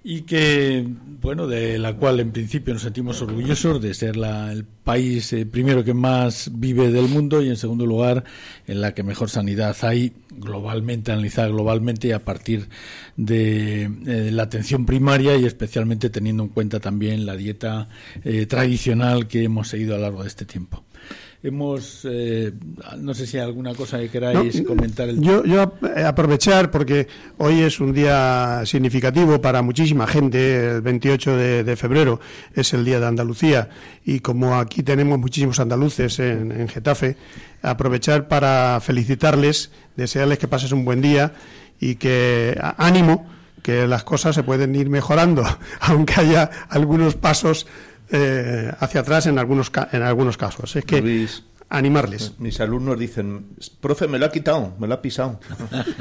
y 0.06 0.20
que, 0.22 0.86
bueno, 1.22 1.46
de 1.46 1.78
la 1.78 1.96
cual 1.96 2.20
en 2.20 2.30
principio 2.30 2.74
nos 2.74 2.82
sentimos 2.82 3.22
orgullosos 3.22 3.80
de 3.80 3.94
ser 3.94 4.16
la, 4.16 4.52
el 4.52 4.64
país 4.64 5.32
eh, 5.32 5.46
primero 5.46 5.82
que 5.82 5.94
más 5.94 6.50
vive 6.52 6.92
del 6.92 7.08
mundo 7.08 7.40
y 7.40 7.48
en 7.48 7.56
segundo 7.56 7.86
lugar 7.86 8.22
en 8.66 8.82
la 8.82 8.92
que 8.92 9.02
mejor 9.02 9.30
sanidad 9.30 9.74
hay 9.80 10.12
globalmente, 10.30 11.10
analizada 11.10 11.48
globalmente 11.48 12.08
y 12.08 12.12
a 12.12 12.22
partir 12.22 12.68
de 13.16 13.84
eh, 13.84 14.30
la 14.30 14.42
atención 14.42 14.84
primaria 14.84 15.36
y 15.38 15.46
especialmente 15.46 16.10
teniendo 16.10 16.42
en 16.42 16.50
cuenta 16.50 16.80
también 16.80 17.24
la 17.24 17.34
dieta 17.34 17.88
eh, 18.24 18.44
tradicional 18.44 19.26
que 19.26 19.44
hemos 19.44 19.68
seguido 19.68 19.94
a 19.94 19.96
lo 19.96 20.02
largo 20.02 20.22
de 20.22 20.28
este 20.28 20.44
tiempo 20.44 20.83
hemos 21.44 22.06
eh, 22.10 22.52
no 22.98 23.12
sé 23.12 23.26
si 23.26 23.36
hay 23.36 23.44
alguna 23.44 23.74
cosa 23.74 23.98
que 23.98 24.08
queráis 24.08 24.62
comentar 24.62 25.10
yo, 25.10 25.44
yo 25.44 25.74
eh, 25.94 26.02
aprovechar 26.02 26.70
porque 26.70 27.06
hoy 27.36 27.60
es 27.60 27.80
un 27.80 27.92
día 27.92 28.62
significativo 28.64 29.42
para 29.42 29.60
muchísima 29.60 30.06
gente 30.06 30.76
el 30.76 30.80
28 30.80 31.36
de, 31.36 31.76
febrero 31.76 32.18
es 32.54 32.72
el 32.72 32.82
día 32.86 32.98
de 32.98 33.06
Andalucía 33.06 33.68
y 34.06 34.20
como 34.20 34.56
aquí 34.56 34.82
tenemos 34.82 35.18
muchísimos 35.18 35.60
andaluces 35.60 36.18
en, 36.18 36.50
en 36.50 36.66
Getafe 36.66 37.18
aprovechar 37.60 38.26
para 38.26 38.80
felicitarles 38.80 39.70
desearles 39.96 40.38
que 40.38 40.48
pases 40.48 40.72
un 40.72 40.86
buen 40.86 41.02
día 41.02 41.34
y 41.78 41.96
que 41.96 42.58
ánimo 42.78 43.28
que 43.62 43.86
las 43.86 44.02
cosas 44.02 44.34
se 44.34 44.44
pueden 44.44 44.74
ir 44.74 44.88
mejorando 44.88 45.44
aunque 45.80 46.20
haya 46.20 46.50
algunos 46.70 47.16
pasos 47.16 47.66
eh, 48.16 48.72
hacia 48.78 49.00
atrás 49.00 49.26
en 49.26 49.40
algunos, 49.40 49.72
en 49.90 50.02
algunos 50.02 50.36
casos. 50.36 50.76
Es 50.76 50.84
que 50.84 51.26
animarles. 51.68 52.38
Mis 52.38 52.60
alumnos 52.60 52.96
dicen, 52.96 53.56
profe, 53.80 54.06
me 54.06 54.20
lo 54.20 54.26
ha 54.26 54.30
quitado, 54.30 54.72
me 54.78 54.86
lo 54.86 54.94
ha 54.94 55.02
pisado. 55.02 55.40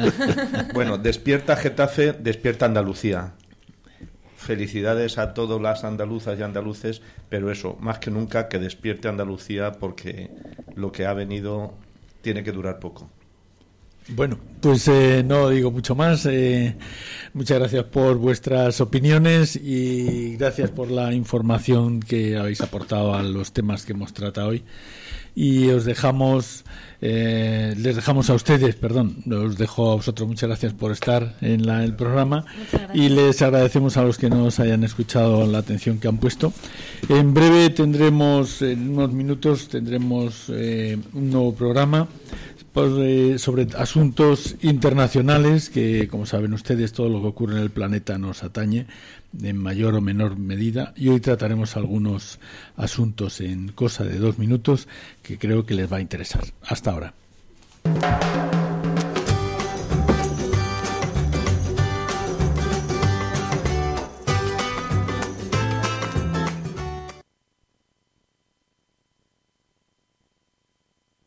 bueno, 0.76 1.00
despierta 1.00 1.56
Getafe, 1.56 2.14
despierta 2.14 2.68
Andalucía. 2.68 3.34
Felicidades 4.38 5.18
a 5.18 5.34
todas 5.34 5.60
las 5.60 5.84
andaluzas 5.84 6.38
y 6.38 6.44
andaluces, 6.44 7.02
pero 7.30 7.50
eso, 7.50 7.78
más 7.80 7.98
que 7.98 8.12
nunca 8.12 8.48
que 8.48 8.60
despierte 8.60 9.08
Andalucía 9.08 9.72
porque 9.72 10.30
lo 10.76 10.92
que 10.92 11.08
ha 11.08 11.14
venido 11.14 11.74
tiene 12.22 12.44
que 12.44 12.52
durar 12.52 12.80
poco. 12.80 13.10
Bueno, 14.10 14.38
pues 14.60 14.88
eh, 14.90 15.24
no 15.26 15.50
digo 15.50 15.72
mucho 15.72 15.96
más. 15.96 16.26
Eh, 16.26 16.76
muchas 17.34 17.60
gracias 17.60 17.86
por 17.86 18.18
vuestras 18.18 18.82
opiniones 18.82 19.56
y 19.56 20.36
gracias 20.36 20.72
por 20.72 20.92
la 20.92 21.14
información 21.14 22.02
que 22.02 22.38
habéis 22.38 22.62
aportado 22.62 23.16
a 23.16 23.24
los 23.24 23.54
temas 23.54 23.86
que 23.86 23.94
hemos 23.94 24.14
tratado 24.14 24.50
hoy. 24.50 24.64
Y 25.36 25.70
os 25.70 25.86
dejamos, 25.86 26.64
eh, 27.02 27.74
les 27.78 27.96
dejamos 27.96 28.30
a 28.30 28.36
ustedes, 28.36 28.76
perdón, 28.76 29.24
os 29.32 29.58
dejo 29.58 29.92
a 29.92 29.96
vosotros. 29.96 30.28
Muchas 30.28 30.50
gracias 30.50 30.74
por 30.74 30.92
estar 30.92 31.36
en 31.42 31.68
el 31.68 31.96
programa 31.96 32.46
y 32.94 33.10
les 33.10 33.42
agradecemos 33.42 33.98
a 33.98 34.04
los 34.04 34.18
que 34.18 34.30
nos 34.30 34.60
hayan 34.60 34.84
escuchado 34.84 35.48
la 35.48 35.60
atención 35.60 35.98
que 35.98 36.08
han 36.08 36.18
puesto. 36.18 36.54
En 37.10 37.34
breve 37.34 37.72
tendremos, 37.72 38.62
en 38.62 38.92
unos 38.92 39.12
minutos, 39.12 39.70
tendremos 39.70 40.50
un 40.50 41.32
nuevo 41.32 41.56
programa 41.56 42.08
pues, 42.74 43.42
sobre 43.42 43.68
asuntos 43.78 44.56
internacionales 44.62 45.70
que, 45.70 46.08
como 46.08 46.26
saben 46.26 46.54
ustedes, 46.54 46.92
todo 46.92 47.08
lo 47.08 47.22
que 47.22 47.28
ocurre 47.28 47.58
en 47.58 47.62
el 47.62 47.70
planeta 47.70 48.18
nos 48.18 48.44
atañe 48.44 48.88
en 49.42 49.58
mayor 49.58 49.96
o 49.96 50.02
menor 50.02 50.38
medida 50.38 50.94
y 50.96 51.10
hoy 51.10 51.20
trataremos 51.20 51.78
algunos 51.78 52.40
asuntos 52.76 53.42
en 53.42 53.70
cosa 53.70 54.04
de 54.04 54.18
dos 54.18 54.38
minutos 54.38 54.88
que 55.22 55.38
creo 55.38 55.66
que 55.66 55.76
les 55.76 55.92
va 55.92 55.98
a 55.98 56.02
interesar. 56.02 56.44
Hasta 56.64 56.92
ahora. 56.92 57.14